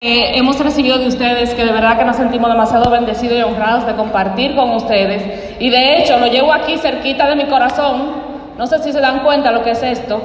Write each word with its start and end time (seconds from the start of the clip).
Eh, 0.00 0.38
hemos 0.38 0.56
recibido 0.60 0.96
de 0.96 1.08
ustedes 1.08 1.54
que 1.54 1.64
de 1.64 1.72
verdad 1.72 1.98
que 1.98 2.04
nos 2.04 2.14
sentimos 2.14 2.48
demasiado 2.48 2.88
bendecidos 2.88 3.36
y 3.36 3.42
honrados 3.42 3.84
de 3.84 3.96
compartir 3.96 4.54
con 4.54 4.70
ustedes. 4.70 5.58
Y 5.58 5.70
de 5.70 5.98
hecho 5.98 6.20
lo 6.20 6.28
llevo 6.28 6.52
aquí 6.52 6.78
cerquita 6.78 7.28
de 7.28 7.34
mi 7.34 7.46
corazón. 7.46 8.12
No 8.56 8.64
sé 8.68 8.80
si 8.80 8.92
se 8.92 9.00
dan 9.00 9.24
cuenta 9.24 9.50
lo 9.50 9.64
que 9.64 9.72
es 9.72 9.82
esto. 9.82 10.20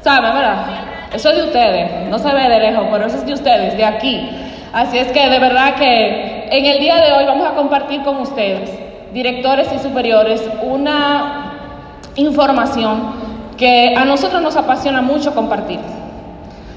¿Saben, 0.00 0.32
verdad? 0.32 0.64
Eso 1.12 1.28
es 1.28 1.36
de 1.36 1.42
ustedes. 1.42 2.08
No 2.08 2.18
se 2.18 2.32
ve 2.32 2.48
de 2.48 2.58
lejos, 2.58 2.86
pero 2.90 3.04
eso 3.04 3.18
es 3.18 3.26
de 3.26 3.34
ustedes, 3.34 3.76
de 3.76 3.84
aquí. 3.84 4.30
Así 4.72 4.96
es 4.96 5.08
que 5.08 5.28
de 5.28 5.38
verdad 5.38 5.74
que 5.74 6.48
en 6.50 6.64
el 6.64 6.78
día 6.78 6.96
de 6.96 7.12
hoy 7.12 7.26
vamos 7.26 7.46
a 7.46 7.52
compartir 7.52 8.02
con 8.04 8.16
ustedes, 8.16 8.70
directores 9.12 9.68
y 9.74 9.78
superiores, 9.78 10.42
una 10.62 11.52
información 12.16 13.12
que 13.58 13.94
a 13.94 14.06
nosotros 14.06 14.40
nos 14.40 14.56
apasiona 14.56 15.02
mucho 15.02 15.34
compartir. 15.34 15.80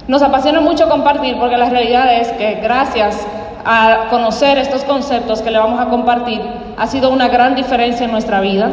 Nos 0.07 0.21
apasiona 0.21 0.61
mucho 0.61 0.87
compartir 0.87 1.37
porque 1.39 1.57
la 1.57 1.69
realidad 1.69 2.13
es 2.19 2.29
que 2.33 2.55
gracias 2.55 3.25
a 3.65 4.07
conocer 4.11 4.59
estos 4.59 4.83
conceptos 4.83 5.41
que 5.41 5.49
le 5.49 5.57
vamos 5.57 5.79
a 5.79 5.85
compartir, 5.85 6.39
ha 6.77 6.85
sido 6.85 7.09
una 7.09 7.27
gran 7.27 7.55
diferencia 7.55 8.05
en 8.05 8.11
nuestra 8.11 8.39
vida. 8.39 8.69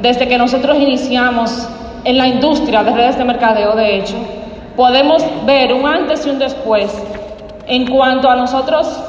Desde 0.00 0.28
que 0.28 0.38
nosotros 0.38 0.76
iniciamos 0.78 1.68
en 2.04 2.16
la 2.16 2.28
industria 2.28 2.84
de 2.84 2.92
redes 2.92 3.18
de 3.18 3.24
mercadeo, 3.24 3.74
de 3.74 3.96
hecho, 3.96 4.14
podemos 4.76 5.24
ver 5.44 5.74
un 5.74 5.84
antes 5.84 6.24
y 6.24 6.30
un 6.30 6.38
después 6.38 6.96
en 7.66 7.88
cuanto 7.88 8.30
a 8.30 8.36
nosotros, 8.36 9.02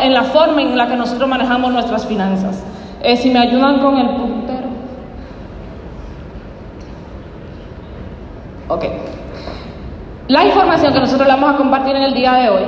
en 0.00 0.14
la 0.14 0.24
forma 0.24 0.60
en 0.60 0.76
la 0.76 0.88
que 0.88 0.96
nosotros 0.96 1.28
manejamos 1.28 1.72
nuestras 1.72 2.04
finanzas. 2.04 2.60
Eh, 3.00 3.16
si 3.16 3.30
me 3.30 3.38
ayudan 3.38 3.78
con 3.78 3.96
el 3.96 4.08
puntero. 4.08 4.66
Ok. 8.68 8.84
La 10.28 10.44
información 10.44 10.92
que 10.92 10.98
nosotros 10.98 11.26
le 11.26 11.34
vamos 11.34 11.54
a 11.54 11.56
compartir 11.56 11.94
en 11.94 12.02
el 12.02 12.14
día 12.14 12.32
de 12.32 12.48
hoy. 12.48 12.64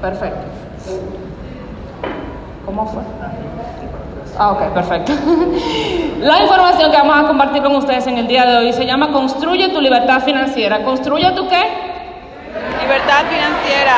Perfecto. 0.00 0.40
¿Cómo 2.64 2.86
fue? 2.86 3.02
Ah, 4.38 4.52
ok, 4.52 4.72
perfecto. 4.72 5.12
La 6.20 6.42
información 6.42 6.90
que 6.90 6.96
vamos 6.96 7.16
a 7.18 7.26
compartir 7.26 7.62
con 7.62 7.76
ustedes 7.76 8.06
en 8.06 8.16
el 8.16 8.26
día 8.26 8.46
de 8.46 8.56
hoy 8.56 8.72
se 8.72 8.86
llama 8.86 9.12
Construye 9.12 9.68
tu 9.68 9.80
libertad 9.80 10.22
financiera. 10.22 10.82
¿Construye 10.82 11.30
tu 11.32 11.46
qué? 11.48 11.62
Libertad 12.80 13.24
financiera. 13.28 13.94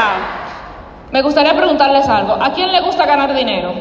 Me 1.13 1.23
gustaría 1.23 1.55
preguntarles 1.55 2.09
algo. 2.09 2.37
¿A 2.41 2.53
quién 2.53 2.73
le 2.73 2.81
gusta 2.81 3.07
ganar 3.07 3.35
dinero? 3.35 3.73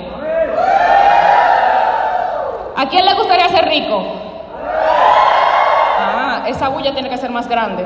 ¿A 2.76 2.88
quién 2.90 3.06
le 3.06 3.14
gustaría 3.16 3.50
ser 3.50 3.66
rico? 3.66 4.27
Esa 6.48 6.70
bulla 6.70 6.94
tiene 6.94 7.10
que 7.10 7.18
ser 7.18 7.30
más 7.30 7.48
grande. 7.48 7.86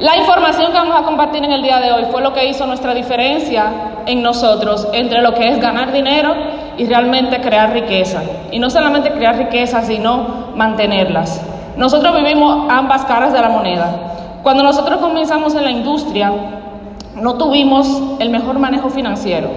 La 0.00 0.16
información 0.16 0.72
que 0.72 0.78
vamos 0.78 1.00
a 1.00 1.04
compartir 1.04 1.44
en 1.44 1.52
el 1.52 1.62
día 1.62 1.78
de 1.78 1.92
hoy 1.92 2.06
fue 2.10 2.20
lo 2.20 2.32
que 2.32 2.46
hizo 2.46 2.66
nuestra 2.66 2.94
diferencia 2.94 3.66
en 4.06 4.22
nosotros 4.22 4.88
entre 4.92 5.22
lo 5.22 5.34
que 5.34 5.48
es 5.48 5.60
ganar 5.60 5.92
dinero 5.92 6.34
y 6.76 6.84
realmente 6.86 7.40
crear 7.40 7.72
riqueza. 7.72 8.22
Y 8.50 8.58
no 8.58 8.70
solamente 8.70 9.12
crear 9.12 9.36
riqueza, 9.36 9.82
sino 9.82 10.52
mantenerlas. 10.56 11.40
Nosotros 11.76 12.16
vivimos 12.16 12.66
ambas 12.70 13.04
caras 13.04 13.32
de 13.32 13.40
la 13.40 13.48
moneda. 13.48 14.40
Cuando 14.42 14.62
nosotros 14.62 14.98
comenzamos 14.98 15.54
en 15.54 15.64
la 15.64 15.70
industria, 15.70 16.32
no 17.14 17.34
tuvimos 17.34 18.02
el 18.18 18.30
mejor 18.30 18.58
manejo 18.58 18.90
financiero, 18.90 19.48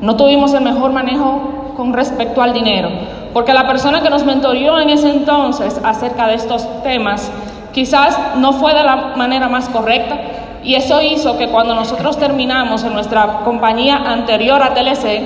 no 0.00 0.16
tuvimos 0.16 0.52
el 0.54 0.62
mejor 0.62 0.92
manejo 0.92 1.72
con 1.76 1.92
respecto 1.92 2.42
al 2.42 2.52
dinero. 2.52 2.88
Porque 3.34 3.52
la 3.52 3.66
persona 3.66 4.00
que 4.00 4.08
nos 4.08 4.24
mentorió 4.24 4.78
en 4.78 4.88
ese 4.90 5.10
entonces 5.10 5.78
acerca 5.84 6.28
de 6.28 6.34
estos 6.34 6.66
temas 6.84 7.30
quizás 7.72 8.16
no 8.36 8.52
fue 8.52 8.72
de 8.72 8.84
la 8.84 9.12
manera 9.16 9.48
más 9.48 9.68
correcta 9.68 10.16
y 10.62 10.76
eso 10.76 11.02
hizo 11.02 11.36
que 11.36 11.48
cuando 11.48 11.74
nosotros 11.74 12.16
terminamos 12.16 12.84
en 12.84 12.94
nuestra 12.94 13.40
compañía 13.44 13.96
anterior 13.96 14.62
a 14.62 14.72
TLC, 14.72 15.20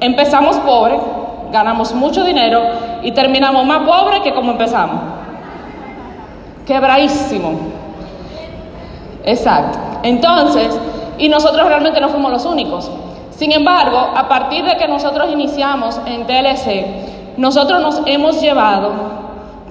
empezamos 0.00 0.58
pobre, 0.58 1.00
ganamos 1.50 1.94
mucho 1.94 2.22
dinero 2.22 2.60
y 3.02 3.10
terminamos 3.12 3.64
más 3.64 3.80
pobre 3.88 4.20
que 4.20 4.34
como 4.34 4.52
empezamos. 4.52 5.00
Quebradísimo. 6.66 7.52
Exacto. 9.24 9.78
Entonces, 10.02 10.78
y 11.16 11.30
nosotros 11.30 11.66
realmente 11.66 12.00
no 12.02 12.10
fuimos 12.10 12.30
los 12.30 12.44
únicos. 12.44 12.90
Sin 13.30 13.50
embargo, 13.50 13.98
a 14.14 14.28
partir 14.28 14.64
de 14.64 14.76
que 14.76 14.86
nosotros 14.86 15.32
iniciamos 15.32 16.00
en 16.06 16.26
TLC, 16.26 17.13
nosotros 17.36 17.80
nos 17.80 18.02
hemos 18.06 18.40
llevado 18.40 18.92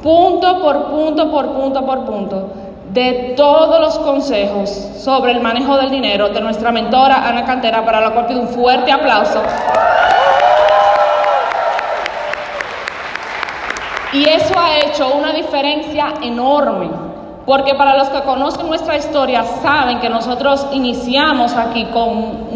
punto 0.01 0.61
por 0.61 0.85
punto, 0.85 1.31
por 1.31 1.47
punto, 1.53 1.85
por 1.85 2.05
punto, 2.05 2.49
de 2.91 3.33
todos 3.35 3.79
los 3.79 3.97
consejos 3.99 4.69
sobre 4.97 5.31
el 5.31 5.41
manejo 5.41 5.77
del 5.77 5.89
dinero 5.89 6.29
de 6.29 6.41
nuestra 6.41 6.71
mentora 6.71 7.27
Ana 7.27 7.45
Cantera, 7.45 7.83
para 7.85 8.01
la 8.01 8.11
cual 8.11 8.27
pido 8.27 8.41
un 8.41 8.49
fuerte 8.49 8.91
aplauso. 8.91 9.41
Y 14.13 14.29
eso 14.29 14.53
ha 14.57 14.77
hecho 14.77 15.11
una 15.15 15.33
diferencia 15.33 16.13
enorme 16.21 16.89
porque 17.45 17.75
para 17.75 17.97
los 17.97 18.09
que 18.09 18.21
conocen 18.21 18.67
nuestra 18.67 18.95
historia 18.95 19.43
saben 19.43 19.99
que 19.99 20.09
nosotros 20.09 20.67
iniciamos 20.71 21.53
aquí 21.55 21.85
con, 21.85 22.47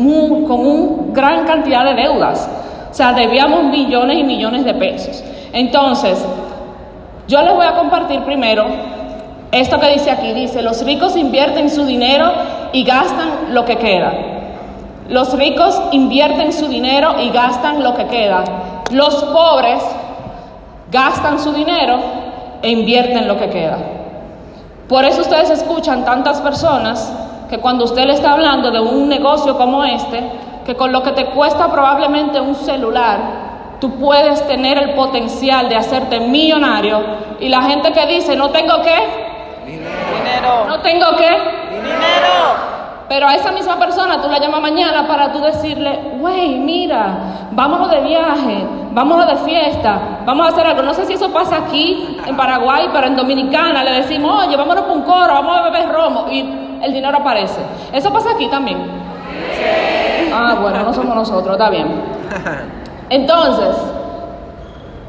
con 0.47 0.59
una 0.65 1.13
gran 1.13 1.45
cantidad 1.45 1.83
de 1.83 1.93
deudas. 1.95 2.49
O 2.89 2.93
sea, 2.93 3.13
debíamos 3.13 3.65
millones 3.65 4.17
y 4.17 4.23
millones 4.23 4.65
de 4.65 4.73
pesos. 4.73 5.23
Entonces, 5.53 6.23
yo 7.27 7.41
les 7.41 7.53
voy 7.53 7.65
a 7.65 7.75
compartir 7.75 8.21
primero 8.21 8.65
esto 9.51 9.79
que 9.79 9.89
dice 9.89 10.11
aquí. 10.11 10.33
Dice, 10.33 10.61
los 10.61 10.83
ricos 10.85 11.15
invierten 11.15 11.69
su 11.69 11.85
dinero 11.85 12.31
y 12.73 12.83
gastan 12.83 13.53
lo 13.53 13.65
que 13.65 13.77
queda. 13.77 14.13
Los 15.09 15.37
ricos 15.37 15.81
invierten 15.91 16.51
su 16.51 16.67
dinero 16.67 17.15
y 17.21 17.29
gastan 17.29 17.83
lo 17.83 17.95
que 17.95 18.07
queda. 18.07 18.43
Los 18.91 19.23
pobres 19.25 19.81
gastan 20.91 21.39
su 21.39 21.53
dinero 21.53 21.97
e 22.61 22.69
invierten 22.69 23.27
lo 23.27 23.37
que 23.37 23.49
queda. 23.49 23.77
Por 24.87 25.03
eso 25.05 25.21
ustedes 25.21 25.49
escuchan 25.49 26.05
tantas 26.05 26.39
personas 26.41 27.13
que 27.49 27.59
cuando 27.59 27.85
usted 27.85 28.05
le 28.05 28.13
está 28.13 28.33
hablando 28.33 28.71
de 28.71 28.79
un 28.79 29.07
negocio 29.09 29.57
como 29.57 29.83
este, 29.83 30.21
que 30.67 30.75
con 30.75 30.91
lo 30.91 31.01
que 31.01 31.13
te 31.13 31.27
cuesta 31.27 31.71
probablemente 31.71 32.41
un 32.41 32.53
celular, 32.53 33.77
tú 33.79 33.91
puedes 33.91 34.45
tener 34.47 34.77
el 34.77 34.95
potencial 34.95 35.69
de 35.69 35.77
hacerte 35.77 36.19
millonario 36.19 37.01
y 37.39 37.47
la 37.47 37.61
gente 37.61 37.93
que 37.93 38.05
dice, 38.05 38.35
no 38.35 38.49
tengo 38.49 38.81
qué, 38.81 39.65
dinero, 39.65 40.65
no 40.67 40.81
tengo 40.81 41.05
qué, 41.17 41.29
dinero. 41.71 42.77
Pero 43.07 43.29
a 43.29 43.35
esa 43.35 43.53
misma 43.53 43.79
persona 43.79 44.21
tú 44.21 44.27
la 44.27 44.39
llamas 44.39 44.59
mañana 44.59 45.07
para 45.07 45.31
tú 45.31 45.39
decirle, 45.39 46.17
wey, 46.19 46.55
mira, 46.55 47.47
vámonos 47.51 47.89
de 47.89 48.01
viaje, 48.01 48.67
vámonos 48.91 49.25
de 49.25 49.37
fiesta, 49.49 50.19
vamos 50.25 50.47
a 50.47 50.49
hacer 50.49 50.67
algo. 50.67 50.81
No 50.81 50.93
sé 50.93 51.05
si 51.05 51.13
eso 51.13 51.31
pasa 51.31 51.59
aquí, 51.65 52.17
en 52.25 52.35
Paraguay, 52.35 52.89
pero 52.91 53.07
en 53.07 53.15
Dominicana 53.15 53.85
le 53.85 54.01
decimos, 54.01 54.45
oye, 54.45 54.57
vámonos 54.57 54.83
por 54.83 54.97
un 54.97 55.03
coro, 55.03 55.33
vamos 55.33 55.57
a 55.57 55.61
beber 55.69 55.87
romo 55.87 56.25
y 56.29 56.39
el 56.81 56.91
dinero 56.91 57.19
aparece. 57.19 57.61
¿Eso 57.93 58.11
pasa 58.11 58.31
aquí 58.31 58.47
también? 58.47 58.79
Ah, 60.39 60.55
bueno, 60.61 60.83
no 60.83 60.93
somos 60.93 61.15
nosotros, 61.15 61.57
está 61.57 61.69
bien. 61.71 61.87
Entonces, 63.09 63.75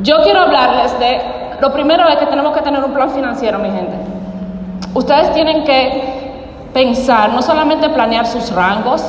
yo 0.01 0.23
quiero 0.23 0.41
hablarles 0.41 0.99
de, 0.99 1.21
lo 1.61 1.71
primero 1.73 2.09
es 2.09 2.17
que 2.17 2.27
tenemos 2.27 2.57
que 2.57 2.63
tener 2.63 2.83
un 2.83 2.95
plan 2.95 3.11
financiero, 3.11 3.59
mi 3.59 3.69
gente. 3.69 3.95
Ustedes 4.95 5.35
tienen 5.35 5.65
que 5.65 6.71
pensar, 6.73 7.31
no 7.31 7.43
solamente 7.43 7.91
planear 7.91 8.27
sus 8.27 8.53
rangos, 8.53 9.05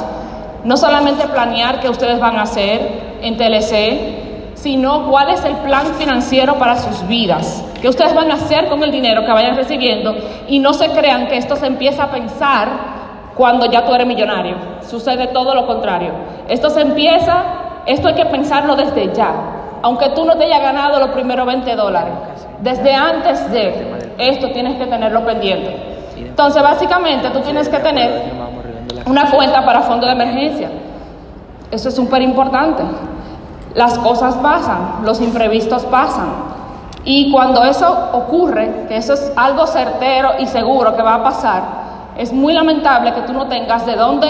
no 0.66 0.75
solamente 0.75 1.25
planear 1.28 1.79
qué 1.79 1.88
ustedes 1.88 2.19
van 2.19 2.38
a 2.38 2.41
hacer 2.41 3.19
en 3.22 3.38
TLC, 3.38 4.56
sino 4.56 5.09
cuál 5.09 5.29
es 5.29 5.44
el 5.46 5.56
plan 5.58 5.85
financiero 5.97 6.56
para 6.56 6.78
sus 6.78 7.08
vidas, 7.08 7.63
qué 7.81 7.88
ustedes 7.88 8.13
van 8.13 8.29
a 8.29 8.34
hacer 8.34 8.68
con 8.68 8.84
el 8.84 8.91
dinero 8.91 9.25
que 9.25 9.31
vayan 9.31 9.56
recibiendo 9.56 10.16
y 10.50 10.59
no 10.59 10.74
se 10.74 10.90
crean 10.90 11.28
que 11.28 11.38
esto 11.38 11.56
se 11.56 11.68
empieza 11.68 12.03
a 12.03 12.12
pensar 12.12 12.98
cuando 13.40 13.68
ya 13.68 13.86
tú 13.86 13.94
eres 13.96 14.06
millonario. 14.06 14.58
Sucede 14.82 15.28
todo 15.28 15.56
lo 15.56 15.66
contrario. 15.66 16.12
Esto 16.50 16.70
se 16.70 16.82
empieza, 16.82 17.41
esto 17.86 18.09
hay 18.09 18.16
que 18.16 18.26
pensarlo 18.26 18.76
desde 18.76 19.14
ya, 19.14 19.32
aunque 19.82 20.09
tú 20.09 20.26
no 20.26 20.36
te 20.36 20.44
hayas 20.44 20.62
ganado 20.62 21.00
los 21.00 21.12
primeros 21.12 21.47
20 21.47 21.74
dólares. 21.78 22.14
Desde 22.59 22.94
antes 22.94 23.50
de 23.50 24.08
esto 24.18 24.50
tienes 24.52 24.78
que 24.78 24.88
tenerlo 24.88 25.26
pendiente. 25.26 25.74
Entonces, 26.18 26.62
básicamente, 26.62 27.30
tú 27.30 27.40
tienes 27.40 27.70
que 27.70 27.80
tener 27.80 28.24
una 29.06 29.32
cuenta 29.32 29.64
para 29.64 29.84
fondo 29.84 30.06
de 30.06 30.12
emergencia. 30.12 30.70
Eso 31.72 31.88
es 31.88 31.96
súper 31.96 32.22
importante. 32.22 32.84
Las 33.74 33.97
cosas 34.00 34.36
pasan, 34.36 35.06
los 35.06 35.22
imprevistos 35.22 35.86
pasan. 35.86 36.28
Y 37.06 37.32
cuando 37.32 37.64
eso 37.64 38.09
ocurre, 38.12 38.86
que 38.90 38.97
eso 38.97 39.14
es 39.14 39.32
algo 39.38 39.66
certero 39.66 40.32
y 40.40 40.46
seguro 40.47 40.94
que 40.97 41.02
va 41.02 41.16
a 41.16 41.24
pasar, 41.24 41.78
es 42.19 42.33
muy 42.33 42.51
lamentable 42.51 43.13
que 43.13 43.21
tú 43.21 43.31
no 43.31 43.47
tengas 43.47 43.85
de 43.85 43.95
dónde 43.95 44.27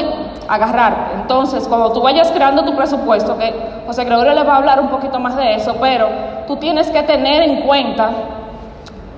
agarrar. 0.47 1.13
Entonces, 1.15 1.67
cuando 1.67 1.91
tú 1.91 2.01
vayas 2.01 2.31
creando 2.31 2.63
tu 2.63 2.75
presupuesto, 2.75 3.35
que 3.35 3.51
José 3.87 4.03
Gregorio 4.03 4.35
le 4.35 4.43
va 4.43 4.53
a 4.53 4.57
hablar 4.57 4.79
un 4.79 4.89
poquito 4.89 5.19
más 5.19 5.35
de 5.35 5.55
eso, 5.55 5.75
pero 5.81 6.07
tú 6.45 6.57
tienes 6.57 6.91
que 6.91 7.01
tener 7.01 7.41
en 7.41 7.61
cuenta, 7.61 8.11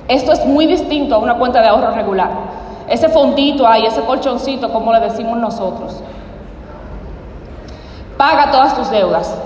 esto 0.07 0.31
es 0.31 0.45
muy 0.45 0.68
distinto 0.68 1.15
a 1.15 1.18
una 1.18 1.33
cuenta 1.33 1.62
de 1.62 1.68
ahorro 1.68 1.91
regular. 1.91 2.29
ese 2.88 3.09
fondito 3.09 3.68
ahí, 3.68 3.85
ese 3.85 4.01
colchoncito, 4.03 4.71
como 4.71 4.94
le 4.94 5.01
decimos 5.01 5.38
nosotros. 5.38 6.01
Paga 8.15 8.51
todas 8.51 8.73
tus 8.73 8.89
deudas. 8.89 9.38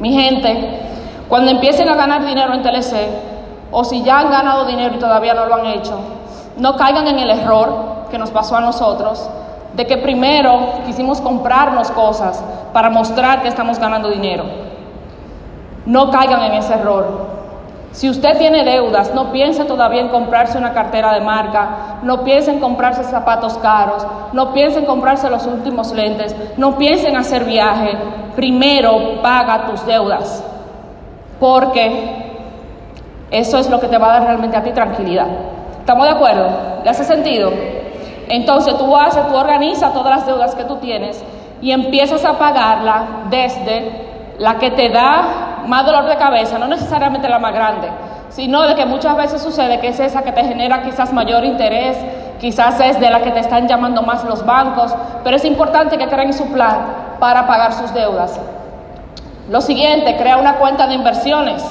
Mi 0.00 0.12
gente, 0.12 0.80
cuando 1.28 1.52
empiecen 1.52 1.88
a 1.88 1.94
ganar 1.94 2.26
dinero 2.26 2.54
en 2.54 2.62
TLC, 2.62 2.94
o 3.70 3.84
si 3.84 4.02
ya 4.02 4.18
han 4.18 4.32
ganado 4.32 4.64
dinero 4.64 4.96
y 4.96 4.98
todavía 4.98 5.34
no 5.34 5.46
lo 5.46 5.54
han 5.54 5.66
hecho, 5.66 5.98
no 6.56 6.76
caigan 6.76 7.06
en 7.08 7.18
el 7.18 7.30
error 7.30 8.06
que 8.10 8.18
nos 8.18 8.30
pasó 8.30 8.56
a 8.56 8.60
nosotros, 8.60 9.28
de 9.74 9.86
que 9.86 9.96
primero 9.96 10.80
quisimos 10.86 11.20
comprarnos 11.20 11.90
cosas 11.90 12.42
para 12.72 12.90
mostrar 12.90 13.42
que 13.42 13.48
estamos 13.48 13.78
ganando 13.78 14.10
dinero. 14.10 14.44
No 15.86 16.10
caigan 16.10 16.42
en 16.42 16.52
ese 16.52 16.74
error. 16.74 17.34
Si 17.90 18.08
usted 18.08 18.38
tiene 18.38 18.64
deudas, 18.64 19.14
no 19.14 19.30
piense 19.30 19.64
todavía 19.64 20.00
en 20.00 20.08
comprarse 20.08 20.58
una 20.58 20.72
cartera 20.72 21.12
de 21.12 21.20
marca, 21.20 21.98
no 22.02 22.24
piense 22.24 22.50
en 22.50 22.58
comprarse 22.58 23.04
zapatos 23.04 23.56
caros, 23.58 24.04
no 24.32 24.52
piense 24.52 24.80
en 24.80 24.84
comprarse 24.84 25.30
los 25.30 25.46
últimos 25.46 25.92
lentes, 25.92 26.34
no 26.56 26.76
piense 26.76 27.08
en 27.08 27.16
hacer 27.16 27.44
viaje. 27.44 27.96
Primero 28.34 29.22
paga 29.22 29.66
tus 29.66 29.86
deudas, 29.86 30.42
porque 31.38 32.24
eso 33.30 33.58
es 33.58 33.70
lo 33.70 33.78
que 33.78 33.86
te 33.86 33.98
va 33.98 34.08
a 34.08 34.18
dar 34.18 34.24
realmente 34.24 34.56
a 34.56 34.62
ti 34.62 34.70
tranquilidad. 34.72 35.28
¿Estamos 35.84 36.06
de 36.06 36.12
acuerdo? 36.14 36.48
¿Le 36.82 36.88
hace 36.88 37.04
sentido? 37.04 37.52
Entonces 38.30 38.74
tú 38.78 38.96
haces, 38.96 39.28
tú 39.28 39.36
organizas 39.36 39.92
todas 39.92 40.16
las 40.16 40.26
deudas 40.26 40.54
que 40.54 40.64
tú 40.64 40.76
tienes 40.76 41.22
y 41.60 41.72
empiezas 41.72 42.24
a 42.24 42.38
pagarla 42.38 43.04
desde 43.28 44.32
la 44.38 44.56
que 44.56 44.70
te 44.70 44.88
da 44.88 45.64
más 45.66 45.84
dolor 45.84 46.06
de 46.06 46.16
cabeza, 46.16 46.58
no 46.58 46.68
necesariamente 46.68 47.28
la 47.28 47.38
más 47.38 47.52
grande, 47.52 47.88
sino 48.30 48.62
de 48.62 48.74
que 48.76 48.86
muchas 48.86 49.14
veces 49.14 49.42
sucede 49.42 49.78
que 49.78 49.88
es 49.88 50.00
esa 50.00 50.22
que 50.22 50.32
te 50.32 50.42
genera 50.42 50.82
quizás 50.84 51.12
mayor 51.12 51.44
interés, 51.44 51.98
quizás 52.40 52.80
es 52.80 52.98
de 52.98 53.10
la 53.10 53.20
que 53.20 53.32
te 53.32 53.40
están 53.40 53.68
llamando 53.68 54.00
más 54.00 54.24
los 54.24 54.46
bancos, 54.46 54.94
pero 55.22 55.36
es 55.36 55.44
importante 55.44 55.98
que 55.98 56.08
creen 56.08 56.32
su 56.32 56.50
plan 56.50 56.78
para 57.20 57.46
pagar 57.46 57.74
sus 57.74 57.92
deudas. 57.92 58.40
Lo 59.50 59.60
siguiente, 59.60 60.16
crea 60.16 60.38
una 60.38 60.54
cuenta 60.54 60.86
de 60.86 60.94
inversiones. 60.94 61.62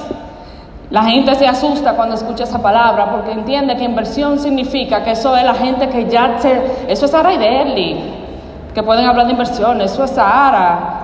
La 0.94 1.02
gente 1.02 1.34
se 1.34 1.44
asusta 1.44 1.94
cuando 1.94 2.14
escucha 2.14 2.44
esa 2.44 2.62
palabra 2.62 3.10
porque 3.10 3.32
entiende 3.32 3.76
que 3.76 3.82
inversión 3.82 4.38
significa 4.38 5.02
que 5.02 5.10
eso 5.10 5.36
es 5.36 5.42
la 5.42 5.54
gente 5.54 5.88
que 5.88 6.08
ya 6.08 6.38
se... 6.38 6.86
Eso 6.86 7.06
es 7.06 7.10
Sara 7.10 7.34
y 7.34 7.36
Deli, 7.36 8.00
que 8.72 8.80
pueden 8.80 9.04
hablar 9.04 9.26
de 9.26 9.32
inversiones, 9.32 9.90
eso 9.90 10.04
es 10.04 10.12
Sara 10.12 11.00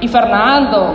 y 0.00 0.08
Fernando, 0.08 0.94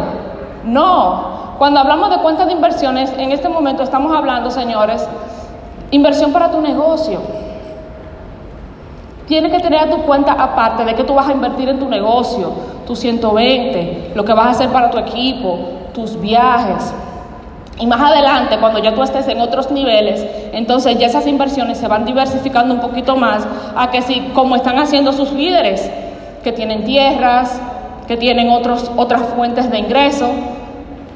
no, 0.63 1.53
cuando 1.59 1.79
hablamos 1.79 2.09
de 2.09 2.17
cuentas 2.17 2.47
de 2.47 2.53
inversiones, 2.53 3.13
en 3.19 3.31
este 3.31 3.49
momento 3.49 3.83
estamos 3.83 4.11
hablando, 4.11 4.49
señores, 4.49 5.07
inversión 5.91 6.33
para 6.33 6.49
tu 6.49 6.59
negocio. 6.59 7.19
Tienes 9.27 9.51
que 9.51 9.59
tener 9.59 9.79
a 9.79 9.91
tu 9.91 9.97
cuenta 10.01 10.31
aparte 10.31 10.83
de 10.85 10.95
que 10.95 11.03
tú 11.03 11.13
vas 11.13 11.29
a 11.29 11.33
invertir 11.33 11.69
en 11.69 11.77
tu 11.77 11.87
negocio, 11.87 12.51
tus 12.87 12.97
120, 12.97 14.13
lo 14.15 14.25
que 14.25 14.33
vas 14.33 14.47
a 14.47 14.49
hacer 14.49 14.69
para 14.69 14.89
tu 14.89 14.97
equipo, 14.97 15.59
tus 15.93 16.19
viajes. 16.19 16.95
Y 17.79 17.85
más 17.85 18.01
adelante, 18.01 18.57
cuando 18.57 18.79
ya 18.79 18.93
tú 18.93 19.03
estés 19.03 19.27
en 19.27 19.39
otros 19.39 19.69
niveles, 19.71 20.25
entonces 20.51 20.97
ya 20.97 21.07
esas 21.07 21.27
inversiones 21.27 21.77
se 21.77 21.87
van 21.87 22.05
diversificando 22.05 22.73
un 22.73 22.79
poquito 22.81 23.15
más 23.15 23.47
a 23.75 23.91
que 23.91 24.01
si, 24.01 24.19
como 24.33 24.55
están 24.55 24.79
haciendo 24.79 25.13
sus 25.13 25.31
líderes, 25.31 25.89
que 26.43 26.51
tienen 26.51 26.85
tierras, 26.85 27.61
que 28.07 28.17
tienen 28.17 28.49
otros, 28.49 28.91
otras 28.95 29.21
fuentes 29.35 29.69
de 29.69 29.77
ingreso, 29.77 30.31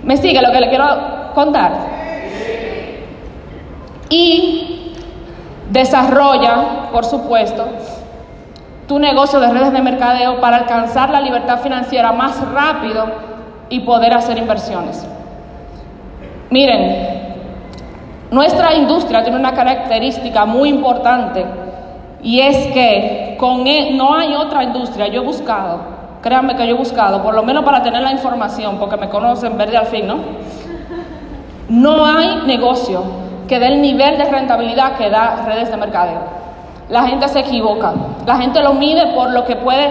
¿Me 0.03 0.17
sigue 0.17 0.41
lo 0.41 0.51
que 0.51 0.59
le 0.59 0.69
quiero 0.69 0.85
contar? 1.35 1.73
Y 4.09 4.93
desarrolla, 5.69 6.89
por 6.91 7.05
supuesto, 7.05 7.65
tu 8.87 8.99
negocio 8.99 9.39
de 9.39 9.51
redes 9.51 9.71
de 9.71 9.81
mercadeo 9.81 10.41
para 10.41 10.57
alcanzar 10.57 11.11
la 11.11 11.21
libertad 11.21 11.59
financiera 11.59 12.11
más 12.11 12.41
rápido 12.51 13.05
y 13.69 13.81
poder 13.81 14.13
hacer 14.13 14.37
inversiones. 14.37 15.05
Miren, 16.51 17.31
nuestra 18.29 18.75
industria 18.75 19.23
tiene 19.23 19.39
una 19.39 19.53
característica 19.53 20.45
muy 20.45 20.69
importante 20.69 21.45
y 22.21 22.41
es 22.41 22.67
que 22.73 23.35
con 23.39 23.65
él, 23.65 23.87
e, 23.87 23.93
no 23.95 24.13
hay 24.13 24.35
otra 24.35 24.63
industria, 24.63 25.07
yo 25.07 25.21
he 25.21 25.25
buscado, 25.25 26.01
Créanme 26.21 26.55
que 26.55 26.67
yo 26.67 26.75
he 26.75 26.77
buscado, 26.77 27.23
por 27.23 27.33
lo 27.33 27.41
menos 27.41 27.63
para 27.63 27.81
tener 27.81 28.03
la 28.03 28.11
información, 28.11 28.77
porque 28.77 28.95
me 28.95 29.09
conocen 29.09 29.57
verde 29.57 29.75
al 29.75 29.87
fin, 29.87 30.05
¿no? 30.05 30.17
No 31.67 32.05
hay 32.05 32.43
negocio 32.45 33.01
que 33.47 33.57
dé 33.57 33.67
el 33.67 33.81
nivel 33.81 34.19
de 34.19 34.25
rentabilidad 34.25 34.97
que 34.97 35.09
da 35.09 35.43
redes 35.47 35.71
de 35.71 35.77
mercadeo. 35.77 36.19
La 36.89 37.07
gente 37.07 37.27
se 37.27 37.39
equivoca. 37.39 37.93
La 38.27 38.35
gente 38.35 38.61
lo 38.61 38.73
mide 38.73 39.07
por 39.15 39.31
lo 39.31 39.45
que 39.45 39.55
puede, 39.55 39.87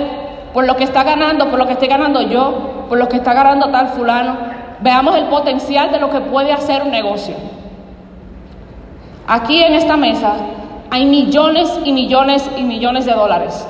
por 0.54 0.66
lo 0.66 0.76
que 0.76 0.84
está 0.84 1.02
ganando, 1.02 1.50
por 1.50 1.58
lo 1.58 1.66
que 1.66 1.72
estoy 1.72 1.88
ganando 1.88 2.22
yo, 2.22 2.84
por 2.88 2.96
lo 2.96 3.08
que 3.08 3.16
está 3.16 3.34
ganando 3.34 3.68
tal 3.70 3.88
fulano. 3.88 4.59
Veamos 4.82 5.14
el 5.16 5.24
potencial 5.26 5.90
de 5.92 5.98
lo 5.98 6.10
que 6.10 6.20
puede 6.20 6.52
hacer 6.52 6.82
un 6.82 6.90
negocio. 6.90 7.34
Aquí 9.26 9.62
en 9.62 9.74
esta 9.74 9.96
mesa 9.96 10.32
hay 10.90 11.04
millones 11.06 11.78
y 11.84 11.92
millones 11.92 12.50
y 12.56 12.62
millones 12.62 13.06
de 13.06 13.12
dólares 13.12 13.66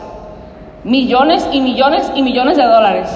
millones 0.85 1.47
y 1.53 1.61
millones 1.61 2.11
y 2.15 2.23
millones 2.23 2.57
de 2.57 2.65
dólares. 2.65 3.15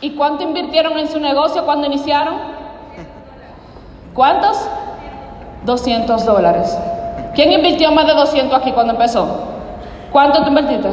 ¿Y 0.00 0.10
cuánto 0.10 0.44
invirtieron 0.44 0.98
en 0.98 1.08
su 1.08 1.18
negocio 1.18 1.64
cuando 1.64 1.86
iniciaron? 1.86 2.34
¿Cuántos? 4.12 4.68
200 5.64 6.26
dólares. 6.26 6.78
¿Quién 7.34 7.52
invirtió 7.52 7.90
más 7.90 8.06
de 8.06 8.14
200 8.14 8.58
aquí 8.58 8.72
cuando 8.72 8.92
empezó? 8.92 9.26
¿Cuánto 10.12 10.42
tú 10.42 10.48
invertiste? 10.48 10.88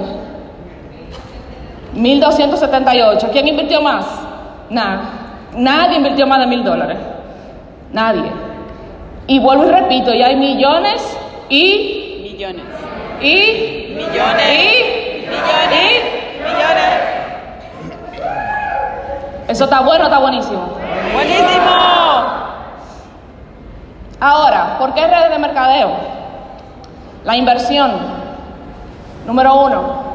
1278. 1.94 3.30
¿Quién 3.32 3.48
invirtió 3.48 3.82
más? 3.82 4.06
Nada. 4.70 5.02
Nadie 5.56 5.98
invirtió 5.98 6.26
más 6.28 6.40
de 6.40 6.48
mil 6.48 6.64
dólares. 6.64 6.98
Nadie. 7.92 8.32
Y 9.28 9.40
vuelvo 9.40 9.66
y 9.66 9.72
repito, 9.72 10.14
y 10.14 10.24
hay 10.24 10.36
millones 10.36 11.18
y 11.50 12.02
Millones. 12.42 12.64
Y 13.22 13.94
millones. 13.96 14.48
Y 14.50 15.28
millones. 15.28 16.04
millones. 16.40 17.12
Eso 19.48 19.66
está 19.66 19.82
bueno, 19.82 20.06
está 20.06 20.18
buenísimo. 20.18 20.78
Buenísimo. 21.14 21.72
Ahora, 24.20 24.78
¿por 24.80 24.94
qué 24.94 25.06
redes 25.06 25.30
de 25.30 25.38
mercadeo? 25.38 25.92
La 27.26 27.36
inversión. 27.36 27.92
Número 29.28 29.54
uno. 29.56 30.11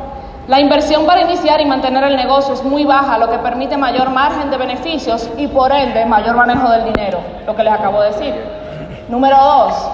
La 0.48 0.60
inversión 0.60 1.06
para 1.06 1.22
iniciar 1.22 1.60
y 1.60 1.66
mantener 1.66 2.04
el 2.04 2.14
negocio 2.14 2.54
es 2.54 2.62
muy 2.62 2.84
baja, 2.84 3.18
lo 3.18 3.28
que 3.28 3.38
permite 3.38 3.76
mayor 3.76 4.10
margen 4.10 4.48
de 4.48 4.56
beneficios 4.56 5.28
y 5.36 5.48
por 5.48 5.72
ende 5.72 6.06
mayor 6.06 6.36
manejo 6.36 6.70
del 6.70 6.84
dinero, 6.84 7.18
lo 7.44 7.56
que 7.56 7.64
les 7.64 7.72
acabo 7.72 8.00
de 8.00 8.12
decir. 8.12 8.34
Número 9.08 9.36
dos, 9.36 9.90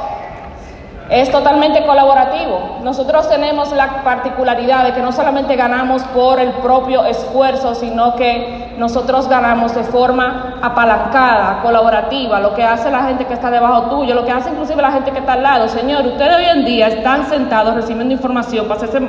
es 1.09 1.31
totalmente 1.31 1.87
colaborativo. 1.87 2.81
Nosotros 2.83 3.31
tenemos 3.31 3.73
la 3.73 4.03
particularidad 4.03 4.85
de 4.85 4.93
que 4.93 5.01
no 5.01 5.11
solamente 5.13 5.57
ganamos 5.57 6.03
por 6.05 6.39
el 6.39 6.51
propio 6.53 7.03
esfuerzo, 7.07 7.75
sino 7.75 8.15
que 8.17 8.75
nosotros 8.77 9.29
ganamos 9.29 9.75
de 9.75 9.85
forma 9.85 10.59
apalancada, 10.61 11.61
colaborativa, 11.63 12.41
lo 12.41 12.53
que 12.55 12.63
hace 12.63 12.91
la 12.91 13.05
gente 13.05 13.25
que 13.25 13.33
está 13.33 13.51
debajo 13.51 13.85
tuyo, 13.85 14.15
lo 14.15 14.27
que 14.27 14.33
hace 14.33 14.51
inclusive 14.51 14.83
la 14.83 14.93
gente 14.93 15.13
que 15.13 15.21
está 15.21 15.33
al 15.33 15.43
lado. 15.43 15.69
Señor, 15.69 16.07
ustedes 16.07 16.37
hoy 16.37 16.45
en 16.45 16.65
día 16.67 16.89
están 16.89 17.25
sentados 17.27 17.75
recibiendo 17.75 18.13
información 18.13 18.69
para 18.69 18.77
hacerse 18.77 19.09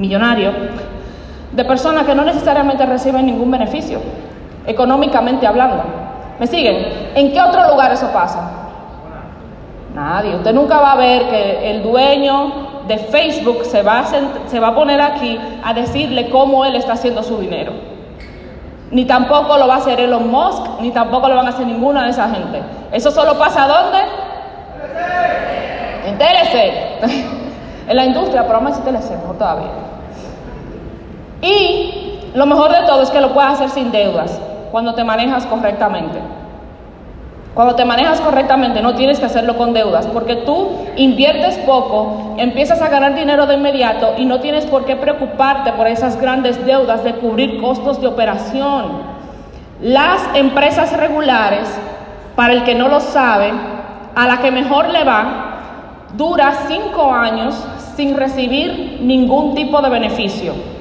millonario 0.00 0.52
de 1.52 1.64
personas 1.64 2.06
que 2.06 2.14
no 2.14 2.24
necesariamente 2.24 2.86
reciben 2.86 3.26
ningún 3.26 3.50
beneficio, 3.50 4.00
económicamente 4.66 5.46
hablando. 5.46 5.82
¿Me 6.38 6.46
siguen? 6.46 7.10
¿En 7.14 7.32
qué 7.32 7.40
otro 7.40 7.68
lugar 7.68 7.92
eso 7.92 8.10
pasa? 8.12 8.50
Nadie. 9.94 10.36
Usted 10.36 10.54
nunca 10.54 10.78
va 10.80 10.92
a 10.92 10.96
ver 10.96 11.28
que 11.28 11.70
el 11.70 11.82
dueño 11.82 12.52
de 12.86 12.96
Facebook 12.96 13.64
se 13.64 13.82
va, 13.82 14.00
a 14.00 14.04
se 14.46 14.60
va 14.60 14.68
a 14.68 14.74
poner 14.74 15.00
aquí 15.00 15.38
a 15.62 15.74
decirle 15.74 16.30
cómo 16.30 16.64
él 16.64 16.76
está 16.76 16.94
haciendo 16.94 17.22
su 17.22 17.36
dinero. 17.38 17.72
Ni 18.90 19.04
tampoco 19.04 19.56
lo 19.58 19.68
va 19.68 19.74
a 19.74 19.78
hacer 19.78 20.00
Elon 20.00 20.30
Musk, 20.30 20.80
ni 20.80 20.90
tampoco 20.90 21.28
lo 21.28 21.36
van 21.36 21.46
a 21.46 21.50
hacer 21.50 21.66
ninguna 21.66 22.04
de 22.04 22.10
esa 22.10 22.28
gente. 22.30 22.62
Eso 22.90 23.10
solo 23.10 23.38
pasa 23.38 23.66
¿dónde? 23.66 23.98
En 26.06 26.18
en 27.88 27.96
la 27.96 28.04
industria, 28.04 28.46
pero 28.46 28.58
a 28.58 28.60
decir 28.60 28.84
TLC, 28.84 29.10
mejor 29.20 29.36
todavía. 29.36 29.89
Y 31.42 32.30
lo 32.34 32.46
mejor 32.46 32.70
de 32.70 32.86
todo 32.86 33.02
es 33.02 33.10
que 33.10 33.20
lo 33.20 33.32
puedes 33.32 33.52
hacer 33.52 33.70
sin 33.70 33.90
deudas, 33.90 34.40
cuando 34.70 34.94
te 34.94 35.04
manejas 35.04 35.46
correctamente. 35.46 36.20
Cuando 37.54 37.74
te 37.74 37.84
manejas 37.84 38.20
correctamente 38.20 38.80
no 38.80 38.94
tienes 38.94 39.18
que 39.18 39.26
hacerlo 39.26 39.56
con 39.56 39.72
deudas, 39.72 40.06
porque 40.06 40.36
tú 40.36 40.68
inviertes 40.96 41.58
poco, 41.58 42.34
empiezas 42.38 42.80
a 42.80 42.88
ganar 42.88 43.14
dinero 43.14 43.46
de 43.46 43.54
inmediato 43.54 44.14
y 44.16 44.24
no 44.24 44.38
tienes 44.40 44.66
por 44.66 44.84
qué 44.84 44.94
preocuparte 44.94 45.72
por 45.72 45.88
esas 45.88 46.20
grandes 46.20 46.64
deudas 46.64 47.02
de 47.02 47.14
cubrir 47.14 47.60
costos 47.60 48.00
de 48.00 48.06
operación. 48.06 49.20
Las 49.82 50.22
empresas 50.34 50.96
regulares, 50.96 51.68
para 52.36 52.52
el 52.52 52.62
que 52.62 52.76
no 52.76 52.88
lo 52.88 53.00
sabe, 53.00 53.52
a 54.14 54.26
la 54.26 54.38
que 54.38 54.52
mejor 54.52 54.88
le 54.90 55.02
va, 55.02 56.06
dura 56.16 56.52
cinco 56.68 57.12
años 57.12 57.56
sin 57.96 58.16
recibir 58.16 59.00
ningún 59.02 59.54
tipo 59.56 59.82
de 59.82 59.90
beneficio. 59.90 60.79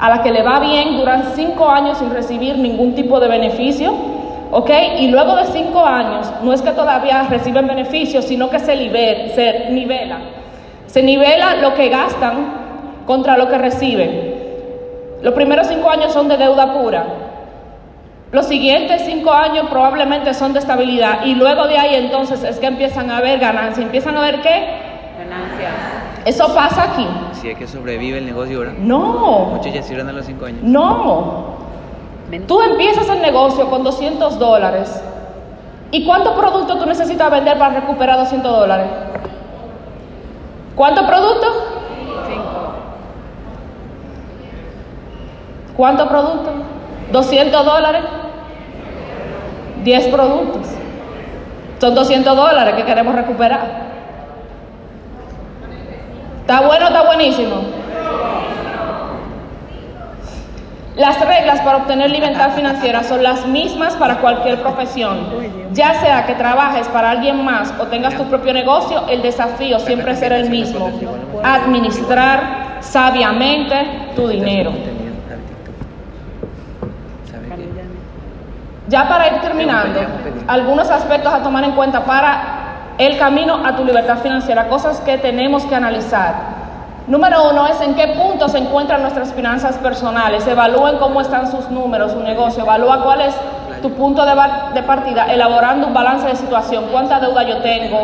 A 0.00 0.08
la 0.08 0.22
que 0.22 0.32
le 0.32 0.42
va 0.42 0.60
bien, 0.60 0.96
duran 0.96 1.32
cinco 1.34 1.68
años 1.68 1.98
sin 1.98 2.10
recibir 2.10 2.56
ningún 2.56 2.94
tipo 2.94 3.20
de 3.20 3.28
beneficio. 3.28 3.92
¿Ok? 4.50 4.70
Y 4.98 5.08
luego 5.08 5.36
de 5.36 5.44
cinco 5.44 5.84
años, 5.84 6.32
no 6.42 6.52
es 6.52 6.62
que 6.62 6.70
todavía 6.70 7.22
reciben 7.30 7.68
beneficios, 7.68 8.24
sino 8.24 8.50
que 8.50 8.58
se, 8.58 8.74
liber, 8.74 9.28
se 9.34 9.68
nivela. 9.70 10.18
Se 10.86 11.02
nivela 11.02 11.56
lo 11.56 11.74
que 11.74 11.88
gastan 11.88 13.04
contra 13.06 13.36
lo 13.36 13.48
que 13.48 13.58
reciben. 13.58 14.34
Los 15.22 15.34
primeros 15.34 15.68
cinco 15.68 15.90
años 15.90 16.12
son 16.12 16.28
de 16.28 16.36
deuda 16.36 16.72
pura. 16.72 17.04
Los 18.32 18.46
siguientes 18.46 19.02
cinco 19.04 19.32
años 19.32 19.66
probablemente 19.70 20.32
son 20.34 20.52
de 20.52 20.60
estabilidad 20.60 21.26
y 21.26 21.34
luego 21.34 21.66
de 21.66 21.76
ahí 21.76 21.94
entonces 21.96 22.42
es 22.42 22.58
que 22.58 22.66
empiezan 22.66 23.10
a 23.10 23.18
haber 23.18 23.38
ganancias. 23.38 23.84
¿Empiezan 23.84 24.16
a 24.16 24.22
ver 24.22 24.40
qué? 24.40 24.89
Eso 26.24 26.54
pasa 26.54 26.82
aquí. 26.92 27.06
Si 27.32 27.50
es 27.50 27.56
que 27.58 27.66
sobrevive 27.66 28.18
el 28.18 28.26
negocio 28.26 28.58
ahora. 28.58 28.72
No, 28.78 29.52
Muchos 29.54 29.72
ya 29.72 29.82
cierran 29.82 30.08
a 30.08 30.12
los 30.12 30.26
cinco 30.26 30.46
años. 30.46 30.62
no. 30.62 31.58
Tú 32.46 32.60
empiezas 32.60 33.08
el 33.08 33.20
negocio 33.22 33.68
con 33.68 33.82
200 33.82 34.38
dólares. 34.38 35.02
¿Y 35.90 36.06
cuántos 36.06 36.34
productos 36.34 36.78
tú 36.78 36.86
necesitas 36.86 37.28
vender 37.28 37.58
para 37.58 37.80
recuperar 37.80 38.18
200 38.18 38.52
dólares? 38.52 38.86
¿Cuántos 40.76 41.04
productos? 41.06 41.50
Cinco. 42.28 42.74
¿Cuántos 45.76 46.06
productos? 46.08 46.52
200 47.10 47.64
dólares. 47.64 48.02
10 49.82 50.06
productos. 50.08 50.68
Son 51.80 51.94
200 51.96 52.36
dólares 52.36 52.74
que 52.76 52.84
queremos 52.84 53.12
recuperar. 53.14 53.89
¿Está 56.50 56.66
bueno 56.66 56.86
o 56.86 56.88
está 56.88 57.02
buenísimo? 57.02 57.62
Las 60.96 61.20
reglas 61.24 61.60
para 61.60 61.76
obtener 61.76 62.10
libertad 62.10 62.50
financiera 62.56 63.04
son 63.04 63.22
las 63.22 63.46
mismas 63.46 63.94
para 63.94 64.16
cualquier 64.16 64.60
profesión. 64.60 65.28
Ya 65.72 65.94
sea 66.00 66.26
que 66.26 66.34
trabajes 66.34 66.88
para 66.88 67.12
alguien 67.12 67.44
más 67.44 67.72
o 67.78 67.86
tengas 67.86 68.16
tu 68.16 68.24
propio 68.24 68.52
negocio, 68.52 69.04
el 69.08 69.22
desafío 69.22 69.78
siempre 69.78 70.16
será 70.16 70.38
el 70.38 70.50
mismo. 70.50 70.90
Administrar 71.44 72.78
sabiamente 72.80 74.10
tu 74.16 74.26
dinero. 74.26 74.72
Ya 78.88 79.08
para 79.08 79.28
ir 79.28 79.40
terminando, 79.40 80.00
algunos 80.48 80.90
aspectos 80.90 81.32
a 81.32 81.44
tomar 81.44 81.62
en 81.62 81.76
cuenta 81.76 82.04
para 82.04 82.59
el 83.00 83.16
camino 83.16 83.60
a 83.64 83.76
tu 83.76 83.84
libertad 83.84 84.18
financiera, 84.18 84.68
cosas 84.68 85.00
que 85.00 85.16
tenemos 85.16 85.64
que 85.64 85.74
analizar. 85.74 86.34
Número 87.06 87.50
uno 87.50 87.66
es 87.66 87.80
en 87.80 87.94
qué 87.94 88.08
punto 88.08 88.46
se 88.46 88.58
encuentran 88.58 89.00
nuestras 89.00 89.32
finanzas 89.32 89.78
personales. 89.78 90.46
Evalúen 90.46 90.98
cómo 90.98 91.22
están 91.22 91.50
sus 91.50 91.70
números, 91.70 92.12
su 92.12 92.20
negocio. 92.20 92.62
Evalúa 92.62 93.02
cuál 93.02 93.22
es 93.22 93.34
tu 93.80 93.90
punto 93.92 94.22
de, 94.26 94.82
partida, 94.82 95.32
elaborando 95.32 95.86
un 95.86 95.94
balance 95.94 96.26
de 96.26 96.36
situación. 96.36 96.84
¿Cuánta 96.92 97.18
deuda 97.18 97.42
yo 97.42 97.62
tengo? 97.62 97.98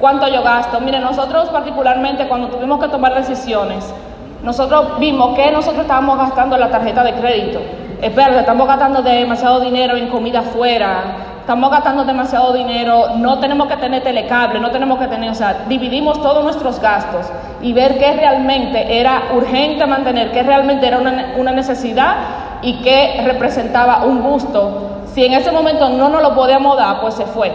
¿Cuánto 0.00 0.26
yo 0.26 0.42
gasto? 0.42 0.80
Miren, 0.80 1.02
nosotros 1.02 1.48
particularmente 1.50 2.26
cuando 2.26 2.48
tuvimos 2.48 2.80
que 2.80 2.88
tomar 2.88 3.14
decisiones, 3.14 3.94
nosotros 4.42 4.98
vimos 4.98 5.36
que 5.36 5.52
nosotros 5.52 5.82
estábamos 5.82 6.18
gastando 6.18 6.56
la 6.56 6.70
tarjeta 6.70 7.04
de 7.04 7.12
crédito. 7.12 7.60
Espérate, 8.02 8.40
estamos 8.40 8.66
gastando 8.66 9.00
demasiado 9.00 9.60
dinero 9.60 9.96
en 9.96 10.08
comida 10.08 10.40
afuera, 10.40 11.29
estamos 11.50 11.72
gastando 11.72 12.04
demasiado 12.04 12.52
dinero, 12.52 13.16
no 13.16 13.40
tenemos 13.40 13.66
que 13.66 13.76
tener 13.76 14.04
telecable, 14.04 14.60
no 14.60 14.70
tenemos 14.70 15.00
que 15.00 15.08
tener, 15.08 15.30
o 15.30 15.34
sea, 15.34 15.64
dividimos 15.68 16.22
todos 16.22 16.44
nuestros 16.44 16.80
gastos 16.80 17.26
y 17.60 17.72
ver 17.72 17.98
qué 17.98 18.12
realmente 18.12 19.00
era 19.00 19.22
urgente 19.34 19.84
mantener, 19.84 20.30
qué 20.30 20.44
realmente 20.44 20.86
era 20.86 20.98
una, 20.98 21.34
una 21.36 21.50
necesidad 21.50 22.14
y 22.62 22.74
qué 22.82 23.22
representaba 23.24 24.04
un 24.04 24.22
gusto. 24.22 25.00
Si 25.12 25.24
en 25.24 25.32
ese 25.32 25.50
momento 25.50 25.88
no 25.88 26.08
nos 26.08 26.22
lo 26.22 26.36
podíamos 26.36 26.76
dar, 26.76 27.00
pues 27.00 27.14
se 27.14 27.26
fue. 27.26 27.50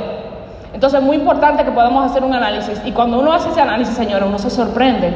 Entonces 0.74 1.00
es 1.00 1.06
muy 1.06 1.16
importante 1.16 1.64
que 1.64 1.72
podamos 1.72 2.12
hacer 2.12 2.22
un 2.26 2.34
análisis 2.34 2.82
y 2.84 2.92
cuando 2.92 3.18
uno 3.18 3.32
hace 3.32 3.48
ese 3.48 3.62
análisis, 3.62 3.96
señora, 3.96 4.26
uno 4.26 4.40
se 4.40 4.50
sorprende. 4.50 5.14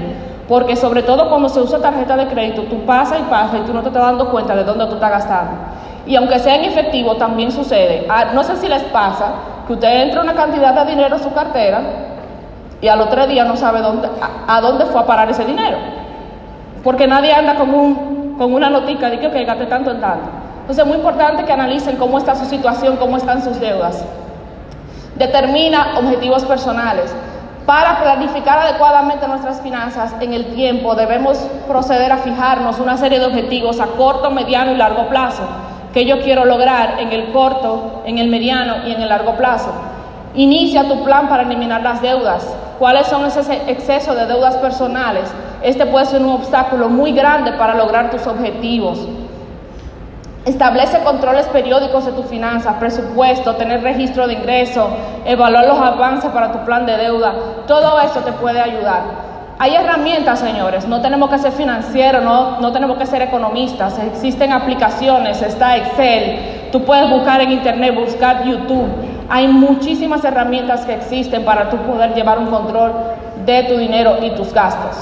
Porque 0.47 0.77
sobre 0.77 1.03
todo 1.03 1.27
cuando 1.27 1.49
se 1.49 1.59
usa 1.59 1.79
tarjeta 1.79 2.15
de 2.15 2.27
crédito, 2.27 2.61
tú 2.63 2.85
pasas 2.85 3.19
y 3.19 3.23
pasas 3.23 3.59
y 3.59 3.63
tú 3.67 3.73
no 3.73 3.81
te 3.81 3.89
estás 3.89 4.03
dando 4.03 4.29
cuenta 4.31 4.55
de 4.55 4.63
dónde 4.63 4.85
tú 4.85 4.93
estás 4.93 5.11
gastando. 5.11 5.51
Y 6.09 6.15
aunque 6.15 6.39
sea 6.39 6.55
en 6.55 6.65
efectivo, 6.65 7.17
también 7.17 7.51
sucede. 7.51 8.07
Ah, 8.09 8.31
no 8.33 8.43
sé 8.43 8.55
si 8.55 8.67
les 8.67 8.81
pasa 8.85 9.27
que 9.67 9.73
usted 9.73 10.01
entra 10.01 10.21
una 10.21 10.33
cantidad 10.33 10.73
de 10.73 10.89
dinero 10.89 11.15
en 11.17 11.21
su 11.21 11.31
cartera 11.31 11.81
y 12.81 12.87
al 12.87 12.99
otro 12.99 13.27
día 13.27 13.45
no 13.45 13.55
sabe 13.55 13.79
dónde, 13.79 14.09
a, 14.47 14.59
dónde 14.59 14.87
fue 14.87 15.01
a 15.01 15.05
parar 15.05 15.29
ese 15.29 15.45
dinero. 15.45 15.77
Porque 16.83 17.05
nadie 17.05 17.31
anda 17.31 17.53
con, 17.53 17.71
un, 17.71 18.35
con 18.39 18.51
una 18.51 18.71
notica 18.71 19.07
de 19.07 19.19
que, 19.19 19.27
ok, 19.27 19.35
gasté 19.45 19.67
tanto 19.67 19.91
en 19.91 20.01
tanto. 20.01 20.25
Entonces 20.61 20.79
es 20.79 20.87
muy 20.87 20.97
importante 20.97 21.45
que 21.45 21.53
analicen 21.53 21.95
cómo 21.97 22.17
está 22.17 22.33
su 22.33 22.45
situación, 22.45 22.97
cómo 22.97 23.15
están 23.15 23.43
sus 23.43 23.59
deudas. 23.59 24.03
Determina 25.13 25.99
objetivos 25.99 26.43
personales. 26.43 27.13
Para 27.67 28.01
planificar 28.01 28.57
adecuadamente 28.57 29.27
nuestras 29.27 29.61
finanzas 29.61 30.15
en 30.21 30.33
el 30.33 30.55
tiempo 30.55 30.95
debemos 30.95 31.37
proceder 31.67 32.11
a 32.11 32.17
fijarnos 32.17 32.79
una 32.79 32.97
serie 32.97 33.19
de 33.19 33.27
objetivos 33.27 33.79
a 33.79 33.85
corto, 33.85 34.31
mediano 34.31 34.71
y 34.71 34.75
largo 34.75 35.07
plazo 35.07 35.43
que 35.93 36.05
yo 36.05 36.21
quiero 36.21 36.45
lograr 36.45 36.99
en 36.99 37.11
el 37.11 37.31
corto, 37.31 38.01
en 38.05 38.17
el 38.17 38.29
mediano 38.29 38.87
y 38.87 38.91
en 38.91 39.01
el 39.01 39.09
largo 39.09 39.35
plazo. 39.35 39.71
Inicia 40.35 40.87
tu 40.87 41.03
plan 41.03 41.27
para 41.27 41.43
eliminar 41.43 41.81
las 41.81 42.01
deudas. 42.01 42.47
¿Cuáles 42.77 43.07
son 43.07 43.25
esos 43.25 43.49
excesos 43.49 44.15
de 44.15 44.25
deudas 44.25 44.55
personales? 44.57 45.29
Este 45.61 45.85
puede 45.85 46.05
ser 46.05 46.21
un 46.21 46.31
obstáculo 46.31 46.87
muy 46.87 47.11
grande 47.11 47.51
para 47.53 47.75
lograr 47.75 48.09
tus 48.09 48.25
objetivos. 48.27 49.07
Establece 50.45 50.99
controles 51.03 51.47
periódicos 51.47 52.05
de 52.05 52.13
tus 52.13 52.25
finanzas, 52.27 52.75
presupuesto, 52.79 53.55
tener 53.55 53.83
registro 53.83 54.27
de 54.27 54.33
ingresos, 54.33 54.87
evaluar 55.25 55.67
los 55.67 55.77
avances 55.79 56.31
para 56.31 56.51
tu 56.51 56.59
plan 56.59 56.85
de 56.85 56.95
deuda. 56.95 57.33
Todo 57.67 57.99
eso 57.99 58.21
te 58.21 58.31
puede 58.31 58.61
ayudar. 58.61 59.28
Hay 59.61 59.75
herramientas, 59.75 60.39
señores, 60.39 60.87
no 60.87 61.01
tenemos 61.01 61.29
que 61.29 61.37
ser 61.37 61.51
financieros, 61.51 62.23
no, 62.23 62.61
no 62.61 62.71
tenemos 62.71 62.97
que 62.97 63.05
ser 63.05 63.21
economistas. 63.21 63.99
Existen 63.99 64.53
aplicaciones, 64.53 65.41
está 65.41 65.75
Excel, 65.75 66.69
tú 66.71 66.85
puedes 66.85 67.09
buscar 67.09 67.41
en 67.41 67.51
internet, 67.51 67.93
buscar 67.93 68.45
YouTube. 68.45 68.87
Hay 69.27 69.49
muchísimas 69.49 70.23
herramientas 70.23 70.85
que 70.85 70.93
existen 70.93 71.43
para 71.43 71.69
tú 71.69 71.75
poder 71.79 72.15
llevar 72.15 72.39
un 72.39 72.45
control 72.45 72.93
de 73.45 73.63
tu 73.63 73.75
dinero 73.77 74.19
y 74.21 74.29
tus 74.29 74.53
gastos. 74.53 74.95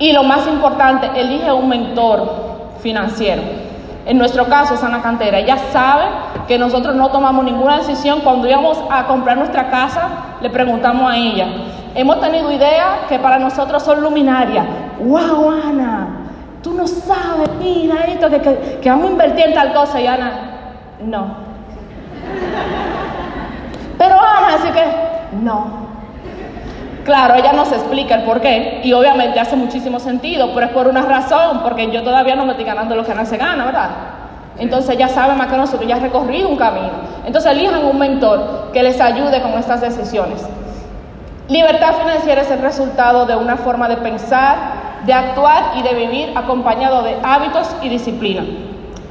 Y 0.00 0.10
lo 0.10 0.24
más 0.24 0.48
importante, 0.48 1.08
elige 1.14 1.52
un 1.52 1.68
mentor 1.68 2.72
financiero. 2.80 3.42
En 4.06 4.18
nuestro 4.18 4.46
caso 4.46 4.74
es 4.74 4.82
Ana 4.82 5.02
Cantera. 5.02 5.38
Ella 5.38 5.56
sabe 5.70 6.06
que 6.48 6.58
nosotros 6.58 6.96
no 6.96 7.10
tomamos 7.10 7.44
ninguna 7.44 7.78
decisión. 7.78 8.22
Cuando 8.22 8.48
íbamos 8.48 8.76
a 8.90 9.04
comprar 9.04 9.36
nuestra 9.36 9.70
casa, 9.70 10.08
le 10.40 10.50
preguntamos 10.50 11.12
a 11.12 11.16
ella. 11.16 11.46
Hemos 11.98 12.20
tenido 12.20 12.52
ideas 12.52 13.08
que 13.08 13.18
para 13.18 13.40
nosotros 13.40 13.82
son 13.82 14.00
luminarias. 14.02 14.64
¡Wow, 15.00 15.50
Ana! 15.50 16.06
Tú 16.62 16.72
no 16.72 16.86
sabes, 16.86 17.50
mira 17.58 18.04
esto, 18.04 18.30
que, 18.30 18.40
que, 18.40 18.78
que 18.80 18.88
vamos 18.88 19.08
a 19.08 19.10
invertir 19.10 19.46
en 19.46 19.54
tal 19.54 19.72
cosa. 19.72 20.00
Y 20.00 20.06
Ana, 20.06 20.30
no. 21.00 21.26
Pero 23.98 24.14
Ana, 24.14 24.54
así 24.54 24.68
que, 24.68 24.84
no. 25.42 25.88
Claro, 27.04 27.34
ella 27.34 27.52
nos 27.52 27.72
explica 27.72 28.14
el 28.14 28.22
por 28.22 28.40
qué 28.40 28.80
y 28.84 28.92
obviamente 28.92 29.40
hace 29.40 29.56
muchísimo 29.56 29.98
sentido, 29.98 30.50
pero 30.54 30.66
es 30.66 30.72
por 30.72 30.86
una 30.86 31.02
razón, 31.02 31.64
porque 31.64 31.90
yo 31.90 32.04
todavía 32.04 32.36
no 32.36 32.44
me 32.44 32.52
estoy 32.52 32.64
ganando 32.64 32.94
lo 32.94 33.04
que 33.04 33.10
Ana 33.10 33.24
se 33.24 33.38
gana, 33.38 33.64
¿verdad? 33.64 33.90
Entonces 34.56 34.94
ella 34.94 35.08
sabe 35.08 35.34
más 35.34 35.48
que 35.48 35.56
nosotros, 35.56 35.88
ya 35.88 35.96
ha 35.96 35.98
recorrido 35.98 36.48
un 36.48 36.56
camino. 36.56 36.90
Entonces 37.26 37.50
elijan 37.50 37.84
un 37.84 37.98
mentor 37.98 38.70
que 38.72 38.84
les 38.84 39.00
ayude 39.00 39.42
con 39.42 39.54
estas 39.54 39.80
decisiones. 39.80 40.46
Libertad 41.48 41.94
financiera 41.94 42.42
es 42.42 42.50
el 42.50 42.60
resultado 42.60 43.24
de 43.24 43.34
una 43.34 43.56
forma 43.56 43.88
de 43.88 43.96
pensar, 43.96 44.56
de 45.06 45.14
actuar 45.14 45.72
y 45.76 45.82
de 45.82 45.94
vivir 45.94 46.32
acompañado 46.36 47.02
de 47.02 47.16
hábitos 47.22 47.74
y 47.80 47.88
disciplina. 47.88 48.44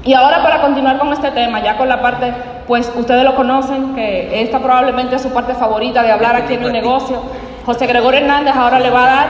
Y 0.04 0.14
ahora 0.14 0.44
para 0.44 0.62
continuar 0.62 1.00
con 1.00 1.12
este 1.12 1.32
tema, 1.32 1.64
ya 1.64 1.78
con 1.78 1.90
la 1.90 2.00
parte, 2.00 2.32
pues 2.68 2.92
ustedes 2.96 3.24
lo 3.24 3.36
conocen, 3.36 3.96
que 3.96 4.42
esta 4.44 4.60
probablemente 4.60 5.16
es 5.16 5.22
su 5.24 5.34
parte 5.34 5.56
favorita 5.56 6.04
de 6.04 6.12
hablar 6.12 6.36
aquí 6.36 6.54
en 6.54 6.64
el 6.64 6.72
negocio. 6.72 7.24
José 7.66 7.88
Gregorio 7.88 8.20
Hernández 8.20 8.56
ahora 8.56 8.80
le 8.80 8.92
va 8.92 9.04
a 9.04 9.08
dar 9.08 9.28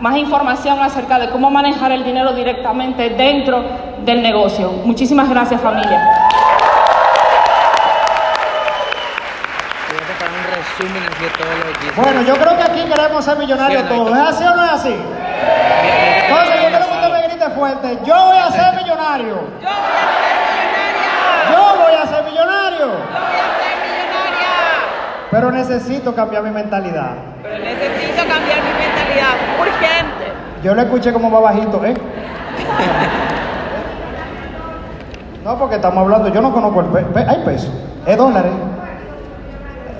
más 0.00 0.16
información 0.16 0.80
acerca 0.80 1.18
de 1.18 1.30
cómo 1.30 1.50
manejar 1.50 1.90
el 1.90 2.04
dinero 2.04 2.32
directamente 2.34 3.10
dentro 3.10 3.64
del 4.04 4.22
negocio. 4.22 4.70
Muchísimas 4.84 5.28
gracias 5.28 5.60
familia. 5.60 6.28
Resumen 10.78 11.02
así 11.02 11.22
de 11.22 11.30
todo 11.30 11.46
lo 11.56 11.72
que 11.78 11.86
hizo. 11.86 12.02
Bueno, 12.02 12.22
yo 12.22 12.34
creo 12.34 12.56
que 12.56 12.62
aquí 12.62 12.84
queremos 12.84 13.24
ser 13.24 13.38
millonarios 13.38 13.82
Sí, 13.82 13.88
no, 13.88 14.04
todos. 14.04 14.18
¿Es 14.18 14.24
así 14.24 14.44
o 14.44 14.56
no 14.56 14.64
es 14.64 14.70
así? 14.72 14.96
Entonces, 16.28 16.54
yo 16.62 16.68
quiero 16.68 16.86
que 16.86 16.92
usted 16.92 17.12
me 17.12 17.22
grite 17.28 17.50
fuerte. 17.50 17.98
Yo 18.04 18.24
voy 18.26 18.36
a 18.36 18.50
ser 18.50 18.74
millonario. 18.82 19.36
Yo 21.52 21.76
voy 21.76 21.94
a 21.94 22.06
ser 22.06 22.24
millonario. 22.24 22.90
pero 25.30 25.50
necesito 25.50 26.14
cambiar 26.14 26.44
mi 26.44 26.50
mentalidad. 26.50 27.14
Pero 27.42 27.58
necesito 27.58 28.22
cambiar 28.22 28.62
mi 28.62 28.72
mentalidad 28.78 29.34
urgente. 29.58 30.32
Yo 30.62 30.74
lo 30.74 30.82
escuché 30.82 31.12
como 31.12 31.30
va 31.30 31.40
bajito, 31.40 31.84
¿eh? 31.84 31.94
No, 35.44 35.58
porque 35.58 35.74
estamos 35.74 35.98
hablando, 35.98 36.28
yo 36.28 36.40
no 36.40 36.54
conozco 36.54 36.80
el 36.80 36.86
peso. 36.86 37.28
Hay 37.28 37.44
peso, 37.44 37.68
es 38.06 38.16
dólares. 38.16 38.52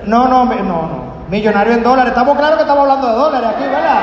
No, 0.05 0.27
no, 0.27 0.45
no, 0.45 0.55
no. 0.63 1.15
Millonario 1.29 1.73
en 1.73 1.83
dólares. 1.83 2.09
Estamos 2.11 2.37
claros 2.37 2.55
que 2.57 2.61
estamos 2.63 2.81
hablando 2.83 3.07
de 3.07 3.13
dólares 3.15 3.49
aquí, 3.55 3.63
¿verdad? 3.63 4.01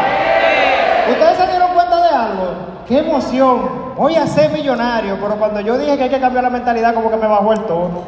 Ustedes 1.10 1.36
se 1.36 1.46
dieron 1.48 1.70
cuenta 1.74 1.96
de 2.02 2.08
algo. 2.08 2.54
Qué 2.86 2.98
emoción. 2.98 3.94
Voy 3.96 4.16
a 4.16 4.26
ser 4.26 4.50
millonario, 4.50 5.16
pero 5.20 5.36
cuando 5.36 5.60
yo 5.60 5.78
dije 5.78 5.96
que 5.96 6.04
hay 6.04 6.10
que 6.10 6.20
cambiar 6.20 6.44
la 6.44 6.50
mentalidad, 6.50 6.94
como 6.94 7.10
que 7.10 7.16
me 7.16 7.26
bajó 7.26 7.52
el 7.52 7.60
tono. 7.64 8.02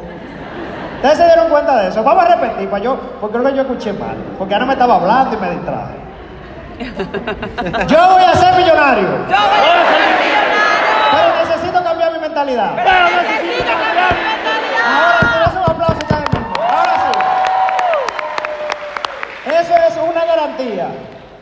¿Ustedes 0.95 1.17
se 1.17 1.25
dieron 1.25 1.49
cuenta 1.49 1.75
de 1.77 1.89
eso? 1.89 2.03
Vamos 2.03 2.25
a 2.25 2.35
repetir, 2.35 2.69
para 2.69 2.83
yo, 2.83 2.97
porque 3.21 3.37
creo 3.37 3.49
que 3.49 3.55
yo 3.55 3.61
escuché 3.61 3.93
mal. 3.93 4.15
Porque 4.37 4.53
ahora 4.53 4.65
me 4.65 4.73
estaba 4.73 4.95
hablando 4.95 5.35
y 5.37 5.39
me 5.39 5.51
distraje. 5.51 5.95
Yo 7.87 7.97
voy 8.11 8.23
a 8.23 8.33
ser 8.35 8.53
millonario, 8.55 9.07
Yo 9.07 9.37
voy 9.37 9.69
a 9.71 9.85
ser 9.87 10.11
millonario. 10.19 11.05
pero 11.11 11.45
necesito 11.45 11.83
cambiar 11.83 12.11
mi 12.13 12.19
mentalidad. 12.19 12.71
Pero 12.75 13.05
necesito 13.05 13.71
cambiar 13.71 14.13
mi 14.13 14.23
mentalidad. 14.27 14.83
Ahora 14.85 15.34
garantía 20.45 20.87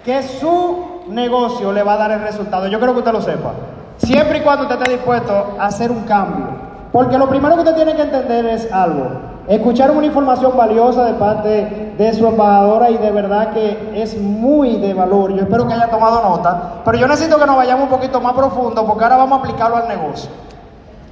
que 0.04 0.22
su 0.24 1.04
negocio 1.08 1.72
le 1.72 1.84
va 1.84 1.94
a 1.94 1.98
dar 1.98 2.12
el 2.12 2.22
resultado. 2.22 2.68
Yo 2.68 2.80
creo 2.80 2.94
que 2.94 3.00
usted 3.00 3.14
lo 3.14 3.22
sepa. 3.22 3.52
Siempre 3.98 4.40
y 4.40 4.42
cuando 4.42 4.64
usted 4.64 4.78
esté 4.78 4.92
dispuesto 4.92 5.56
a 5.58 5.66
hacer 5.66 5.92
un 5.92 6.04
cambio. 6.04 6.48
Porque 6.92 7.18
lo 7.18 7.28
primero 7.28 7.56
que 7.56 7.62
usted 7.62 7.76
tiene 7.76 7.96
que 7.96 8.04
entender 8.04 8.46
es 8.46 8.72
algo. 8.72 9.08
Escucharon 9.48 9.98
una 9.98 10.06
información 10.06 10.56
valiosa 10.56 11.06
de 11.06 11.14
parte 11.14 11.96
de 11.98 12.14
su 12.14 12.28
embajadora 12.28 12.90
y 12.90 12.98
de 12.98 13.12
verdad 13.12 13.54
que 13.54 13.92
es 13.96 14.18
muy 14.20 14.78
de 14.78 14.94
valor. 14.94 15.34
Yo 15.34 15.42
espero 15.42 15.68
que 15.68 15.74
haya 15.74 15.90
tomado 15.90 16.22
nota. 16.22 16.82
Pero 16.86 16.98
yo 16.98 17.08
necesito 17.08 17.38
que 17.38 17.46
nos 17.46 17.56
vayamos 17.56 17.86
un 17.86 17.90
poquito 17.90 18.22
más 18.22 18.34
profundo 18.34 18.86
porque 18.86 19.04
ahora 19.04 19.18
vamos 19.18 19.40
a 19.40 19.42
aplicarlo 19.42 19.78
al 19.78 19.88
negocio. 19.88 20.30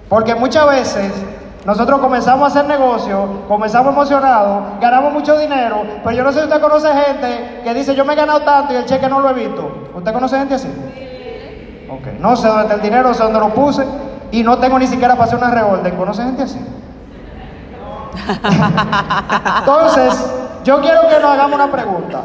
Porque 0.07 0.36
muchas 0.36 0.67
veces 0.67 1.13
nosotros 1.65 2.00
comenzamos 2.00 2.44
a 2.44 2.48
hacer 2.48 2.65
negocios, 2.65 3.20
comenzamos 3.48 3.94
emocionados, 3.94 4.80
ganamos 4.82 5.13
mucho 5.13 5.38
dinero, 5.38 5.84
pero 6.03 6.15
yo 6.15 6.24
no 6.24 6.32
sé 6.32 6.39
si 6.39 6.46
usted 6.46 6.60
conoce 6.60 6.88
gente 6.91 7.62
que 7.63 7.74
dice 7.74 7.94
yo 7.94 8.03
me 8.03 8.13
he 8.13 8.15
ganado 8.15 8.41
tanto 8.41 8.74
y 8.74 8.77
el 8.77 8.86
cheque 8.86 9.08
no 9.08 9.20
lo 9.20 9.30
he 9.30 9.34
visto. 9.34 9.89
¿Usted 9.94 10.12
conoce 10.12 10.39
gente 10.39 10.56
así? 10.56 10.70
Ok, 11.89 12.20
no 12.20 12.36
sé 12.36 12.48
dónde 12.48 12.63
está 12.63 12.75
el 12.75 12.82
dinero, 12.82 13.13
sé 13.13 13.22
dónde 13.22 13.39
lo 13.39 13.50
puse 13.50 13.86
y 14.32 14.44
no 14.44 14.58
tengo 14.58 14.80
ni 14.80 14.88
siquiera 14.88 15.13
para 15.13 15.25
hacer 15.25 15.38
una 15.38 15.51
reorden. 15.51 15.96
¿Conoce 15.96 16.24
gente 16.24 16.44
así? 16.44 16.60
Entonces, 19.60 20.34
yo 20.63 20.82
quiero 20.82 21.01
que 21.10 21.20
nos 21.20 21.32
hagamos 21.32 21.56
una 21.56 21.72
pregunta. 21.72 22.24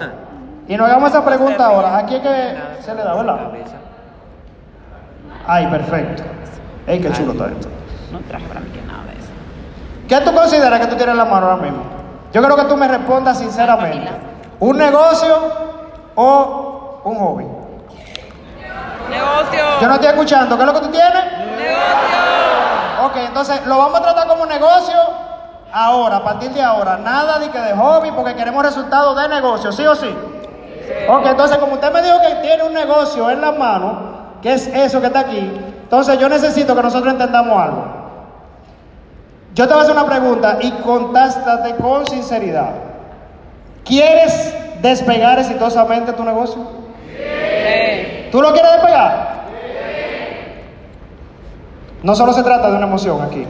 Y 0.69 0.77
nos 0.77 0.89
hagamos 0.89 1.11
esa 1.11 1.25
pregunta 1.25 1.67
ahora. 1.67 1.99
Aquí 1.99 2.17
es 2.17 2.23
que 2.23 2.57
se 2.81 2.95
le 2.95 3.03
da, 3.03 3.15
¿verdad? 3.15 3.37
Cabeza. 3.37 3.77
Ay, 5.47 5.67
perfecto. 5.67 6.23
Ey, 6.87 7.01
qué 7.01 7.13
chulo 7.13 7.33
está 7.33 7.47
esto. 7.47 7.69
No 8.13 8.19
traje 8.21 8.47
para 8.47 8.61
mí 8.61 8.71
que 8.71 8.83
nada. 8.83 9.16
¿Qué 10.09 10.21
tú 10.21 10.33
consideras 10.33 10.81
que 10.81 10.87
tú 10.87 10.97
tienes 10.97 11.13
en 11.13 11.19
la 11.19 11.25
mano 11.25 11.51
ahora 11.51 11.63
mismo? 11.63 11.83
Yo 12.33 12.43
creo 12.43 12.57
que 12.57 12.65
tú 12.65 12.77
me 12.77 12.87
respondas 12.87 13.39
sinceramente. 13.39 14.11
¿Un 14.61 14.79
negocio 14.79 15.37
o 16.15 17.01
un 17.05 17.19
hobby? 17.19 17.47
Negocio. 19.11 19.65
Yo 19.81 19.89
no 19.89 19.95
estoy 19.95 20.09
escuchando. 20.09 20.57
¿Qué 20.57 20.63
es 20.63 20.67
lo 20.67 20.75
que 20.75 20.81
tú 20.81 20.91
tienes? 20.91 21.25
Negocio. 21.57 23.07
Ok, 23.07 23.17
entonces 23.17 23.67
lo 23.67 23.79
vamos 23.79 24.01
a 24.01 24.03
tratar 24.03 24.27
como 24.29 24.43
un 24.45 24.49
negocio 24.49 24.97
ahora, 25.73 26.17
a 26.17 26.25
partir 26.25 26.51
de 26.51 26.63
ahora. 26.63 26.97
Nada 26.97 27.39
de 27.39 27.51
que 27.51 27.59
de 27.59 27.75
hobby 27.75 28.13
porque 28.13 28.35
queremos 28.35 28.65
resultados 28.65 29.21
de 29.21 29.29
negocio, 29.29 29.73
¿sí 29.73 29.87
o 29.87 29.95
sí? 29.95 30.15
Ok, 31.09 31.27
entonces 31.27 31.59
como 31.59 31.75
usted 31.75 31.93
me 31.93 32.03
dijo 32.03 32.17
que 32.21 32.35
tiene 32.37 32.63
un 32.63 32.73
negocio 32.73 33.29
en 33.31 33.41
la 33.41 33.53
mano, 33.53 34.39
que 34.41 34.53
es 34.53 34.67
eso 34.69 35.01
que 35.01 35.09
está 35.09 35.21
aquí, 35.21 35.39
entonces 35.39 36.19
yo 36.19 36.29
necesito 36.29 36.75
que 36.75 36.83
nosotros 36.83 37.13
entendamos 37.13 37.61
algo. 37.61 37.96
Yo 39.57 39.67
te 39.67 39.73
voy 39.73 39.81
a 39.81 39.85
hacer 39.85 39.97
una 39.97 40.05
pregunta 40.05 40.59
y 40.61 40.71
contástate 40.71 41.77
con 41.77 42.07
sinceridad. 42.07 42.73
¿Quieres 43.87 44.55
despegar 44.83 45.39
exitosamente 45.39 46.13
tu 46.13 46.23
negocio? 46.25 46.59
Sí. 47.07 48.29
¿Tú 48.31 48.43
lo 48.43 48.53
quieres 48.53 48.71
despegar? 48.73 49.37
No 52.03 52.15
solo 52.15 52.35
se 52.35 52.43
trata 52.43 52.71
de 52.71 52.77
una 52.77 52.87
emoción 52.87 53.23
aquí. 53.23 53.47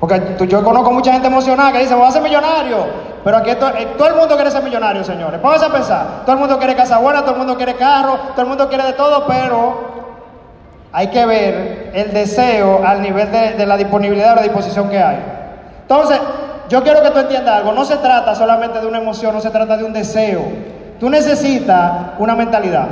Porque 0.00 0.20
yo 0.48 0.64
conozco 0.64 0.90
mucha 0.90 1.12
gente 1.12 1.28
emocionada 1.28 1.70
que 1.70 1.78
dice, 1.78 1.94
voy 1.94 2.08
a 2.08 2.10
ser 2.10 2.22
millonario. 2.22 2.78
Pero 3.22 3.36
aquí 3.36 3.50
eh, 3.50 3.56
todo 3.96 4.08
el 4.08 4.16
mundo 4.16 4.34
quiere 4.34 4.50
ser 4.50 4.64
millonario, 4.64 5.04
señores. 5.04 5.38
Pónganse 5.38 5.66
a 5.66 5.72
pensar. 5.72 6.06
Todo 6.24 6.32
el 6.32 6.40
mundo 6.40 6.58
quiere 6.58 6.74
casa 6.74 6.98
buena, 6.98 7.20
todo 7.20 7.34
el 7.34 7.38
mundo 7.38 7.56
quiere 7.56 7.76
carro, 7.76 8.18
todo 8.32 8.42
el 8.42 8.48
mundo 8.48 8.68
quiere 8.68 8.82
de 8.82 8.94
todo, 8.94 9.24
pero 9.28 9.94
hay 10.90 11.06
que 11.06 11.24
ver 11.24 11.92
el 11.94 12.12
deseo 12.12 12.84
al 12.84 13.00
nivel 13.00 13.30
de, 13.30 13.52
de 13.52 13.64
la 13.64 13.76
disponibilidad 13.76 14.32
o 14.32 14.36
la 14.36 14.42
disposición 14.42 14.90
que 14.90 14.98
hay. 14.98 15.35
Entonces, 15.88 16.18
yo 16.68 16.82
quiero 16.82 17.00
que 17.00 17.10
tú 17.10 17.20
entiendas 17.20 17.58
algo. 17.58 17.72
No 17.72 17.84
se 17.84 17.96
trata 17.96 18.34
solamente 18.34 18.80
de 18.80 18.86
una 18.88 18.98
emoción, 18.98 19.32
no 19.32 19.40
se 19.40 19.50
trata 19.50 19.76
de 19.76 19.84
un 19.84 19.92
deseo. 19.92 20.42
Tú 20.98 21.08
necesitas 21.08 21.92
una 22.18 22.34
mentalidad 22.34 22.88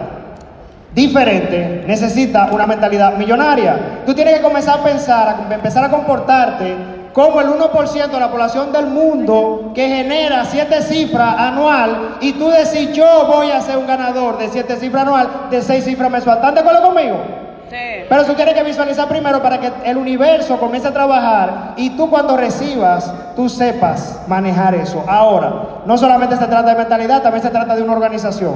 diferente, 0.95 1.83
necesitas 1.89 2.53
una 2.53 2.67
mentalidad 2.69 3.17
millonaria. 3.17 4.03
Tú 4.07 4.15
tienes 4.15 4.35
que 4.35 4.43
comenzar 4.43 4.79
a 4.79 4.85
pensar, 4.85 5.29
a 5.51 5.55
empezar 5.55 5.85
a 5.85 5.91
comportarte 5.91 6.77
como 7.13 7.41
el 7.41 7.49
1% 7.49 8.11
de 8.11 8.21
la 8.21 8.31
población 8.31 8.73
del 8.73 8.87
mundo 8.87 9.73
que 9.75 9.89
genera 9.89 10.45
siete 10.45 10.83
cifras 10.83 11.37
anual 11.39 12.17
y 12.21 12.33
tú 12.35 12.49
decís 12.49 12.93
yo 12.93 13.27
voy 13.27 13.51
a 13.51 13.61
ser 13.61 13.77
un 13.79 13.87
ganador 13.87 14.39
de 14.39 14.49
siete 14.49 14.77
cifras 14.77 15.03
anual, 15.03 15.29
de 15.51 15.63
seis 15.63 15.85
cifras 15.85 16.11
mensual. 16.11 16.37
¿Están 16.37 16.55
de 16.55 16.61
acuerdo 16.61 16.83
conmigo? 16.83 17.44
Pero 17.71 18.25
tú 18.25 18.35
tienes 18.35 18.55
que 18.55 18.63
visualizar 18.63 19.09
primero 19.09 19.43
para 19.43 19.59
que 19.59 19.73
el 19.85 19.97
universo 19.97 20.59
comience 20.59 20.89
a 20.89 20.93
trabajar 20.93 21.73
y 21.77 21.91
tú 21.91 22.09
cuando 22.11 22.37
recibas, 22.37 23.13
tú 23.35 23.49
sepas 23.49 24.21
manejar 24.27 24.75
eso. 24.75 25.05
Ahora, 25.07 25.81
no 25.85 25.99
solamente 25.99 26.37
se 26.37 26.47
trata 26.47 26.71
de 26.71 26.77
mentalidad, 26.77 27.23
también 27.23 27.43
se 27.43 27.51
trata 27.51 27.75
de 27.75 27.83
una 27.83 27.93
organización. 27.93 28.55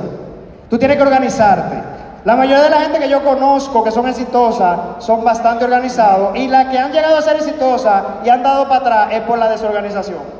Tú 0.71 0.79
tienes 0.79 0.97
que 0.97 1.03
organizarte. 1.03 1.77
La 2.25 2.37
mayoría 2.37 2.62
de 2.62 2.71
la 2.71 2.81
gente 2.81 2.99
que 2.99 3.09
yo 3.09 3.23
conozco 3.25 3.83
que 3.83 3.90
son 3.90 4.07
exitosas 4.09 4.79
son 4.99 5.25
bastante 5.25 5.64
organizados 5.64 6.37
y 6.37 6.49
las 6.49 6.66
que 6.66 6.79
han 6.79 6.92
llegado 6.92 7.16
a 7.16 7.23
ser 7.23 7.37
exitosas 7.37 8.03
y 8.25 8.29
han 8.29 8.42
dado 8.42 8.68
para 8.68 8.81
atrás 8.81 9.09
es 9.12 9.21
por 9.23 9.38
la 9.38 9.49
desorganización 9.49 10.38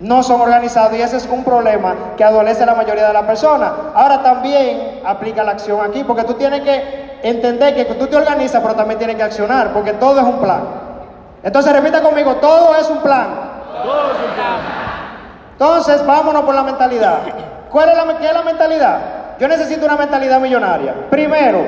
no 0.00 0.22
son 0.22 0.40
organizados 0.40 0.96
y 0.96 1.00
ese 1.00 1.16
es 1.16 1.26
un 1.26 1.42
problema 1.42 1.94
que 2.16 2.24
adolece 2.24 2.66
la 2.66 2.74
mayoría 2.74 3.06
de 3.06 3.12
las 3.12 3.22
personas. 3.22 3.72
Ahora 3.94 4.22
también 4.22 5.00
aplica 5.04 5.42
la 5.42 5.52
acción 5.52 5.80
aquí, 5.82 6.04
porque 6.04 6.24
tú 6.24 6.34
tienes 6.34 6.60
que 6.60 7.05
entender 7.26 7.74
que 7.74 7.84
tú 7.94 8.06
te 8.06 8.16
organizas, 8.16 8.60
pero 8.62 8.74
también 8.74 8.98
tienes 8.98 9.16
que 9.16 9.22
accionar, 9.22 9.72
porque 9.72 9.92
todo 9.94 10.18
es 10.20 10.24
un 10.26 10.38
plan. 10.38 10.60
Entonces 11.42 11.72
repita 11.72 12.00
conmigo, 12.02 12.34
todo 12.36 12.74
es 12.76 12.88
un 12.90 12.98
plan. 12.98 13.26
Entonces 15.52 16.04
vámonos 16.06 16.42
por 16.42 16.54
la 16.54 16.62
mentalidad. 16.62 17.18
¿Cuál 17.70 17.88
es 17.90 17.96
la, 17.96 18.18
qué 18.18 18.26
es 18.26 18.32
la 18.34 18.42
mentalidad? 18.42 18.98
Yo 19.38 19.48
necesito 19.48 19.84
una 19.86 19.96
mentalidad 19.96 20.40
millonaria. 20.40 20.94
Primero, 21.10 21.64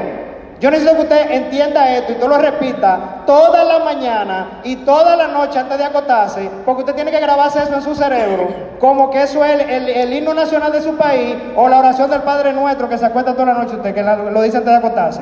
yo 0.60 0.70
necesito 0.70 0.96
que 0.96 1.02
usted 1.02 1.30
entienda 1.30 1.88
esto 1.94 2.12
y 2.12 2.14
tú 2.16 2.26
lo 2.28 2.36
repita 2.38 2.98
toda 3.26 3.62
la 3.64 3.78
mañana 3.80 4.60
y 4.64 4.76
toda 4.76 5.14
la 5.16 5.28
noche 5.28 5.58
antes 5.58 5.78
de 5.78 5.84
acostarse, 5.84 6.50
porque 6.64 6.82
usted 6.82 6.94
tiene 6.94 7.10
que 7.10 7.20
grabarse 7.20 7.62
eso 7.62 7.74
en 7.74 7.82
su 7.82 7.94
cerebro, 7.94 8.48
como 8.80 9.10
que 9.10 9.22
eso 9.22 9.44
es 9.44 9.52
el, 9.52 9.60
el- 9.70 9.88
el 9.88 10.12
himno 10.12 10.34
nacional 10.34 10.72
de 10.72 10.80
su 10.82 10.96
país 10.96 11.36
o 11.56 11.68
la 11.68 11.78
oración 11.78 12.10
del 12.10 12.22
Padre 12.22 12.52
Nuestro 12.52 12.88
que 12.88 12.98
se 12.98 13.06
acuesta 13.06 13.34
toda 13.34 13.46
la 13.46 13.54
noche 13.54 13.76
usted, 13.76 13.94
que 13.94 14.02
la- 14.02 14.16
lo 14.16 14.42
dice 14.42 14.56
antes 14.56 14.72
de 14.72 14.78
acostarse. 14.78 15.20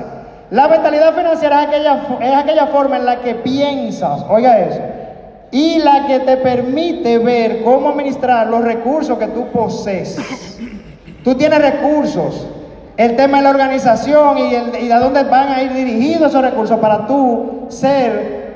La 0.50 0.68
mentalidad 0.68 1.14
financiera 1.14 1.62
es 1.62 1.68
aquella, 1.68 2.02
es 2.20 2.34
aquella 2.34 2.66
forma 2.68 2.96
en 2.96 3.06
la 3.06 3.20
que 3.20 3.34
piensas, 3.34 4.24
oiga 4.28 4.60
eso, 4.60 4.80
y 5.50 5.78
la 5.78 6.06
que 6.06 6.20
te 6.20 6.36
permite 6.36 7.18
ver 7.18 7.64
cómo 7.64 7.88
administrar 7.90 8.46
los 8.46 8.62
recursos 8.62 9.18
que 9.18 9.26
tú 9.28 9.46
posees. 9.48 10.18
Tú 11.24 11.34
tienes 11.34 11.58
recursos. 11.60 12.46
El 12.96 13.16
tema 13.16 13.38
es 13.38 13.44
la 13.44 13.50
organización 13.50 14.38
y, 14.38 14.54
el, 14.54 14.84
y 14.84 14.90
a 14.90 15.00
dónde 15.00 15.24
van 15.24 15.48
a 15.48 15.62
ir 15.62 15.72
dirigidos 15.72 16.30
esos 16.30 16.42
recursos 16.42 16.78
para 16.78 17.06
tú 17.06 17.66
ser 17.68 18.54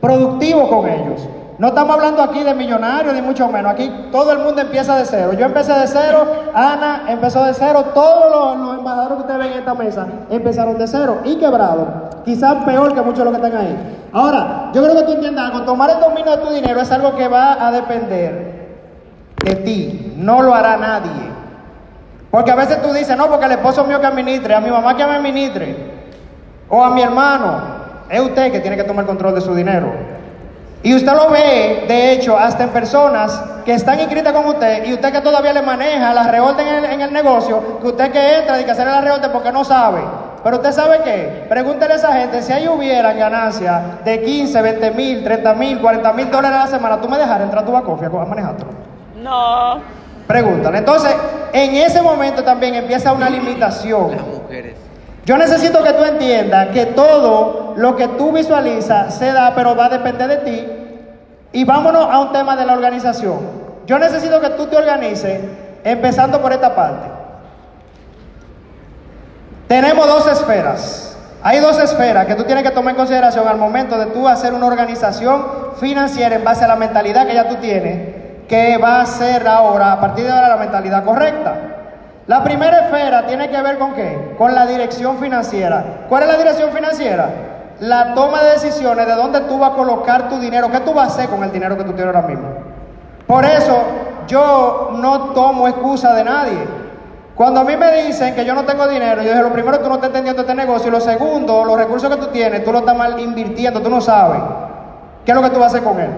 productivo 0.00 0.68
con 0.68 0.88
ellos. 0.88 1.28
No 1.58 1.68
estamos 1.68 1.96
hablando 1.96 2.22
aquí 2.22 2.42
de 2.42 2.52
millonarios 2.52 3.14
ni 3.14 3.22
mucho 3.22 3.48
menos. 3.48 3.72
Aquí 3.72 4.08
todo 4.12 4.30
el 4.32 4.40
mundo 4.40 4.60
empieza 4.60 4.96
de 4.96 5.06
cero. 5.06 5.32
Yo 5.32 5.46
empecé 5.46 5.72
de 5.72 5.86
cero, 5.86 6.26
Ana 6.54 7.04
empezó 7.08 7.44
de 7.44 7.54
cero, 7.54 7.86
todos 7.94 8.30
los, 8.30 8.66
los 8.66 8.78
embajadores 8.78 9.16
que 9.16 9.20
ustedes 9.22 9.38
ven 9.38 9.52
en 9.52 9.58
esta 9.60 9.74
mesa 9.74 10.06
empezaron 10.28 10.76
de 10.76 10.86
cero 10.86 11.20
y 11.24 11.36
quebrados. 11.36 11.88
Quizás 12.24 12.64
peor 12.64 12.92
que 12.94 13.00
muchos 13.00 13.20
de 13.20 13.24
los 13.24 13.38
que 13.38 13.46
están 13.46 13.60
ahí. 13.60 13.76
Ahora, 14.12 14.70
yo 14.74 14.82
creo 14.82 14.96
que 14.96 15.02
tú 15.04 15.12
entiendas 15.12 15.46
algo. 15.46 15.62
Tomar 15.62 15.90
el 15.90 16.00
dominio 16.00 16.36
de 16.36 16.38
tu 16.38 16.50
dinero 16.50 16.80
es 16.80 16.92
algo 16.92 17.14
que 17.16 17.26
va 17.28 17.66
a 17.66 17.70
depender 17.70 18.76
de 19.42 19.54
ti. 19.56 20.14
No 20.18 20.42
lo 20.42 20.54
hará 20.54 20.76
nadie. 20.76 21.36
Porque 22.30 22.50
a 22.50 22.54
veces 22.54 22.82
tú 22.82 22.92
dices, 22.92 23.16
no, 23.16 23.28
porque 23.28 23.46
el 23.46 23.52
esposo 23.52 23.84
mío 23.84 23.98
que 23.98 24.06
administre, 24.06 24.54
a 24.54 24.60
mi 24.60 24.70
mamá 24.70 24.94
que 24.94 25.06
me 25.06 25.14
administre, 25.14 25.74
o 26.68 26.84
a 26.84 26.90
mi 26.90 27.00
hermano. 27.00 27.76
Es 28.10 28.20
usted 28.20 28.52
que 28.52 28.60
tiene 28.60 28.76
que 28.76 28.84
tomar 28.84 29.06
control 29.06 29.34
de 29.34 29.40
su 29.40 29.54
dinero. 29.54 30.15
Y 30.82 30.94
usted 30.94 31.12
lo 31.12 31.30
ve, 31.30 31.84
de 31.88 32.12
hecho, 32.12 32.38
hasta 32.38 32.64
en 32.64 32.70
personas 32.70 33.42
que 33.64 33.74
están 33.74 33.98
inscritas 33.98 34.32
con 34.32 34.46
usted 34.46 34.86
y 34.86 34.94
usted 34.94 35.12
que 35.12 35.20
todavía 35.20 35.52
le 35.52 35.62
maneja 35.62 36.14
la 36.14 36.24
reorden 36.24 36.66
en 36.68 36.74
el, 36.76 36.84
en 36.84 37.00
el 37.00 37.12
negocio, 37.12 37.80
que 37.80 37.88
usted 37.88 38.12
que 38.12 38.38
entra 38.38 38.60
y 38.60 38.64
que 38.64 38.70
hacer 38.70 38.86
la 38.86 39.00
reorden 39.00 39.30
porque 39.32 39.50
no 39.50 39.64
sabe. 39.64 40.00
Pero 40.44 40.58
usted 40.58 40.70
sabe 40.70 41.00
qué, 41.02 41.46
pregúntele 41.48 41.94
a 41.94 41.96
esa 41.96 42.12
gente 42.12 42.40
si 42.40 42.52
ahí 42.52 42.68
hubieran 42.68 43.18
ganancias 43.18 44.04
de 44.04 44.22
15, 44.22 44.62
20 44.62 44.90
mil, 44.92 45.24
30 45.24 45.54
mil, 45.54 45.80
40 45.80 46.12
mil 46.12 46.30
dólares 46.30 46.56
a 46.56 46.64
la 46.66 46.66
semana, 46.68 47.00
¿tú 47.00 47.08
me 47.08 47.18
dejarás 47.18 47.42
entrar 47.42 47.64
a 47.64 47.66
tu 47.66 47.72
bacofia 47.72 48.06
a 48.06 48.24
manejarlo? 48.24 48.66
No. 49.20 49.80
Pregúntale. 50.28 50.78
Entonces, 50.78 51.16
en 51.52 51.74
ese 51.74 52.00
momento 52.00 52.44
también 52.44 52.76
empieza 52.76 53.12
una 53.12 53.28
limitación. 53.28 54.12
Las 54.12 54.26
mujeres. 54.26 54.85
Yo 55.26 55.36
necesito 55.36 55.82
que 55.82 55.92
tú 55.92 56.04
entiendas 56.04 56.68
que 56.68 56.86
todo 56.86 57.74
lo 57.76 57.96
que 57.96 58.06
tú 58.06 58.30
visualizas 58.30 59.12
se 59.12 59.32
da, 59.32 59.56
pero 59.56 59.74
va 59.74 59.86
a 59.86 59.88
depender 59.88 60.28
de 60.28 60.36
ti. 60.36 60.66
Y 61.50 61.64
vámonos 61.64 62.08
a 62.08 62.20
un 62.20 62.32
tema 62.32 62.54
de 62.54 62.64
la 62.64 62.74
organización. 62.74 63.40
Yo 63.86 63.98
necesito 63.98 64.40
que 64.40 64.50
tú 64.50 64.68
te 64.68 64.76
organices 64.76 65.40
empezando 65.82 66.40
por 66.40 66.52
esta 66.52 66.76
parte. 66.76 67.08
Tenemos 69.66 70.06
dos 70.06 70.28
esferas. 70.28 71.18
Hay 71.42 71.58
dos 71.58 71.76
esferas 71.80 72.26
que 72.26 72.36
tú 72.36 72.44
tienes 72.44 72.62
que 72.62 72.70
tomar 72.70 72.92
en 72.92 72.96
consideración 72.96 73.48
al 73.48 73.58
momento 73.58 73.98
de 73.98 74.06
tú 74.06 74.28
hacer 74.28 74.54
una 74.54 74.66
organización 74.66 75.44
financiera 75.80 76.36
en 76.36 76.44
base 76.44 76.64
a 76.64 76.68
la 76.68 76.76
mentalidad 76.76 77.26
que 77.26 77.34
ya 77.34 77.48
tú 77.48 77.56
tienes, 77.56 78.46
que 78.46 78.78
va 78.78 79.00
a 79.00 79.06
ser 79.06 79.48
ahora, 79.48 79.90
a 79.90 80.00
partir 80.00 80.24
de 80.24 80.30
ahora, 80.30 80.50
la 80.50 80.56
mentalidad 80.56 81.04
correcta. 81.04 81.75
La 82.26 82.42
primera 82.42 82.86
esfera 82.86 83.26
tiene 83.26 83.48
que 83.50 83.62
ver 83.62 83.78
con 83.78 83.94
qué? 83.94 84.34
Con 84.36 84.54
la 84.54 84.66
dirección 84.66 85.18
financiera. 85.18 86.06
¿Cuál 86.08 86.24
es 86.24 86.28
la 86.28 86.36
dirección 86.36 86.72
financiera? 86.72 87.30
La 87.78 88.14
toma 88.14 88.42
de 88.42 88.52
decisiones 88.52 89.06
de 89.06 89.14
dónde 89.14 89.40
tú 89.42 89.58
vas 89.58 89.70
a 89.70 89.74
colocar 89.74 90.28
tu 90.28 90.40
dinero, 90.40 90.70
qué 90.70 90.80
tú 90.80 90.92
vas 90.92 91.10
a 91.10 91.12
hacer 91.12 91.28
con 91.28 91.44
el 91.44 91.52
dinero 91.52 91.78
que 91.78 91.84
tú 91.84 91.92
tienes 91.92 92.14
ahora 92.14 92.26
mismo. 92.26 92.48
Por 93.28 93.44
eso 93.44 93.78
yo 94.26 94.90
no 94.94 95.30
tomo 95.34 95.68
excusa 95.68 96.14
de 96.14 96.24
nadie. 96.24 96.58
Cuando 97.36 97.60
a 97.60 97.64
mí 97.64 97.76
me 97.76 98.02
dicen 98.02 98.34
que 98.34 98.44
yo 98.44 98.54
no 98.54 98.64
tengo 98.64 98.88
dinero, 98.88 99.22
yo 99.22 99.28
dije, 99.28 99.42
lo 99.42 99.52
primero, 99.52 99.78
tú 99.78 99.88
no 99.88 99.96
estás 99.96 100.08
entendiendo 100.08 100.42
este 100.42 100.54
negocio, 100.54 100.88
y 100.88 100.90
lo 100.90 101.00
segundo, 101.00 101.64
los 101.64 101.76
recursos 101.76 102.08
que 102.08 102.16
tú 102.16 102.28
tienes, 102.28 102.64
tú 102.64 102.72
lo 102.72 102.78
estás 102.78 102.96
mal 102.96 103.20
invirtiendo, 103.20 103.82
tú 103.82 103.90
no 103.90 104.00
sabes 104.00 104.40
qué 105.24 105.32
es 105.32 105.36
lo 105.36 105.42
que 105.42 105.50
tú 105.50 105.60
vas 105.60 105.74
a 105.74 105.76
hacer 105.76 105.84
con 105.84 106.00
él. 106.00 106.08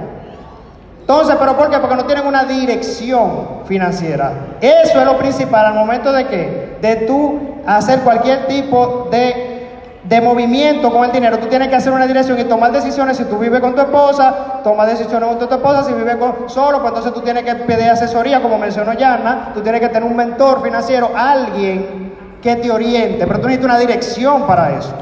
Entonces, 1.09 1.37
¿pero 1.41 1.57
por 1.57 1.71
qué? 1.71 1.79
Porque 1.79 1.97
no 1.97 2.05
tienen 2.05 2.27
una 2.27 2.45
dirección 2.45 3.63
financiera. 3.65 4.31
Eso 4.61 5.01
es 5.01 5.07
lo 5.07 5.17
principal 5.17 5.65
al 5.65 5.73
momento 5.73 6.13
de 6.13 6.27
que, 6.27 6.77
de 6.83 6.97
tú 7.07 7.63
hacer 7.67 8.01
cualquier 8.01 8.47
tipo 8.47 9.09
de, 9.11 9.71
de 10.05 10.21
movimiento 10.21 10.93
con 10.93 11.07
el 11.07 11.13
dinero. 11.13 11.39
Tú 11.39 11.47
tienes 11.47 11.69
que 11.69 11.77
hacer 11.77 11.95
una 11.95 12.07
dirección 12.07 12.39
y 12.39 12.45
tomar 12.45 12.73
decisiones. 12.73 13.17
Si 13.17 13.25
tú 13.25 13.39
vives 13.39 13.59
con 13.61 13.75
tu 13.75 13.81
esposa, 13.81 14.61
toma 14.63 14.85
decisiones 14.85 15.31
con 15.31 15.39
tu 15.39 15.55
esposa. 15.55 15.83
Si 15.85 15.95
vives 15.95 16.19
solo, 16.49 16.81
pues 16.81 16.89
entonces 16.91 17.15
tú 17.15 17.23
tienes 17.23 17.43
que 17.43 17.55
pedir 17.55 17.89
asesoría, 17.89 18.43
como 18.43 18.59
mencionó 18.59 18.93
Yana. 18.93 19.53
Tú 19.55 19.63
tienes 19.63 19.81
que 19.81 19.89
tener 19.89 20.05
un 20.05 20.15
mentor 20.15 20.63
financiero, 20.63 21.13
alguien 21.17 22.13
que 22.43 22.55
te 22.57 22.71
oriente. 22.71 23.27
Pero 23.27 23.41
tú 23.41 23.47
necesitas 23.47 23.65
una 23.65 23.79
dirección 23.79 24.47
para 24.47 24.77
eso. 24.77 24.93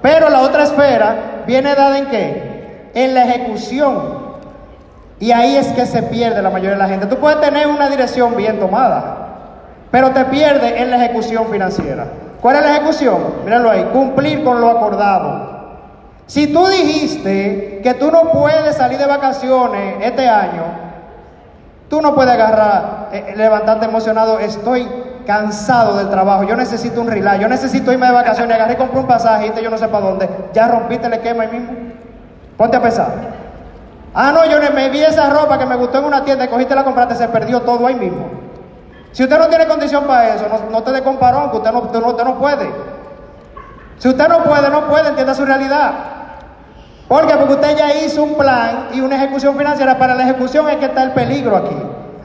Pero 0.00 0.30
la 0.30 0.42
otra 0.42 0.62
esfera 0.62 1.42
viene 1.44 1.74
dada 1.74 1.98
en 1.98 2.06
qué? 2.06 2.90
En 2.94 3.14
la 3.14 3.24
ejecución. 3.24 4.25
Y 5.18 5.32
ahí 5.32 5.56
es 5.56 5.68
que 5.68 5.86
se 5.86 6.02
pierde 6.02 6.42
la 6.42 6.50
mayoría 6.50 6.72
de 6.72 6.78
la 6.78 6.88
gente. 6.88 7.06
Tú 7.06 7.16
puedes 7.16 7.40
tener 7.40 7.66
una 7.66 7.88
dirección 7.88 8.36
bien 8.36 8.58
tomada, 8.58 9.16
pero 9.90 10.10
te 10.10 10.24
pierdes 10.26 10.80
en 10.80 10.90
la 10.90 10.96
ejecución 10.96 11.46
financiera. 11.46 12.06
¿Cuál 12.40 12.56
es 12.56 12.62
la 12.62 12.76
ejecución? 12.76 13.16
Míralo 13.44 13.70
ahí, 13.70 13.84
cumplir 13.92 14.44
con 14.44 14.60
lo 14.60 14.70
acordado. 14.70 15.56
Si 16.26 16.52
tú 16.52 16.66
dijiste 16.66 17.80
que 17.82 17.94
tú 17.94 18.10
no 18.10 18.30
puedes 18.32 18.76
salir 18.76 18.98
de 18.98 19.06
vacaciones 19.06 19.96
este 20.02 20.28
año, 20.28 20.64
tú 21.88 22.02
no 22.02 22.14
puedes 22.14 22.32
agarrar, 22.32 23.08
eh, 23.12 23.34
levantarte 23.36 23.86
emocionado, 23.86 24.38
estoy 24.38 24.88
cansado 25.24 25.96
del 25.96 26.10
trabajo, 26.10 26.44
yo 26.44 26.56
necesito 26.56 27.00
un 27.00 27.08
relax, 27.08 27.40
yo 27.40 27.48
necesito 27.48 27.92
irme 27.92 28.06
de 28.06 28.12
vacaciones, 28.12 28.54
agarré 28.54 28.74
y 28.74 28.76
compré 28.76 29.00
un 29.00 29.06
pasaje 29.06 29.52
y 29.56 29.62
yo 29.62 29.70
no 29.70 29.78
sé 29.78 29.88
para 29.88 30.06
dónde, 30.06 30.28
ya 30.52 30.68
rompiste 30.68 31.06
el 31.06 31.14
esquema 31.14 31.44
ahí 31.44 31.48
mismo. 31.58 31.72
Ponte 32.56 32.76
a 32.76 32.82
pensar. 32.82 33.35
Ah, 34.18 34.32
no, 34.32 34.46
yo 34.46 34.58
me 34.72 34.88
vi 34.88 35.02
esa 35.02 35.28
ropa 35.28 35.58
que 35.58 35.66
me 35.66 35.76
gustó 35.76 35.98
en 35.98 36.06
una 36.06 36.24
tienda 36.24 36.46
y 36.46 36.48
cogiste 36.48 36.74
la 36.74 36.84
compraste, 36.84 37.14
se 37.16 37.28
perdió 37.28 37.60
todo 37.60 37.86
ahí 37.86 37.96
mismo. 37.96 38.30
Si 39.12 39.22
usted 39.22 39.38
no 39.38 39.46
tiene 39.48 39.66
condición 39.66 40.04
para 40.04 40.34
eso, 40.34 40.46
no, 40.70 40.82
te 40.82 40.90
dé 40.90 41.02
comparón, 41.02 41.50
que 41.50 41.58
usted 41.58 41.70
no, 41.70 41.80
usted, 41.80 42.24
no, 42.24 42.38
puede. 42.38 42.70
Si 43.98 44.08
usted 44.08 44.26
no 44.26 44.42
puede, 44.42 44.70
no 44.70 44.86
puede, 44.86 45.10
entienda 45.10 45.34
su 45.34 45.44
realidad. 45.44 45.92
¿Por 47.06 47.26
qué? 47.26 47.34
Porque 47.36 47.52
usted 47.54 47.76
ya 47.76 47.94
hizo 47.94 48.22
un 48.22 48.36
plan 48.36 48.88
y 48.94 49.02
una 49.02 49.16
ejecución 49.16 49.54
financiera. 49.54 49.98
Para 49.98 50.14
la 50.14 50.22
ejecución 50.22 50.66
es 50.70 50.76
que 50.76 50.86
está 50.86 51.02
el 51.02 51.12
peligro 51.12 51.54
aquí. 51.54 51.76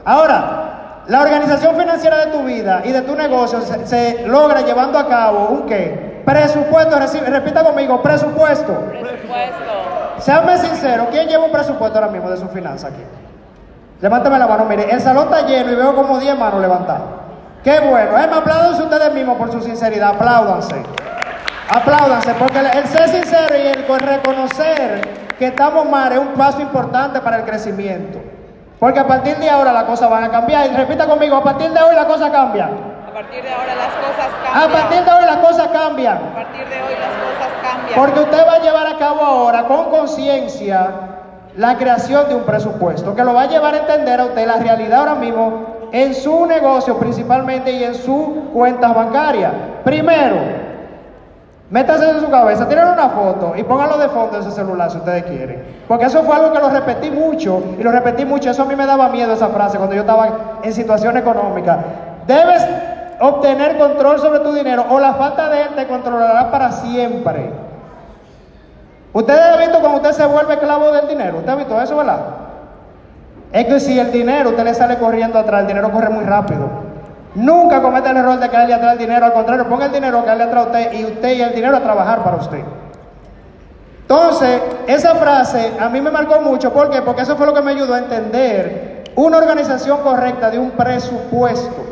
Ahora, 0.06 1.02
la 1.08 1.20
organización 1.20 1.76
financiera 1.76 2.24
de 2.24 2.32
tu 2.32 2.42
vida 2.42 2.80
y 2.86 2.92
de 2.92 3.02
tu 3.02 3.14
negocio 3.14 3.60
se, 3.84 4.26
logra 4.26 4.62
llevando 4.62 4.98
a 4.98 5.06
cabo 5.06 5.48
un 5.48 5.66
qué? 5.66 6.22
Presupuesto, 6.24 6.98
repita 6.98 7.62
conmigo, 7.62 8.00
presupuesto. 8.00 8.72
Presupuesto. 8.98 9.81
Seanme 10.22 10.56
sincero, 10.58 11.08
¿quién 11.10 11.28
lleva 11.28 11.44
un 11.44 11.52
presupuesto 11.52 11.98
ahora 11.98 12.10
mismo 12.10 12.30
de 12.30 12.36
su 12.36 12.48
finanza 12.48 12.88
aquí? 12.88 13.02
Levántame 14.00 14.38
la 14.38 14.46
mano, 14.46 14.64
mire, 14.64 14.90
el 14.90 15.00
salón 15.00 15.24
está 15.24 15.46
lleno 15.46 15.72
y 15.72 15.74
veo 15.74 15.94
como 15.94 16.18
10 16.18 16.38
manos 16.38 16.60
levantadas. 16.60 17.02
Qué 17.64 17.80
bueno, 17.80 18.18
eh, 18.18 18.26
me 18.28 18.36
apláudanse 18.36 18.82
ustedes 18.82 19.12
mismos 19.14 19.36
por 19.36 19.50
su 19.52 19.60
sinceridad, 19.60 20.10
apláudanse. 20.10 20.82
Apláudanse, 21.68 22.34
porque 22.34 22.58
el, 22.58 22.66
el 22.66 22.86
ser 22.86 23.08
sincero 23.08 23.56
y 23.56 23.66
el 23.68 24.00
reconocer 24.00 25.00
que 25.38 25.46
estamos 25.46 25.88
mal 25.88 26.12
es 26.12 26.18
un 26.18 26.34
paso 26.34 26.60
importante 26.60 27.20
para 27.20 27.38
el 27.38 27.44
crecimiento. 27.44 28.20
Porque 28.78 28.98
a 28.98 29.06
partir 29.06 29.36
de 29.36 29.48
ahora 29.48 29.72
las 29.72 29.84
cosas 29.84 30.10
van 30.10 30.24
a 30.24 30.30
cambiar. 30.30 30.66
Y 30.66 30.74
repita 30.74 31.06
conmigo, 31.06 31.36
a 31.36 31.42
partir 31.44 31.70
de 31.70 31.80
hoy 31.80 31.94
las 31.94 32.04
cosas 32.04 32.30
cambian. 32.30 32.70
A 33.08 33.12
partir 33.12 33.42
de 33.42 33.50
ahora 33.50 33.74
las 33.76 33.94
cosas 33.94 34.26
A 34.26 34.60
cambian. 34.60 34.70
partir 34.82 35.04
de 35.04 35.10
hoy 35.12 35.24
las 35.24 35.36
cosas 35.36 35.68
cambian. 35.68 36.16
A 36.16 36.34
partir 36.34 36.68
de 36.68 36.82
hoy 36.82 36.94
las 36.98 37.10
cosas 37.10 37.38
cambian. 37.38 37.61
Porque 37.94 38.20
usted 38.20 38.46
va 38.46 38.54
a 38.54 38.60
llevar 38.60 38.86
a 38.86 38.96
cabo 38.96 39.20
ahora 39.20 39.64
con 39.64 39.90
conciencia 39.90 40.90
la 41.56 41.76
creación 41.76 42.28
de 42.28 42.34
un 42.34 42.42
presupuesto 42.42 43.14
que 43.14 43.22
lo 43.22 43.34
va 43.34 43.42
a 43.42 43.46
llevar 43.46 43.74
a 43.74 43.78
entender 43.78 44.20
a 44.20 44.24
usted 44.24 44.46
la 44.46 44.56
realidad 44.56 45.00
ahora 45.00 45.14
mismo 45.14 45.88
en 45.92 46.14
su 46.14 46.46
negocio 46.46 46.96
principalmente 46.96 47.70
y 47.70 47.84
en 47.84 47.94
sus 47.94 48.28
cuentas 48.52 48.94
bancarias. 48.94 49.52
Primero, 49.84 50.36
métase 51.68 52.08
en 52.08 52.20
su 52.20 52.30
cabeza, 52.30 52.66
tiren 52.66 52.88
una 52.88 53.10
foto 53.10 53.52
y 53.56 53.62
pónganlo 53.62 53.98
de 53.98 54.08
fondo 54.08 54.36
en 54.36 54.42
ese 54.42 54.52
celular 54.52 54.90
si 54.90 54.96
ustedes 54.96 55.24
quieren. 55.24 55.62
Porque 55.86 56.06
eso 56.06 56.22
fue 56.22 56.34
algo 56.34 56.52
que 56.52 56.60
lo 56.60 56.70
repetí 56.70 57.10
mucho 57.10 57.62
y 57.78 57.82
lo 57.82 57.92
repetí 57.92 58.24
mucho. 58.24 58.50
Eso 58.50 58.62
a 58.62 58.66
mí 58.66 58.74
me 58.74 58.86
daba 58.86 59.10
miedo 59.10 59.34
esa 59.34 59.48
frase 59.48 59.76
cuando 59.76 59.94
yo 59.94 60.00
estaba 60.00 60.60
en 60.62 60.72
situación 60.72 61.18
económica. 61.18 61.84
Debes 62.26 62.66
obtener 63.20 63.76
control 63.76 64.18
sobre 64.18 64.40
tu 64.40 64.52
dinero 64.52 64.86
o 64.88 64.98
la 64.98 65.12
falta 65.14 65.50
de 65.50 65.62
él 65.62 65.68
te 65.76 65.86
controlará 65.86 66.50
para 66.50 66.72
siempre. 66.72 67.50
Ustedes 69.12 69.40
han 69.40 69.58
visto 69.58 69.80
cuando 69.80 69.96
usted 69.98 70.12
se 70.12 70.26
vuelve 70.26 70.54
esclavo 70.54 70.90
del 70.90 71.08
dinero. 71.08 71.38
¿Usted 71.38 71.50
ha 71.50 71.56
visto 71.56 71.80
eso, 71.80 71.96
verdad? 71.96 72.20
Es 73.52 73.66
que 73.66 73.80
si 73.80 73.98
el 73.98 74.10
dinero 74.10 74.50
usted 74.50 74.64
le 74.64 74.74
sale 74.74 74.96
corriendo 74.96 75.38
atrás, 75.38 75.62
el 75.62 75.66
dinero 75.66 75.92
corre 75.92 76.08
muy 76.08 76.24
rápido. 76.24 76.68
Nunca 77.34 77.82
cometa 77.82 78.10
el 78.10 78.16
error 78.18 78.38
de 78.38 78.48
caerle 78.48 78.74
atrás 78.74 78.92
el 78.92 78.98
dinero, 78.98 79.26
al 79.26 79.32
contrario, 79.32 79.68
ponga 79.68 79.86
el 79.86 79.92
dinero 79.92 80.18
a 80.18 80.24
caerle 80.24 80.44
atrás 80.44 80.64
a 80.64 80.66
usted 80.68 80.92
y 80.92 81.04
usted 81.04 81.36
y 81.36 81.42
el 81.42 81.54
dinero 81.54 81.76
a 81.76 81.80
trabajar 81.80 82.22
para 82.22 82.36
usted. 82.36 82.62
Entonces, 84.02 84.60
esa 84.86 85.14
frase 85.14 85.72
a 85.78 85.88
mí 85.88 86.00
me 86.00 86.10
marcó 86.10 86.40
mucho, 86.40 86.72
¿por 86.72 86.90
qué? 86.90 87.00
Porque 87.02 87.22
eso 87.22 87.36
fue 87.36 87.46
lo 87.46 87.54
que 87.54 87.62
me 87.62 87.70
ayudó 87.70 87.94
a 87.94 87.98
entender 87.98 89.04
una 89.14 89.38
organización 89.38 90.00
correcta 90.00 90.50
de 90.50 90.58
un 90.58 90.70
presupuesto. 90.72 91.91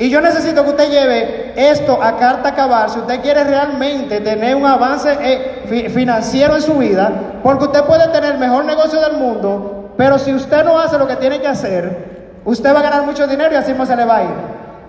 Y 0.00 0.08
yo 0.08 0.20
necesito 0.22 0.64
que 0.64 0.70
usted 0.70 0.90
lleve 0.90 1.52
esto 1.54 2.02
a 2.02 2.16
carta 2.16 2.54
cabal 2.54 2.88
si 2.88 2.98
usted 3.00 3.20
quiere 3.20 3.44
realmente 3.44 4.20
tener 4.22 4.56
un 4.56 4.64
avance 4.64 5.14
eh, 5.20 5.62
fi- 5.68 5.88
financiero 5.90 6.56
en 6.56 6.62
su 6.62 6.72
vida, 6.78 7.12
porque 7.42 7.64
usted 7.66 7.84
puede 7.84 8.08
tener 8.08 8.32
el 8.32 8.38
mejor 8.38 8.64
negocio 8.64 8.98
del 8.98 9.18
mundo, 9.18 9.92
pero 9.98 10.18
si 10.18 10.32
usted 10.32 10.64
no 10.64 10.78
hace 10.78 10.96
lo 10.98 11.06
que 11.06 11.16
tiene 11.16 11.38
que 11.38 11.46
hacer, 11.48 12.40
usted 12.46 12.74
va 12.74 12.80
a 12.80 12.82
ganar 12.82 13.02
mucho 13.02 13.26
dinero 13.26 13.52
y 13.52 13.56
así 13.56 13.74
no 13.74 13.84
se 13.84 13.94
le 13.94 14.06
va 14.06 14.16
a 14.16 14.22
ir. 14.24 14.30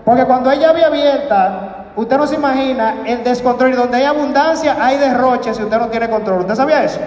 Porque 0.02 0.24
cuando 0.24 0.48
hay 0.48 0.60
llave 0.60 0.82
abierta, 0.82 1.88
usted 1.94 2.16
no 2.16 2.26
se 2.26 2.36
imagina 2.36 3.02
el 3.04 3.22
descontrol 3.22 3.70
y 3.70 3.76
donde 3.76 3.98
hay 3.98 4.04
abundancia 4.04 4.76
hay 4.80 4.96
derroche 4.96 5.52
si 5.52 5.62
usted 5.62 5.76
no 5.78 5.88
tiene 5.88 6.08
control. 6.08 6.40
¿Usted 6.40 6.54
sabía 6.54 6.84
eso? 6.84 7.00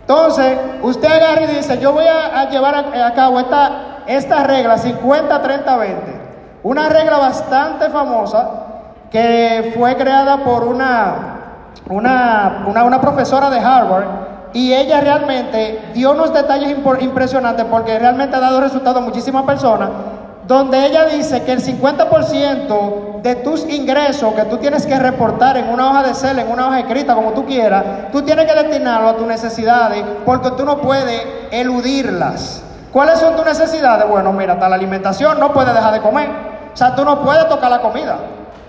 Entonces, 0.00 0.58
usted 0.82 1.08
agarra 1.12 1.42
y 1.44 1.46
dice, 1.54 1.78
yo 1.78 1.92
voy 1.92 2.06
a, 2.06 2.40
a 2.40 2.50
llevar 2.50 2.74
a, 2.74 3.06
a 3.06 3.14
cabo 3.14 3.38
esta, 3.38 3.98
esta 4.08 4.42
regla 4.42 4.76
50, 4.78 5.40
30, 5.42 5.76
20. 5.76 6.17
Una 6.62 6.88
regla 6.88 7.18
bastante 7.18 7.88
famosa 7.90 8.50
que 9.10 9.74
fue 9.76 9.96
creada 9.96 10.44
por 10.44 10.64
una, 10.64 11.14
una, 11.88 12.64
una, 12.66 12.84
una 12.84 13.00
profesora 13.00 13.48
de 13.50 13.58
Harvard 13.58 14.06
y 14.52 14.72
ella 14.72 15.00
realmente 15.00 15.90
dio 15.94 16.12
unos 16.12 16.32
detalles 16.32 16.76
impresionantes 17.00 17.64
porque 17.66 17.98
realmente 17.98 18.36
ha 18.36 18.40
dado 18.40 18.60
resultados 18.60 19.02
a 19.02 19.04
muchísimas 19.04 19.44
personas 19.44 19.90
donde 20.48 20.86
ella 20.86 21.04
dice 21.04 21.42
que 21.44 21.52
el 21.52 21.62
50% 21.62 23.20
de 23.20 23.34
tus 23.36 23.68
ingresos 23.68 24.32
que 24.32 24.44
tú 24.44 24.56
tienes 24.56 24.86
que 24.86 24.98
reportar 24.98 25.58
en 25.58 25.68
una 25.68 25.90
hoja 25.90 26.02
de 26.02 26.14
cel, 26.14 26.38
en 26.38 26.50
una 26.50 26.68
hoja 26.68 26.80
escrita, 26.80 27.14
como 27.14 27.32
tú 27.32 27.44
quieras, 27.44 27.84
tú 28.10 28.22
tienes 28.22 28.50
que 28.50 28.62
destinarlo 28.62 29.10
a 29.10 29.16
tus 29.16 29.26
necesidades 29.26 30.02
porque 30.24 30.50
tú 30.52 30.64
no 30.64 30.78
puedes 30.78 31.22
eludirlas. 31.50 32.62
¿Cuáles 32.92 33.18
son 33.18 33.36
tus 33.36 33.44
necesidades? 33.44 34.08
Bueno, 34.08 34.32
mira, 34.32 34.54
la 34.54 34.74
alimentación 34.74 35.38
no 35.38 35.52
puedes 35.52 35.74
dejar 35.74 35.92
de 35.92 36.00
comer. 36.00 36.30
O 36.72 36.76
sea, 36.76 36.94
tú 36.94 37.04
no 37.04 37.22
puedes 37.22 37.48
tocar 37.48 37.70
la 37.70 37.80
comida. 37.80 38.16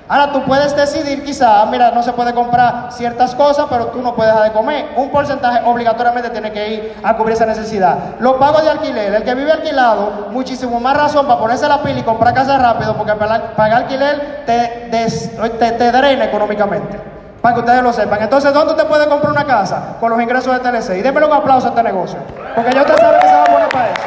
Ahora 0.10 0.32
tú 0.32 0.44
puedes 0.44 0.76
decidir 0.76 1.24
quizá, 1.24 1.64
mira, 1.68 1.92
no 1.92 2.02
se 2.02 2.12
puede 2.14 2.34
comprar 2.34 2.92
ciertas 2.92 3.36
cosas, 3.36 3.68
pero 3.70 3.88
tú 3.88 4.02
no 4.02 4.16
puedes 4.16 4.34
dejar 4.34 4.50
de 4.50 4.58
comer. 4.58 4.90
Un 4.98 5.12
porcentaje 5.12 5.62
obligatoriamente 5.64 6.32
tiene 6.32 6.52
que 6.52 6.74
ir 6.74 6.94
a 7.04 7.16
cubrir 7.16 7.36
esa 7.36 7.46
necesidad. 7.46 7.96
Los 8.20 8.34
pagos 8.38 8.64
de 8.64 8.72
alquiler, 8.72 9.14
el 9.14 9.24
que 9.24 9.36
vive 9.36 9.52
alquilado, 9.52 10.30
muchísimo 10.32 10.80
más 10.80 10.98
razón 10.98 11.28
para 11.28 11.40
ponerse 11.40 11.68
la 11.68 11.84
pila 11.84 12.00
y 12.00 12.04
comprar 12.04 12.34
casa 12.34 12.58
rápido, 12.58 12.98
porque 12.98 13.14
pagar, 13.14 13.54
alquiler 13.72 14.46
te, 14.48 14.90
te, 14.90 15.72
te 15.74 15.92
drena 15.92 16.26
económicamente. 16.26 17.19
Para 17.42 17.56
que 17.56 17.62
ustedes 17.62 17.84
lo 17.84 17.94
sepan. 17.94 18.22
Entonces, 18.22 18.54
¿dónde 18.54 18.74
usted 18.74 18.88
puede 18.88 19.08
comprar 19.08 19.32
una 19.32 19.46
casa? 19.46 19.98
Con 20.00 20.12
los 20.12 20.22
ingresos 20.22 20.54
de 20.54 20.60
TLC. 20.60 20.98
Y 20.98 21.02
démelo 21.02 21.28
un 21.28 21.34
aplauso 21.34 21.68
a 21.68 21.70
este 21.70 21.84
negocio. 21.84 22.20
Porque 22.56 22.72
ya 22.74 22.82
usted 22.82 22.98
sabe 22.98 23.20
que 23.20 23.28
se 23.28 23.36
va 23.36 23.44
a 23.44 23.46
poner 23.46 23.70
para 23.70 23.86
eso. 23.86 24.02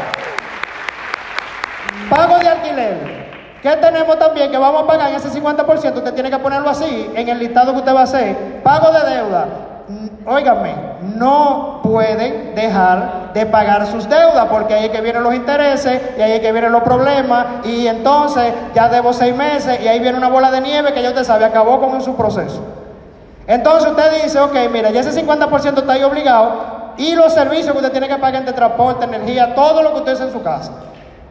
Pago 2.11 2.39
de 2.39 2.49
alquiler. 2.49 3.23
¿Qué 3.63 3.77
tenemos 3.77 4.19
también? 4.19 4.51
Que 4.51 4.59
vamos 4.59 4.83
a 4.83 4.87
pagar 4.87 5.11
en 5.11 5.17
ese 5.17 5.31
50%, 5.31 5.97
usted 5.97 6.15
tiene 6.15 6.31
que 6.31 6.39
ponerlo 6.39 6.69
así, 6.69 7.11
en 7.15 7.29
el 7.29 7.39
listado 7.39 7.73
que 7.73 7.79
usted 7.79 7.95
va 7.95 8.01
a 8.01 8.05
hacer. 8.05 8.61
Pago 8.65 8.91
de 8.91 9.09
deuda. 9.09 9.47
Mm, 9.89 10.29
óigame, 10.29 10.75
no 11.15 11.81
pueden 11.83 12.55
dejar 12.57 13.33
de 13.33 13.47
pagar 13.47 13.87
sus 13.87 14.09
deudas 14.09 14.47
porque 14.51 14.75
ahí 14.75 14.85
es 14.87 14.91
que 14.91 15.01
vienen 15.01 15.23
los 15.23 15.35
intereses 15.35 16.01
y 16.17 16.21
ahí 16.21 16.33
es 16.33 16.41
que 16.41 16.53
vienen 16.53 16.73
los 16.73 16.83
problemas 16.83 17.47
y 17.65 17.87
entonces 17.87 18.53
ya 18.75 18.89
debo 18.89 19.13
seis 19.13 19.35
meses 19.35 19.81
y 19.81 19.89
ahí 19.89 20.01
viene 20.01 20.19
una 20.19 20.29
bola 20.29 20.51
de 20.51 20.61
nieve 20.61 20.93
que 20.93 21.03
ya 21.03 21.11
usted 21.11 21.25
sabe, 21.25 21.45
acabó 21.45 21.81
con 21.81 22.01
su 22.03 22.17
proceso. 22.17 22.63
Entonces 23.53 23.91
usted 23.91 24.23
dice, 24.23 24.41
ok, 24.41 24.55
mira, 24.71 24.91
ya 24.91 25.01
ese 25.01 25.13
50% 25.13 25.79
está 25.79 25.93
ahí 25.93 26.03
obligado 26.03 26.95
y 26.97 27.15
los 27.15 27.35
servicios 27.35 27.73
que 27.73 27.77
usted 27.77 27.93
tiene 27.93 28.09
que 28.09 28.17
pagar 28.17 28.37
entre 28.37 28.55
transporte, 28.55 29.05
energía, 29.05 29.55
todo 29.55 29.83
lo 29.83 29.93
que 29.93 29.99
usted 29.99 30.13
hace 30.13 30.23
en 30.25 30.33
su 30.33 30.43
casa. 30.43 30.73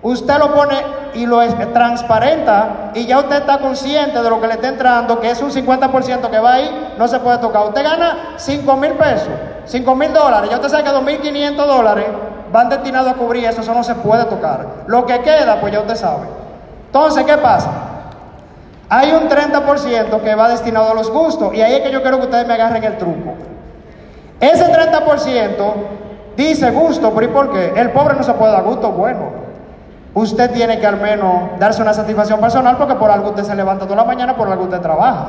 Usted 0.03 0.37
lo 0.37 0.53
pone 0.53 0.75
y 1.15 1.25
lo 1.25 1.41
transparenta 1.73 2.91
y 2.93 3.07
ya 3.07 3.17
usted 3.17 3.37
está 3.37 3.57
consciente 3.57 4.21
de 4.21 4.29
lo 4.29 4.39
que 4.39 4.45
le 4.45 4.53
está 4.53 4.67
entrando, 4.67 5.19
que 5.19 5.31
es 5.31 5.41
un 5.41 5.49
50% 5.49 6.29
que 6.29 6.39
va 6.39 6.53
ahí, 6.53 6.93
no 6.95 7.07
se 7.07 7.19
puede 7.19 7.39
tocar. 7.39 7.65
Usted 7.65 7.83
gana 7.83 8.35
5 8.37 8.77
mil 8.77 8.91
pesos, 8.91 9.29
5 9.65 9.95
mil 9.95 10.13
dólares, 10.13 10.51
ya 10.51 10.57
usted 10.57 10.69
sabe 10.69 10.83
que 10.83 10.91
2.500 10.91 11.55
dólares 11.55 12.05
van 12.51 12.69
destinados 12.69 13.11
a 13.11 13.15
cubrir 13.15 13.45
eso, 13.45 13.61
eso 13.61 13.73
no 13.73 13.83
se 13.83 13.95
puede 13.95 14.25
tocar. 14.25 14.67
Lo 14.85 15.07
que 15.07 15.21
queda, 15.21 15.59
pues 15.59 15.73
ya 15.73 15.79
usted 15.79 15.95
sabe. 15.95 16.27
Entonces, 16.85 17.23
¿qué 17.23 17.37
pasa? 17.39 17.90
Hay 18.91 19.11
un 19.13 19.27
30% 19.27 20.21
que 20.21 20.35
va 20.35 20.49
destinado 20.49 20.91
a 20.91 20.93
los 20.93 21.09
gustos 21.09 21.53
y 21.55 21.61
ahí 21.61 21.75
es 21.75 21.81
que 21.81 21.91
yo 21.91 22.01
quiero 22.01 22.19
que 22.19 22.25
ustedes 22.25 22.45
me 22.45 22.53
agarren 22.53 22.83
el 22.83 22.97
truco. 22.97 23.33
Ese 24.39 24.65
30% 24.65 25.73
dice 26.35 26.71
gusto, 26.71 27.11
pero 27.15 27.25
¿y 27.25 27.29
por 27.29 27.51
qué? 27.51 27.73
El 27.75 27.91
pobre 27.91 28.15
no 28.15 28.23
se 28.23 28.33
puede 28.33 28.51
dar 28.51 28.63
gusto 28.63 28.91
bueno 28.91 29.41
usted 30.13 30.51
tiene 30.51 30.79
que 30.79 30.87
al 30.87 30.99
menos 30.99 31.59
darse 31.59 31.81
una 31.81 31.93
satisfacción 31.93 32.39
personal 32.39 32.77
porque 32.77 32.95
por 32.95 33.09
algo 33.09 33.29
usted 33.29 33.43
se 33.43 33.55
levanta 33.55 33.85
toda 33.85 33.97
la 33.97 34.03
mañana, 34.03 34.35
por 34.35 34.47
algo 34.49 34.65
usted 34.65 34.81
trabaja. 34.81 35.27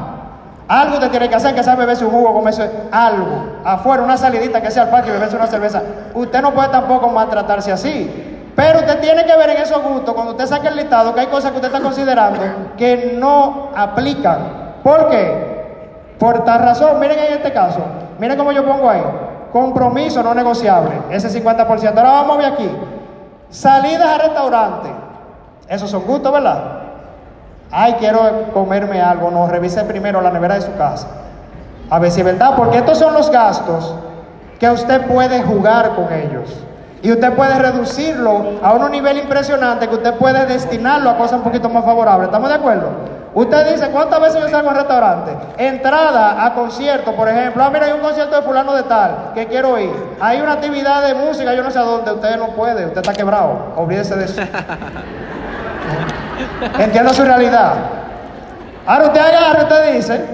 Algo 0.68 0.94
usted 0.94 1.10
tiene 1.10 1.28
que 1.28 1.34
hacer, 1.34 1.54
que 1.54 1.62
sea 1.62 1.76
beberse 1.76 2.04
un 2.04 2.12
jugo, 2.12 2.32
comerse 2.32 2.68
algo. 2.90 3.60
Afuera, 3.64 4.02
una 4.02 4.16
salidita, 4.16 4.62
que 4.62 4.70
sea 4.70 4.84
al 4.84 4.90
parque 4.90 5.10
y 5.10 5.12
beberse 5.12 5.36
una 5.36 5.46
cerveza. 5.46 5.82
Usted 6.14 6.40
no 6.40 6.52
puede 6.52 6.68
tampoco 6.68 7.08
maltratarse 7.08 7.72
así. 7.72 8.31
Pero 8.54 8.80
usted 8.80 9.00
tiene 9.00 9.24
que 9.24 9.36
ver 9.36 9.50
en 9.50 9.62
esos 9.62 9.82
gustos, 9.82 10.14
cuando 10.14 10.32
usted 10.32 10.46
saque 10.46 10.68
el 10.68 10.76
listado, 10.76 11.14
que 11.14 11.20
hay 11.20 11.26
cosas 11.28 11.50
que 11.52 11.56
usted 11.56 11.68
está 11.68 11.80
considerando 11.80 12.40
que 12.76 13.16
no 13.18 13.70
aplican. 13.74 14.38
¿Por 14.82 15.08
qué? 15.08 15.52
Por 16.18 16.44
tal 16.44 16.60
razón, 16.60 17.00
miren 17.00 17.18
en 17.18 17.32
este 17.32 17.52
caso, 17.52 17.80
miren 18.18 18.36
cómo 18.36 18.52
yo 18.52 18.64
pongo 18.64 18.90
ahí. 18.90 19.02
Compromiso 19.52 20.22
no 20.22 20.34
negociable, 20.34 20.92
ese 21.10 21.28
50%. 21.28 21.88
Ahora 21.88 22.02
vamos 22.02 22.36
a 22.36 22.38
ver 22.38 22.52
aquí. 22.52 22.70
Salidas 23.50 24.08
a 24.08 24.18
restaurante. 24.18 24.88
Esos 25.68 25.90
son 25.90 26.04
gustos, 26.04 26.32
¿verdad? 26.32 26.62
Ay, 27.70 27.94
quiero 27.98 28.50
comerme 28.52 29.00
algo. 29.00 29.30
No, 29.30 29.46
revise 29.46 29.82
primero 29.84 30.20
la 30.20 30.30
nevera 30.30 30.54
de 30.54 30.62
su 30.62 30.74
casa. 30.76 31.08
A 31.90 31.98
ver 31.98 32.10
si 32.10 32.20
es 32.20 32.26
verdad, 32.26 32.54
porque 32.56 32.78
estos 32.78 32.98
son 32.98 33.14
los 33.14 33.30
gastos 33.30 33.94
que 34.58 34.70
usted 34.70 35.06
puede 35.06 35.42
jugar 35.42 35.94
con 35.94 36.12
ellos. 36.12 36.64
Y 37.02 37.10
usted 37.10 37.32
puede 37.32 37.58
reducirlo 37.58 38.60
a 38.62 38.72
un 38.74 38.90
nivel 38.92 39.18
impresionante 39.18 39.88
que 39.88 39.96
usted 39.96 40.14
puede 40.14 40.46
destinarlo 40.46 41.10
a 41.10 41.16
cosas 41.16 41.38
un 41.38 41.42
poquito 41.42 41.68
más 41.68 41.84
favorables. 41.84 42.26
¿Estamos 42.26 42.48
de 42.48 42.54
acuerdo? 42.54 42.90
Usted 43.34 43.72
dice, 43.72 43.90
¿cuántas 43.90 44.20
veces 44.20 44.40
yo 44.40 44.48
salgo 44.48 44.70
al 44.70 44.76
restaurante? 44.76 45.34
Entrada 45.56 46.44
a 46.44 46.54
concierto, 46.54 47.12
por 47.16 47.28
ejemplo. 47.28 47.64
Ah, 47.64 47.70
mira, 47.72 47.86
hay 47.86 47.92
un 47.92 48.00
concierto 48.00 48.36
de 48.36 48.42
fulano 48.42 48.74
de 48.74 48.82
tal, 48.84 49.32
que 49.34 49.46
quiero 49.46 49.78
ir. 49.78 49.90
Hay 50.20 50.40
una 50.40 50.52
actividad 50.52 51.02
de 51.06 51.14
música, 51.14 51.54
yo 51.54 51.64
no 51.64 51.70
sé 51.70 51.78
a 51.78 51.82
dónde. 51.82 52.12
Usted 52.12 52.36
no 52.36 52.48
puede, 52.48 52.84
usted 52.86 53.00
está 53.00 53.14
quebrado. 53.14 53.72
Olvídese 53.76 54.14
de 54.16 54.24
eso. 54.26 54.42
Entiendo 56.78 57.12
su 57.14 57.24
realidad. 57.24 57.74
Ahora 58.86 59.06
usted 59.06 59.20
agarra, 59.20 59.62
usted 59.62 59.94
dice, 59.94 60.24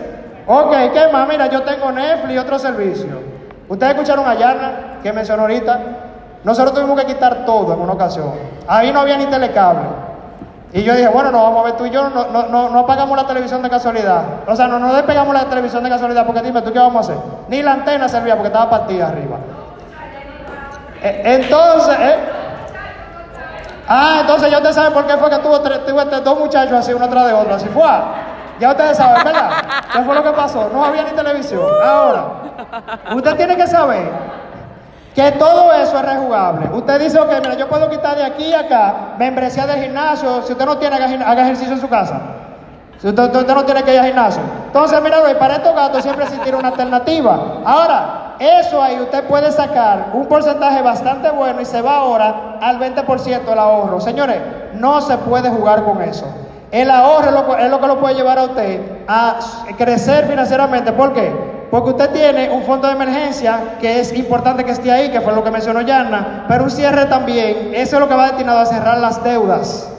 ok, 0.46 0.72
¿qué 0.92 1.08
más? 1.12 1.28
Mira, 1.28 1.46
yo 1.46 1.62
tengo 1.62 1.92
Netflix 1.92 2.34
y 2.34 2.38
otro 2.38 2.58
servicio. 2.58 3.22
Ustedes 3.68 3.92
escucharon 3.92 4.26
a 4.28 4.34
Yarna, 4.34 4.98
que 5.02 5.12
mencionó 5.12 5.42
ahorita. 5.42 5.78
Nosotros 6.44 6.74
tuvimos 6.74 6.98
que 7.00 7.06
quitar 7.06 7.44
todo 7.44 7.74
en 7.74 7.80
una 7.80 7.92
ocasión. 7.92 8.32
Ahí 8.66 8.92
no 8.92 9.00
había 9.00 9.16
ni 9.16 9.26
telecable. 9.26 9.82
Y 10.72 10.82
yo 10.82 10.94
dije, 10.94 11.08
bueno, 11.08 11.30
no 11.30 11.42
vamos 11.42 11.62
a 11.62 11.64
ver 11.64 11.76
tú 11.76 11.86
y 11.86 11.90
yo, 11.90 12.10
no, 12.10 12.26
no, 12.26 12.68
no, 12.68 12.78
apagamos 12.78 13.16
la 13.16 13.26
televisión 13.26 13.62
de 13.62 13.70
casualidad. 13.70 14.22
O 14.46 14.54
sea, 14.54 14.68
no, 14.68 14.78
no 14.78 14.92
despegamos 14.92 15.32
la 15.32 15.46
televisión 15.46 15.82
de 15.82 15.88
casualidad, 15.88 16.26
porque 16.26 16.42
dime, 16.42 16.60
¿tú 16.60 16.72
qué 16.72 16.78
vamos 16.78 17.08
a 17.08 17.12
hacer? 17.12 17.22
Ni 17.48 17.62
la 17.62 17.72
antena 17.72 18.08
servía 18.08 18.34
porque 18.34 18.48
estaba 18.48 18.68
partida 18.68 19.08
arriba. 19.08 19.38
Eh, 21.02 21.22
entonces, 21.24 21.98
¿eh? 21.98 22.16
Ah, 23.88 24.18
entonces 24.20 24.50
ya 24.50 24.58
ustedes 24.58 24.74
saben 24.74 24.92
por 24.92 25.06
qué 25.06 25.16
fue 25.16 25.30
que 25.30 25.38
tuvo, 25.38 25.60
tuvo 25.60 26.00
este, 26.02 26.20
dos 26.20 26.38
muchachos 26.38 26.74
así, 26.74 26.92
uno 26.92 27.08
tras 27.08 27.26
de 27.26 27.32
otro, 27.32 27.54
así 27.54 27.68
fue. 27.68 27.88
Ya 28.60 28.70
ustedes 28.70 28.96
saben, 28.96 29.24
¿verdad? 29.24 29.50
¿Qué 29.90 30.02
fue 30.02 30.14
lo 30.14 30.22
que 30.22 30.32
pasó? 30.32 30.68
No 30.70 30.84
había 30.84 31.04
ni 31.04 31.12
televisión. 31.12 31.62
Ahora, 31.82 32.24
usted 33.14 33.36
tiene 33.36 33.56
que 33.56 33.66
saber 33.66 34.10
que 35.18 35.32
todo 35.32 35.72
eso 35.72 35.98
es 35.98 36.04
rejugable. 36.04 36.68
Usted 36.72 37.00
dice, 37.00 37.18
ok, 37.18 37.28
mira, 37.42 37.54
yo 37.54 37.68
puedo 37.68 37.90
quitar 37.90 38.14
de 38.16 38.22
aquí 38.22 38.54
a 38.54 38.60
acá 38.60 38.94
membresía 39.18 39.66
del 39.66 39.82
gimnasio. 39.82 40.42
Si 40.42 40.52
usted 40.52 40.64
no 40.64 40.78
tiene, 40.78 40.94
haga 40.94 41.42
ejercicio 41.42 41.74
en 41.74 41.80
su 41.80 41.88
casa. 41.88 42.20
Si 42.98 43.08
usted, 43.08 43.32
no 43.32 43.64
tiene 43.64 43.82
que 43.82 43.94
ir 43.94 43.98
al 43.98 44.06
gimnasio. 44.06 44.40
Entonces, 44.66 45.02
mira, 45.02 45.18
para 45.36 45.56
estos 45.56 45.74
gatos 45.74 46.04
siempre 46.04 46.24
existirá 46.24 46.58
una 46.58 46.68
alternativa. 46.68 47.36
Ahora, 47.64 48.36
eso 48.38 48.80
ahí 48.80 49.00
usted 49.00 49.24
puede 49.24 49.50
sacar 49.50 50.10
un 50.12 50.26
porcentaje 50.26 50.82
bastante 50.82 51.30
bueno 51.30 51.60
y 51.62 51.64
se 51.64 51.82
va 51.82 51.96
ahora 51.96 52.58
al 52.60 52.78
20% 52.78 53.44
del 53.44 53.58
ahorro. 53.58 54.00
Señores, 54.00 54.38
no 54.74 55.00
se 55.00 55.18
puede 55.18 55.50
jugar 55.50 55.82
con 55.82 56.00
eso. 56.00 56.26
El 56.70 56.92
ahorro 56.92 57.26
es 57.26 57.32
lo, 57.32 57.56
es 57.56 57.68
lo 57.68 57.80
que 57.80 57.86
lo 57.88 57.98
puede 57.98 58.14
llevar 58.14 58.38
a 58.38 58.44
usted 58.44 58.82
a 59.08 59.40
crecer 59.76 60.28
financieramente. 60.28 60.92
¿Por 60.92 61.12
qué? 61.12 61.57
Porque 61.70 61.90
usted 61.90 62.10
tiene 62.10 62.50
un 62.50 62.62
fondo 62.62 62.88
de 62.88 62.94
emergencia 62.94 63.76
que 63.80 64.00
es 64.00 64.12
importante 64.14 64.64
que 64.64 64.72
esté 64.72 64.90
ahí, 64.90 65.10
que 65.10 65.20
fue 65.20 65.34
lo 65.34 65.44
que 65.44 65.50
mencionó 65.50 65.82
Yanna, 65.82 66.46
pero 66.48 66.64
un 66.64 66.70
cierre 66.70 67.06
también, 67.06 67.72
eso 67.74 67.96
es 67.96 68.00
lo 68.00 68.08
que 68.08 68.14
va 68.14 68.28
destinado 68.28 68.60
a 68.60 68.66
cerrar 68.66 68.98
las 68.98 69.22
deudas. 69.22 69.90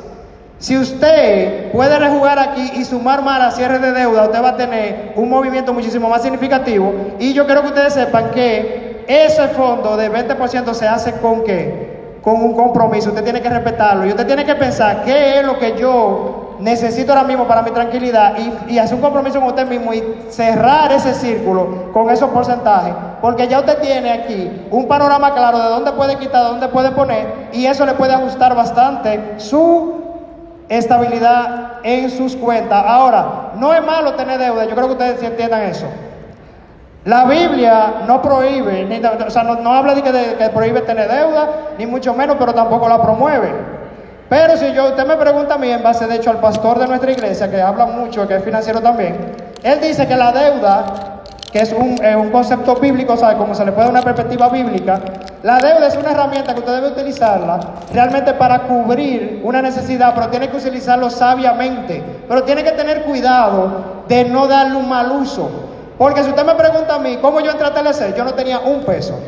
Si 0.57 0.77
usted 0.77 1.71
puede 1.71 1.97
rejugar 1.97 2.37
aquí 2.37 2.71
y 2.75 2.83
sumar 2.83 3.23
más 3.23 3.39
a 3.41 3.51
cierre 3.51 3.79
de 3.79 3.93
deuda, 3.93 4.23
usted 4.23 4.43
va 4.43 4.49
a 4.49 4.57
tener 4.57 5.13
un 5.15 5.29
movimiento 5.29 5.73
muchísimo 5.73 6.09
más 6.09 6.21
significativo. 6.21 6.93
Y 7.17 7.33
yo 7.33 7.45
quiero 7.45 7.61
que 7.61 7.67
ustedes 7.67 7.93
sepan 7.93 8.31
que 8.31 9.05
ese 9.07 9.47
fondo 9.49 9.95
de 9.95 10.11
20% 10.11 10.73
se 10.73 10.85
hace 10.85 11.13
con 11.13 11.45
qué? 11.45 12.17
Con 12.21 12.41
un 12.43 12.53
compromiso. 12.55 13.09
Usted 13.09 13.23
tiene 13.23 13.41
que 13.41 13.49
respetarlo. 13.49 14.05
Y 14.05 14.09
usted 14.09 14.27
tiene 14.27 14.43
que 14.43 14.55
pensar 14.55 15.03
qué 15.05 15.39
es 15.39 15.45
lo 15.45 15.57
que 15.57 15.77
yo 15.77 16.38
necesito 16.59 17.13
ahora 17.13 17.25
mismo 17.25 17.47
para 17.47 17.61
mi 17.61 17.71
tranquilidad 17.71 18.35
y, 18.67 18.77
hacer 18.77 18.95
un 18.95 19.01
compromiso 19.01 19.39
con 19.39 19.49
usted 19.49 19.67
mismo 19.67 19.93
y 19.93 20.03
cerrar 20.29 20.91
ese 20.91 21.13
círculo 21.13 21.91
con 21.93 22.09
esos 22.09 22.29
porcentajes, 22.29 22.93
porque 23.21 23.47
ya 23.47 23.59
usted 23.59 23.79
tiene 23.79 24.11
aquí 24.11 24.67
un 24.69 24.87
panorama 24.87 25.33
claro 25.33 25.59
de 25.59 25.69
dónde 25.69 25.91
puede 25.93 26.17
quitar, 26.17 26.43
de 26.43 26.49
dónde 26.49 26.67
puede 26.67 26.91
poner, 26.91 27.49
y 27.53 27.65
eso 27.65 27.85
le 27.85 27.93
puede 27.93 28.13
ajustar 28.13 28.55
bastante 28.55 29.35
su 29.37 29.95
estabilidad 30.67 31.79
en 31.83 32.09
sus 32.09 32.35
cuentas. 32.35 32.83
Ahora, 32.85 33.51
no 33.55 33.73
es 33.73 33.83
malo 33.83 34.13
tener 34.13 34.37
deuda, 34.39 34.65
yo 34.65 34.75
creo 34.75 34.87
que 34.87 34.93
ustedes 34.93 35.23
entiendan 35.23 35.61
eso. 35.63 35.87
La 37.05 37.23
Biblia 37.23 38.01
no 38.05 38.21
prohíbe, 38.21 38.83
ni, 38.85 39.03
o 39.03 39.29
sea, 39.29 39.43
no, 39.43 39.73
habla 39.73 39.95
de 39.95 40.03
que 40.03 40.49
prohíbe 40.49 40.81
tener 40.81 41.09
deuda, 41.09 41.49
ni 41.77 41.85
mucho 41.85 42.13
menos, 42.13 42.35
pero 42.37 42.53
tampoco 42.53 42.89
la 42.89 43.01
promueve. 43.01 43.78
Pero 44.29 44.55
si 44.57 44.71
yo, 44.73 44.89
usted 44.89 45.05
me 45.07 45.15
pregunta 45.15 45.55
a 45.55 45.57
mí, 45.57 45.71
en 45.71 45.81
base 45.81 46.05
de 46.05 46.15
hecho 46.15 46.29
al 46.29 46.39
pastor 46.39 46.77
de 46.79 46.87
nuestra 46.87 47.11
iglesia, 47.11 47.49
que 47.49 47.59
habla 47.59 47.87
mucho, 47.87 48.27
que 48.27 48.35
es 48.35 48.43
financiero 48.43 48.79
también, 48.79 49.35
él 49.63 49.81
dice 49.81 50.07
que 50.07 50.15
la 50.15 50.31
deuda 50.31 51.19
que 51.51 51.59
es 51.59 51.73
un, 51.73 51.99
un 52.05 52.29
concepto 52.29 52.75
bíblico, 52.75 53.17
¿sabe? 53.17 53.37
Como 53.37 53.55
se 53.55 53.65
le 53.65 53.71
puede 53.71 53.85
dar 53.85 53.91
una 53.91 54.03
perspectiva 54.03 54.49
bíblica, 54.49 54.99
la 55.41 55.57
deuda 55.59 55.87
es 55.87 55.95
una 55.95 56.11
herramienta 56.11 56.53
que 56.53 56.59
usted 56.59 56.75
debe 56.75 56.87
utilizarla 56.89 57.59
realmente 57.91 58.33
para 58.33 58.59
cubrir 58.59 59.41
una 59.43 59.61
necesidad, 59.61 60.13
pero 60.13 60.27
tiene 60.27 60.49
que 60.49 60.57
utilizarlo 60.57 61.09
sabiamente, 61.09 62.03
pero 62.27 62.43
tiene 62.43 62.63
que 62.63 62.73
tener 62.73 63.03
cuidado 63.03 64.03
de 64.07 64.25
no 64.25 64.47
darle 64.47 64.75
un 64.75 64.87
mal 64.87 65.11
uso. 65.11 65.49
Porque 65.97 66.23
si 66.23 66.29
usted 66.29 66.45
me 66.45 66.55
pregunta 66.55 66.95
a 66.95 66.99
mí, 66.99 67.17
¿cómo 67.19 67.41
yo 67.41 67.51
entré 67.51 67.65
a 67.65 67.73
TLC? 67.73 68.15
Yo 68.15 68.23
no 68.23 68.33
tenía 68.33 68.59
un 68.59 68.83
peso. 68.83 69.19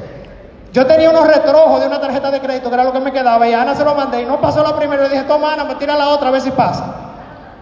Yo 0.73 0.85
tenía 0.87 1.09
unos 1.09 1.27
retrojos 1.27 1.81
de 1.81 1.87
una 1.87 1.99
tarjeta 1.99 2.31
de 2.31 2.39
crédito, 2.39 2.69
que 2.69 2.75
era 2.75 2.83
lo 2.83 2.93
que 2.93 2.99
me 2.99 3.11
quedaba, 3.11 3.47
y 3.47 3.53
a 3.53 3.61
Ana 3.61 3.75
se 3.75 3.83
lo 3.83 3.93
mandé, 3.93 4.21
y 4.21 4.25
no 4.25 4.39
pasó 4.39 4.63
la 4.63 4.75
primera, 4.75 5.03
le 5.03 5.09
dije, 5.09 5.23
toma 5.23 5.53
Ana, 5.53 5.65
me 5.65 5.75
tira 5.75 5.95
la 5.95 6.09
otra, 6.09 6.29
a 6.29 6.31
ver 6.31 6.41
si 6.41 6.51
pasa. 6.51 6.85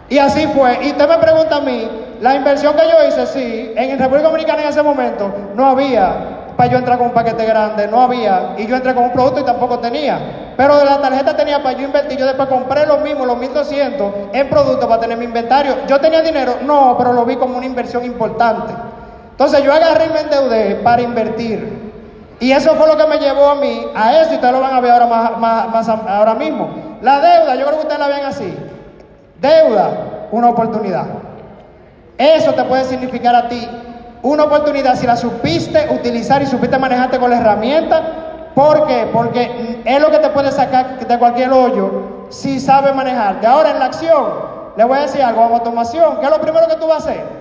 Y 0.10 0.18
así 0.18 0.48
fue. 0.48 0.80
Y 0.84 0.92
usted 0.92 1.08
me 1.08 1.18
pregunta 1.18 1.58
a 1.58 1.62
mí, 1.62 1.90
la 2.22 2.36
inversión 2.36 2.76
que 2.76 2.84
yo 2.84 3.08
hice, 3.08 3.26
sí, 3.28 3.74
en 3.76 3.98
República 3.98 4.28
Dominicana 4.28 4.62
en 4.64 4.70
ese 4.70 4.84
momento 4.84 5.32
no 5.56 5.68
había 5.68 6.40
para 6.56 6.72
yo 6.72 6.78
entrar 6.78 6.98
con 6.98 7.08
un 7.08 7.14
paquete 7.14 7.46
grande, 7.46 7.88
no 7.88 8.02
había, 8.02 8.56
y 8.58 8.68
yo 8.68 8.76
entré 8.76 8.94
con 8.94 9.06
un 9.06 9.14
producto 9.14 9.40
y 9.40 9.44
tampoco 9.44 9.80
tenía. 9.80 10.54
Pero 10.58 10.78
de 10.78 10.84
la 10.84 11.00
tarjeta 11.00 11.34
tenía 11.38 11.64
para 11.64 11.78
yo 11.78 11.86
invertir, 11.86 12.20
yo 12.20 12.26
después 12.26 12.50
compré 12.50 12.86
lo 12.86 12.98
mismo, 12.98 13.26
los 13.26 13.38
1200 13.38 14.14
en 14.34 14.50
productos 14.50 14.86
para 14.86 15.00
tener 15.00 15.18
mi 15.18 15.24
inventario. 15.24 15.78
¿Yo 15.88 16.02
tenía 16.02 16.22
dinero? 16.22 16.58
No, 16.64 16.96
pero 16.98 17.14
lo 17.14 17.24
vi 17.24 17.38
como 17.38 17.56
una 17.56 17.66
inversión 17.66 18.04
importante. 18.04 18.74
Entonces 19.32 19.64
yo 19.64 19.74
agarré 19.74 20.08
y 20.08 20.10
me 20.10 20.20
endeudé 20.20 20.76
para 20.84 21.02
invertir. 21.02 21.79
Y 22.40 22.52
eso 22.52 22.74
fue 22.76 22.88
lo 22.88 22.96
que 22.96 23.06
me 23.06 23.18
llevó 23.18 23.50
a 23.50 23.56
mí 23.56 23.86
a 23.94 24.22
eso, 24.22 24.32
y 24.32 24.36
ustedes 24.36 24.54
lo 24.54 24.62
van 24.62 24.74
a 24.74 24.80
ver 24.80 24.92
ahora, 24.92 25.06
más, 25.08 25.70
más, 25.70 25.90
ahora 25.90 26.34
mismo. 26.36 26.70
La 27.02 27.20
deuda, 27.20 27.56
yo 27.56 27.66
creo 27.66 27.80
que 27.80 27.84
ustedes 27.84 28.00
la 28.00 28.08
ven 28.08 28.26
así. 28.26 28.56
Deuda, 29.42 30.28
una 30.32 30.50
oportunidad. 30.50 31.06
Eso 32.18 32.54
te 32.54 32.64
puede 32.64 32.86
significar 32.86 33.36
a 33.36 33.48
ti 33.48 33.68
una 34.22 34.44
oportunidad 34.44 34.96
si 34.96 35.08
la 35.08 35.16
supiste 35.16 35.88
utilizar 35.92 36.42
y 36.42 36.46
supiste 36.46 36.78
manejarte 36.78 37.20
con 37.20 37.30
la 37.30 37.38
herramienta. 37.38 38.02
¿Por 38.56 38.88
qué? 38.88 39.10
Porque 39.12 39.82
es 39.86 40.02
lo 40.02 40.10
que 40.12 40.20
te 40.20 40.30
puede 40.30 40.52
sacar 40.52 41.00
de 41.00 41.20
cualquier 41.20 41.52
hoyo 41.52 42.28
si 42.30 42.60
sabes 42.60 42.94
manejarte. 42.94 43.48
Ahora 43.48 43.72
en 43.72 43.80
la 43.80 43.86
acción, 43.86 44.26
le 44.76 44.84
voy 44.84 44.98
a 44.98 45.02
decir 45.02 45.22
algo, 45.22 45.42
automación, 45.42 46.18
¿qué 46.20 46.26
es 46.26 46.32
lo 46.32 46.42
primero 46.42 46.68
que 46.68 46.76
tú 46.76 46.88
vas 46.88 47.06
a 47.06 47.10
hacer? 47.10 47.39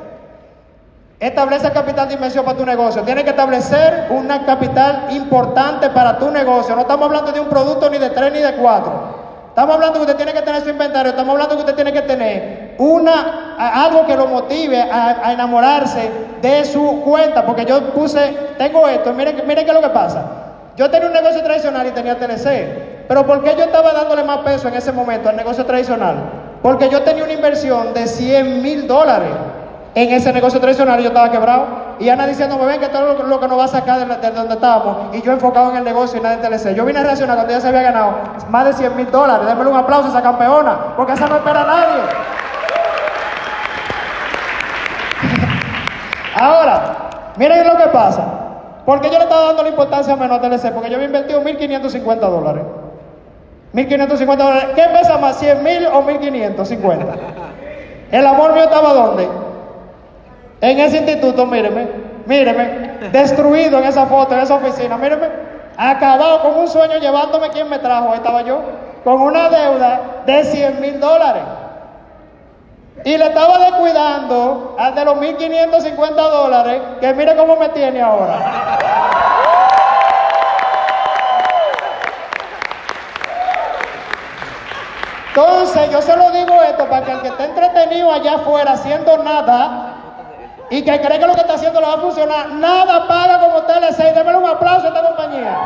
Establece 1.21 1.73
capital 1.73 2.07
de 2.07 2.15
inversión 2.15 2.45
para 2.45 2.57
tu 2.57 2.65
negocio. 2.65 3.03
Tienes 3.03 3.25
que 3.25 3.31
establecer 3.31 4.07
una 4.11 4.47
capital 4.47 5.09
importante 5.11 5.91
para 5.91 6.17
tu 6.17 6.31
negocio. 6.31 6.77
No 6.77 6.83
estamos 6.83 7.07
hablando 7.07 7.33
de 7.33 7.41
un 7.41 7.49
producto 7.49 7.91
ni 7.91 7.99
de 7.99 8.11
tres 8.11 8.33
ni 8.33 8.39
de 8.39 8.55
cuatro. 8.55 9.19
Estamos 9.49 9.75
hablando 9.75 9.95
que 9.95 10.03
usted 10.03 10.17
tiene 10.17 10.33
que 10.33 10.43
tener 10.43 10.63
su 10.63 10.69
inventario. 10.69 11.11
Estamos 11.11 11.33
hablando 11.33 11.57
que 11.57 11.63
usted 11.63 11.75
tiene 11.75 11.93
que 11.93 12.03
tener 12.03 12.77
una, 12.79 13.57
algo 13.59 14.07
que 14.07 14.15
lo 14.15 14.29
motive 14.29 14.81
a, 14.81 15.33
enamorarse 15.33 16.09
de 16.41 16.65
su 16.65 17.03
cuenta. 17.05 17.45
Porque 17.45 17.65
yo 17.65 17.93
puse, 17.93 18.37
tengo 18.57 18.87
esto. 18.87 19.13
Miren, 19.13 19.43
miren 19.45 19.65
qué 19.65 19.73
es 19.73 19.77
lo 19.77 19.83
que 19.83 19.93
pasa. 19.93 20.23
Yo 20.77 20.89
tenía 20.89 21.09
un 21.09 21.15
negocio 21.15 21.43
tradicional 21.43 21.85
y 21.85 21.91
tenía 21.91 22.17
TLC. 22.17 23.09
Pero 23.09 23.27
¿por 23.27 23.43
qué 23.43 23.57
yo 23.59 23.65
estaba 23.65 23.91
dándole 23.91 24.23
más 24.23 24.39
peso 24.43 24.69
en 24.69 24.75
ese 24.75 24.93
momento 24.93 25.29
al 25.29 25.35
negocio 25.35 25.67
tradicional? 25.67 26.15
Porque 26.63 26.89
yo 26.89 27.03
tenía 27.03 27.25
una 27.25 27.33
inversión 27.33 27.93
de 27.93 28.07
100 28.07 28.63
mil 28.63 28.87
dólares 28.87 29.31
en 29.99 30.13
ese 30.13 30.33
negocio 30.33 30.61
tradicional 30.61 31.01
yo 31.01 31.09
estaba 31.09 31.29
quebrado. 31.29 31.67
Y 31.99 32.09
Ana 32.09 32.25
diciéndome, 32.29 32.67
ven 32.67 32.79
que 32.79 32.87
todo 32.89 33.21
lo, 33.25 33.41
que 33.41 33.49
nos 33.49 33.59
va 33.59 33.65
a 33.65 33.69
sacar 33.69 33.99
de, 33.99 34.31
donde 34.31 34.55
estábamos. 34.55 35.13
Y 35.13 35.23
yo 35.23 35.33
enfocado 35.33 35.73
en 35.73 35.79
el 35.79 35.85
negocio 35.85 36.21
y 36.21 36.23
nada 36.23 36.37
en 36.37 36.41
TLC. 36.41 36.73
Yo 36.77 36.85
vine 36.85 37.01
a 37.01 37.03
reaccionar 37.03 37.35
cuando 37.35 37.53
ella 37.53 37.61
se 37.61 37.67
había 37.67 37.83
ganado 37.83 38.13
más 38.49 38.67
de 38.67 38.75
100 38.75 38.95
mil 38.97 39.11
dólares. 39.11 39.45
Démosle 39.49 39.73
un 39.73 39.77
aplauso 39.77 40.07
a 40.07 40.11
esa 40.11 40.23
campeona, 40.23 40.95
porque 40.97 41.15
esa 41.15 41.27
no 41.27 41.35
espera 41.35 41.63
a 41.63 41.67
nadie. 41.67 42.03
Ahora, 46.41 47.11
miren 47.37 47.67
lo 47.67 47.77
que 47.77 47.89
pasa. 47.89 48.25
Porque 48.87 49.11
yo 49.11 49.19
le 49.19 49.25
estaba 49.25 49.47
dando 49.47 49.65
la 49.65 49.71
importancia 49.71 50.15
menos 50.15 50.39
a 50.39 50.41
TLC, 50.41 50.73
porque 50.73 50.91
yo 50.91 50.95
había 50.95 51.09
invertido 51.09 51.43
1.550 51.43 52.19
dólares. 52.21 52.63
1.550 53.75 54.37
dólares. 54.37 54.69
¿Qué 54.77 54.85
pesa 54.97 55.19
más, 55.19 55.37
100 55.39 55.63
mil 55.65 55.87
o 55.87 56.07
1.550? 56.07 57.05
¿El 58.13 58.27
amor 58.27 58.53
mío 58.53 58.63
estaba 58.63 58.95
dónde? 58.95 59.48
En 60.61 60.81
ese 60.81 60.99
instituto, 60.99 61.47
míreme, 61.47 61.89
míreme, 62.27 62.99
destruido 63.13 63.79
en 63.79 63.85
esa 63.85 64.07
foto, 64.07 64.35
en 64.35 64.41
esa 64.41 64.57
oficina, 64.57 64.97
míreme, 64.97 65.29
acabado 65.77 66.43
con 66.43 66.59
un 66.59 66.69
sueño 66.69 66.99
llevándome 66.99 67.51
quien 67.51 67.69
me 67.69 67.79
trajo, 67.79 68.13
estaba 68.15 68.43
yo, 68.43 68.61
con 69.05 69.21
una 69.21 69.49
deuda 69.49 70.23
de 70.27 70.45
100 70.45 70.81
mil 70.81 70.99
dólares. 70.99 71.43
Y 73.05 73.17
le 73.17 73.27
estaba 73.27 73.59
descuidando 73.59 74.75
al 74.77 74.95
de 74.97 75.05
los 75.05 75.15
1.550 75.19 76.15
dólares, 76.15 76.83
que 77.01 77.15
mire 77.15 77.37
cómo 77.37 77.57
me 77.57 77.69
tiene 77.69 78.03
ahora. 78.03 78.69
Entonces, 85.29 85.91
yo 85.93 86.03
se 86.03 86.17
lo 86.17 86.33
digo 86.33 86.61
esto 86.63 86.89
para 86.89 87.07
que 87.07 87.13
el 87.13 87.21
que 87.21 87.29
esté 87.29 87.45
entretenido 87.45 88.13
allá 88.13 88.35
afuera 88.35 88.73
haciendo 88.73 89.19
nada, 89.19 89.88
y 90.71 90.83
que 90.83 91.01
cree 91.01 91.19
que 91.19 91.27
lo 91.27 91.35
que 91.35 91.41
está 91.41 91.55
haciendo 91.55 91.81
le 91.81 91.87
va 91.87 91.95
a 91.95 91.99
funcionar, 91.99 92.51
nada 92.51 93.09
paga 93.09 93.41
como 93.41 93.63
TLC. 93.63 94.15
Démele 94.15 94.39
un 94.39 94.47
aplauso 94.47 94.87
a 94.87 94.89
esta 94.89 95.03
compañía. 95.03 95.57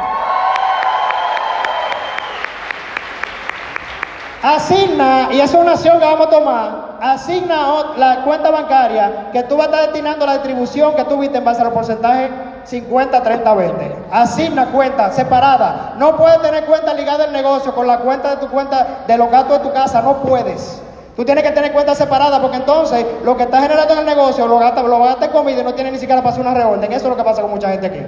Asigna, 4.43 5.29
y 5.31 5.41
esa 5.41 5.57
es 5.57 5.63
una 5.63 5.73
acción 5.73 6.01
que 6.01 6.05
vamos 6.05 6.27
a 6.27 6.31
tomar, 6.31 6.71
asigna 7.01 7.95
la 7.97 8.25
cuenta 8.25 8.51
bancaria 8.51 9.31
que 9.33 9.45
tú 9.45 9.57
vas 9.57 9.69
a 9.69 9.71
estar 9.71 9.83
destinando 9.85 10.27
la 10.27 10.33
distribución 10.33 10.97
que 10.97 11.05
tú 11.05 11.19
viste 11.19 11.39
en 11.39 11.45
base 11.45 11.61
a 11.61 11.65
los 11.65 11.73
porcentajes 11.73 12.29
50, 12.65 13.23
30, 13.23 13.55
20. 13.55 13.97
Asigna 14.11 14.67
cuenta 14.67 15.13
separada. 15.13 15.95
No 15.97 16.17
puedes 16.17 16.43
tener 16.43 16.65
cuenta 16.65 16.93
ligada 16.93 17.25
al 17.25 17.33
negocio 17.33 17.73
con 17.73 17.87
la 17.87 17.99
cuenta 17.99 18.31
de 18.31 18.37
tu 18.39 18.49
cuenta 18.49 19.05
de 19.07 19.17
los 19.17 19.31
gastos 19.31 19.59
de 19.59 19.69
tu 19.69 19.73
casa. 19.73 20.03
No 20.03 20.19
puedes. 20.19 20.83
Tú 21.17 21.25
tienes 21.25 21.45
que 21.45 21.51
tener 21.51 21.73
cuenta 21.73 21.95
separada 21.95 22.41
porque 22.41 22.57
entonces 22.57 23.05
lo 23.23 23.37
que 23.37 23.43
está 23.43 23.61
generando 23.61 23.93
en 23.93 24.01
el 24.01 24.07
negocio 24.07 24.47
lo 24.47 24.59
gasta, 24.59 24.83
lo 24.83 24.99
gasta 25.01 25.27
en 25.27 25.31
comida 25.31 25.61
y 25.61 25.65
no 25.65 25.75
tiene 25.75 25.91
ni 25.91 25.99
siquiera 25.99 26.23
para 26.23 26.33
hacer 26.33 26.47
una 26.47 26.55
reorden. 26.55 26.91
Eso 26.91 27.05
es 27.05 27.11
lo 27.11 27.17
que 27.17 27.25
pasa 27.25 27.43
con 27.43 27.51
mucha 27.51 27.69
gente 27.69 27.87
aquí. 27.87 28.01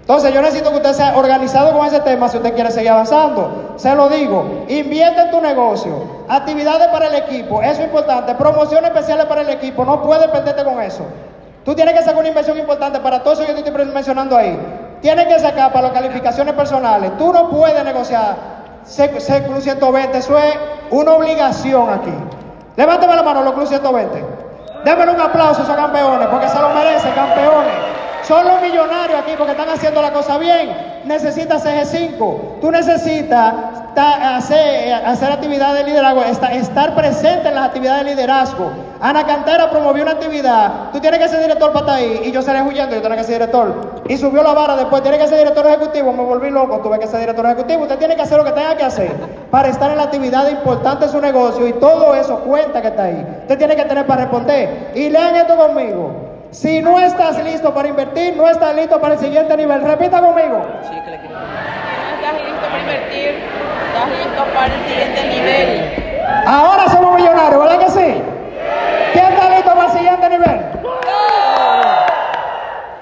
Entonces 0.00 0.34
yo 0.34 0.42
necesito 0.42 0.70
que 0.70 0.78
usted 0.78 0.92
sea 0.94 1.16
organizado 1.16 1.72
con 1.78 1.86
ese 1.86 2.00
tema 2.00 2.28
si 2.28 2.36
usted 2.36 2.54
quiere 2.54 2.72
seguir 2.72 2.90
avanzando. 2.90 3.74
Se 3.76 3.94
lo 3.94 4.08
digo, 4.08 4.64
invierte 4.66 5.20
en 5.20 5.30
tu 5.30 5.40
negocio, 5.40 6.24
actividades 6.28 6.88
para 6.88 7.06
el 7.06 7.14
equipo, 7.14 7.62
eso 7.62 7.80
es 7.80 7.86
importante, 7.86 8.34
promociones 8.34 8.90
especiales 8.90 9.26
para 9.26 9.42
el 9.42 9.50
equipo, 9.50 9.84
no 9.84 10.02
puedes 10.02 10.26
perderte 10.26 10.64
con 10.64 10.80
eso. 10.80 11.04
Tú 11.64 11.76
tienes 11.76 11.94
que 11.94 12.00
sacar 12.00 12.18
una 12.18 12.28
inversión 12.28 12.58
importante 12.58 12.98
para 12.98 13.22
todo 13.22 13.34
eso 13.34 13.46
que 13.46 13.52
yo 13.52 13.58
estoy 13.58 13.84
mencionando 13.86 14.36
ahí. 14.36 14.58
Tienes 15.00 15.26
que 15.26 15.38
sacar 15.38 15.72
para 15.72 15.88
las 15.88 15.92
calificaciones 15.92 16.54
personales. 16.54 17.16
Tú 17.16 17.32
no 17.32 17.48
puedes 17.48 17.84
negociar 17.84 18.34
Club 18.84 19.60
120, 19.60 20.18
eso 20.18 20.36
es 20.36 20.56
una 20.92 21.14
obligación 21.14 21.90
aquí. 21.90 22.12
Levánteme 22.76 23.16
la 23.16 23.22
mano 23.22 23.42
los 23.42 23.54
Club 23.54 23.66
120. 23.66 24.24
Démelo 24.84 25.12
un 25.14 25.20
aplauso 25.20 25.60
a 25.60 25.64
esos 25.64 25.76
campeones, 25.76 26.28
porque 26.28 26.48
se 26.48 26.58
lo 26.58 26.68
merecen, 26.70 27.12
campeones. 27.12 27.72
Son 28.22 28.46
los 28.46 28.60
millonarios 28.62 29.18
aquí 29.20 29.32
porque 29.36 29.52
están 29.52 29.68
haciendo 29.68 30.00
la 30.00 30.12
cosa 30.12 30.38
bien. 30.38 31.02
Necesitas 31.04 31.64
g 31.64 31.84
5 31.84 32.58
Tú 32.60 32.70
necesitas 32.70 33.71
hacer, 33.96 34.94
hacer 34.94 35.32
actividades 35.32 35.84
de 35.84 35.90
liderazgo, 35.90 36.22
estar 36.22 36.94
presente 36.94 37.48
en 37.48 37.54
las 37.54 37.66
actividades 37.66 38.04
de 38.04 38.10
liderazgo. 38.12 38.70
Ana 39.00 39.26
Cantera 39.26 39.70
promovió 39.70 40.02
una 40.02 40.12
actividad. 40.12 40.90
Tú 40.92 41.00
tienes 41.00 41.20
que 41.20 41.28
ser 41.28 41.40
director 41.40 41.72
para 41.72 41.80
estar 41.80 41.96
ahí. 41.96 42.22
Y 42.24 42.32
yo 42.32 42.40
seré 42.42 42.62
huyendo, 42.62 42.94
yo 42.94 43.02
tengo 43.02 43.16
que 43.16 43.24
ser 43.24 43.34
director. 43.34 44.02
Y 44.08 44.16
subió 44.16 44.42
la 44.42 44.52
vara 44.54 44.76
después, 44.76 45.02
tiene 45.02 45.18
que 45.18 45.28
ser 45.28 45.38
director 45.38 45.66
ejecutivo. 45.66 46.12
Me 46.12 46.22
volví 46.22 46.50
loco, 46.50 46.78
tuve 46.78 46.98
que 46.98 47.06
ser 47.06 47.20
director 47.20 47.44
ejecutivo. 47.46 47.82
Usted 47.82 47.98
tiene 47.98 48.16
que 48.16 48.22
hacer 48.22 48.38
lo 48.38 48.44
que 48.44 48.52
tenga 48.52 48.76
que 48.76 48.84
hacer 48.84 49.12
para 49.50 49.68
estar 49.68 49.90
en 49.90 49.96
la 49.96 50.04
actividad 50.04 50.48
importante 50.48 51.06
de 51.06 51.12
su 51.12 51.20
negocio. 51.20 51.66
Y 51.66 51.72
todo 51.74 52.14
eso 52.14 52.38
cuenta 52.40 52.80
que 52.80 52.88
está 52.88 53.04
ahí. 53.04 53.26
Usted 53.42 53.58
tiene 53.58 53.76
que 53.76 53.84
tener 53.84 54.06
para 54.06 54.22
responder. 54.22 54.92
Y 54.94 55.10
lean 55.10 55.34
esto 55.36 55.56
conmigo. 55.56 56.32
Si 56.52 56.82
no 56.82 57.00
estás 57.00 57.42
listo 57.42 57.72
para 57.72 57.88
invertir, 57.88 58.36
no 58.36 58.46
estás 58.48 58.74
listo 58.76 59.00
para 59.00 59.14
el 59.14 59.20
siguiente 59.20 59.56
nivel. 59.56 59.82
Repita 59.82 60.20
conmigo. 60.20 60.62
Si 60.88 60.94
no 60.94 61.81
estás 62.22 62.40
listo 62.44 62.66
para 62.66 62.78
invertir, 62.78 63.34
estás 63.88 64.08
listo 64.10 64.44
para 64.54 64.66
el 64.66 64.86
siguiente 64.86 65.28
nivel. 65.28 66.22
Ahora 66.46 66.88
somos 66.88 67.16
millonarios, 67.16 67.60
¿verdad 67.60 67.78
que 67.80 67.90
sí? 67.90 68.22
¿Quién 69.12 69.24
está 69.26 69.50
listo 69.50 69.70
para 69.74 69.86
el 69.86 69.92
siguiente 69.92 70.28
nivel? 70.28 70.60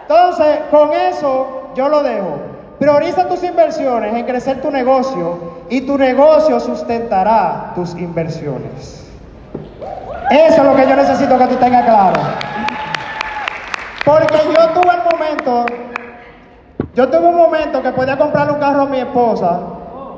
Entonces, 0.02 0.58
con 0.70 0.92
eso 0.94 1.70
yo 1.74 1.88
lo 1.88 2.02
dejo. 2.02 2.40
Prioriza 2.78 3.28
tus 3.28 3.42
inversiones 3.42 4.14
en 4.14 4.24
crecer 4.24 4.62
tu 4.62 4.70
negocio 4.70 5.64
y 5.68 5.82
tu 5.82 5.98
negocio 5.98 6.58
sustentará 6.58 7.72
tus 7.74 7.94
inversiones. 7.96 9.06
Eso 10.30 10.56
es 10.56 10.64
lo 10.64 10.74
que 10.74 10.88
yo 10.88 10.96
necesito 10.96 11.36
que 11.36 11.46
tú 11.46 11.56
tengas 11.56 11.84
claro. 11.84 12.20
Porque 14.02 14.38
yo 14.46 14.68
tuve 14.70 14.94
el 14.94 15.02
momento, 15.12 15.66
yo 16.94 17.08
tuve 17.08 17.26
un 17.26 17.36
momento 17.36 17.82
que 17.82 17.92
podía 17.92 18.18
comprarle 18.18 18.52
un 18.52 18.58
carro 18.58 18.82
a 18.82 18.86
mi 18.86 18.98
esposa 18.98 19.60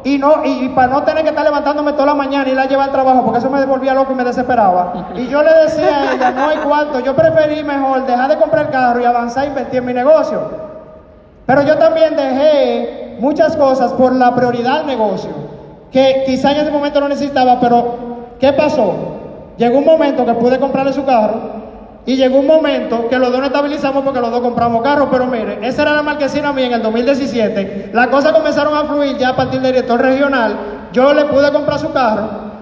y 0.04 0.18
no 0.18 0.44
y, 0.44 0.68
para 0.70 0.88
no 0.88 1.02
tener 1.02 1.22
que 1.22 1.28
estar 1.30 1.44
levantándome 1.44 1.92
toda 1.92 2.06
la 2.06 2.14
mañana 2.14 2.48
y 2.48 2.54
la 2.54 2.66
llevar 2.66 2.86
al 2.86 2.92
trabajo, 2.92 3.22
porque 3.22 3.38
eso 3.38 3.50
me 3.50 3.64
volvía 3.64 3.94
loco 3.94 4.12
y 4.12 4.16
me 4.16 4.24
desesperaba. 4.24 4.92
Y 5.14 5.28
yo 5.28 5.42
le 5.42 5.52
decía 5.62 5.98
a 5.98 6.14
ella, 6.14 6.30
no 6.32 6.48
hay 6.48 6.58
cuánto, 6.58 7.00
yo 7.00 7.14
preferí 7.14 7.62
mejor 7.62 8.06
dejar 8.06 8.28
de 8.28 8.36
comprar 8.36 8.66
el 8.66 8.72
carro 8.72 9.00
y 9.00 9.04
avanzar 9.04 9.44
e 9.44 9.48
invertir 9.48 9.78
en 9.78 9.84
mi 9.84 9.92
negocio. 9.92 10.40
Pero 11.46 11.62
yo 11.62 11.76
también 11.76 12.16
dejé 12.16 13.16
muchas 13.20 13.56
cosas 13.56 13.92
por 13.92 14.12
la 14.14 14.34
prioridad 14.34 14.78
del 14.78 14.86
negocio, 14.86 15.30
que 15.92 16.24
quizá 16.26 16.52
en 16.52 16.60
ese 16.60 16.70
momento 16.70 17.00
no 17.00 17.08
necesitaba, 17.08 17.60
pero 17.60 17.96
¿qué 18.40 18.52
pasó? 18.52 18.94
Llegó 19.56 19.78
un 19.78 19.84
momento 19.84 20.24
que 20.24 20.34
pude 20.34 20.58
comprarle 20.58 20.92
su 20.92 21.04
carro 21.04 21.61
y 22.04 22.16
llegó 22.16 22.38
un 22.38 22.46
momento 22.48 23.08
que 23.08 23.16
los 23.16 23.30
dos 23.30 23.38
nos 23.38 23.48
estabilizamos 23.48 24.02
porque 24.02 24.20
los 24.20 24.30
dos 24.30 24.40
compramos 24.40 24.82
carros, 24.82 25.08
pero 25.10 25.26
mire, 25.26 25.58
esa 25.62 25.82
era 25.82 25.92
la 25.92 26.02
marquesina 26.02 26.52
mía 26.52 26.66
en 26.66 26.72
el 26.72 26.82
2017. 26.82 27.90
Las 27.92 28.08
cosas 28.08 28.32
comenzaron 28.32 28.74
a 28.74 28.84
fluir 28.84 29.16
ya 29.18 29.30
a 29.30 29.36
partir 29.36 29.60
del 29.60 29.72
director 29.72 30.00
regional. 30.00 30.56
Yo 30.92 31.14
le 31.14 31.26
pude 31.26 31.52
comprar 31.52 31.78
su 31.78 31.92
carro. 31.92 32.52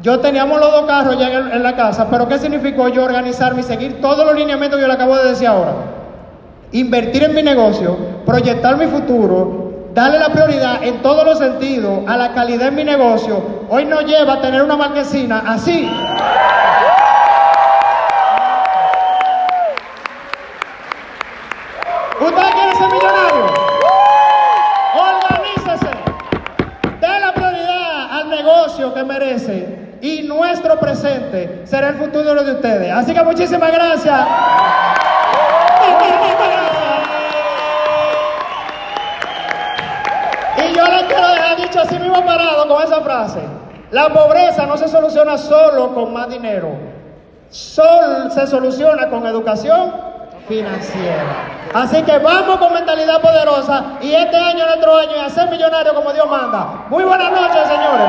Yo 0.00 0.20
teníamos 0.20 0.58
los 0.60 0.72
dos 0.72 0.86
carros 0.86 1.18
ya 1.18 1.30
en, 1.30 1.52
en 1.52 1.62
la 1.62 1.76
casa, 1.76 2.06
pero 2.10 2.26
¿qué 2.26 2.38
significó 2.38 2.88
yo 2.88 3.04
organizarme 3.04 3.60
y 3.60 3.64
seguir 3.64 4.00
todos 4.00 4.24
los 4.24 4.34
lineamientos 4.34 4.78
que 4.78 4.82
yo 4.82 4.88
le 4.88 4.94
acabo 4.94 5.16
de 5.16 5.28
decir 5.28 5.48
ahora? 5.48 5.72
Invertir 6.72 7.24
en 7.24 7.34
mi 7.34 7.42
negocio, 7.42 7.96
proyectar 8.24 8.76
mi 8.78 8.86
futuro, 8.86 9.90
darle 9.94 10.18
la 10.18 10.28
prioridad 10.28 10.82
en 10.82 11.02
todos 11.02 11.24
los 11.24 11.38
sentidos 11.38 12.00
a 12.06 12.16
la 12.16 12.32
calidad 12.32 12.68
en 12.68 12.74
mi 12.74 12.84
negocio. 12.84 13.42
Hoy 13.68 13.84
nos 13.84 14.04
lleva 14.04 14.34
a 14.34 14.40
tener 14.40 14.62
una 14.62 14.76
marquesina 14.76 15.42
así. 15.46 15.88
Presente 30.78 31.62
será 31.64 31.88
el 31.88 31.96
futuro 31.96 32.42
de 32.42 32.52
ustedes. 32.52 32.92
Así 32.92 33.14
que 33.14 33.22
muchísimas 33.22 33.72
gracias. 33.72 34.20
Y 40.58 40.74
yo 40.74 40.84
le 40.84 41.06
quiero 41.06 41.28
dejar 41.28 41.56
dicho 41.56 41.80
así 41.80 41.98
mismo 41.98 42.24
parado 42.24 42.68
con 42.68 42.82
esa 42.82 43.00
frase. 43.00 43.40
La 43.90 44.08
pobreza 44.08 44.66
no 44.66 44.76
se 44.76 44.88
soluciona 44.88 45.38
solo 45.38 45.94
con 45.94 46.12
más 46.12 46.28
dinero. 46.28 46.70
Solo 47.50 48.30
se 48.30 48.46
soluciona 48.46 49.08
con 49.08 49.26
educación 49.26 49.92
financiera. 50.48 51.56
Así 51.74 52.02
que 52.02 52.18
vamos 52.18 52.56
con 52.58 52.72
mentalidad 52.72 53.20
poderosa 53.20 53.98
y 54.00 54.12
este 54.12 54.36
año 54.36 54.60
es 54.60 54.66
nuestro 54.66 54.96
año 54.96 55.16
y 55.16 55.20
a 55.20 55.30
ser 55.30 55.50
millonario 55.50 55.94
como 55.94 56.12
Dios 56.12 56.28
manda. 56.28 56.86
Muy 56.88 57.04
buenas 57.04 57.30
noches. 57.30 57.66
Señores, 57.68 58.08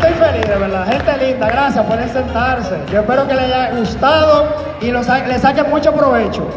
estoy 0.00 0.12
feliz, 0.14 0.46
de 0.46 0.56
verdad. 0.56 0.86
Gente 0.86 1.26
linda, 1.26 1.48
gracias. 1.48 1.84
Pueden 1.84 2.08
sentarse. 2.08 2.76
Yo 2.92 3.00
espero 3.00 3.26
que 3.26 3.34
les 3.34 3.44
haya 3.44 3.70
gustado 3.72 4.46
y 4.80 4.90
le 4.90 5.38
saquen 5.38 5.70
mucho 5.70 5.92
provecho. 5.92 6.50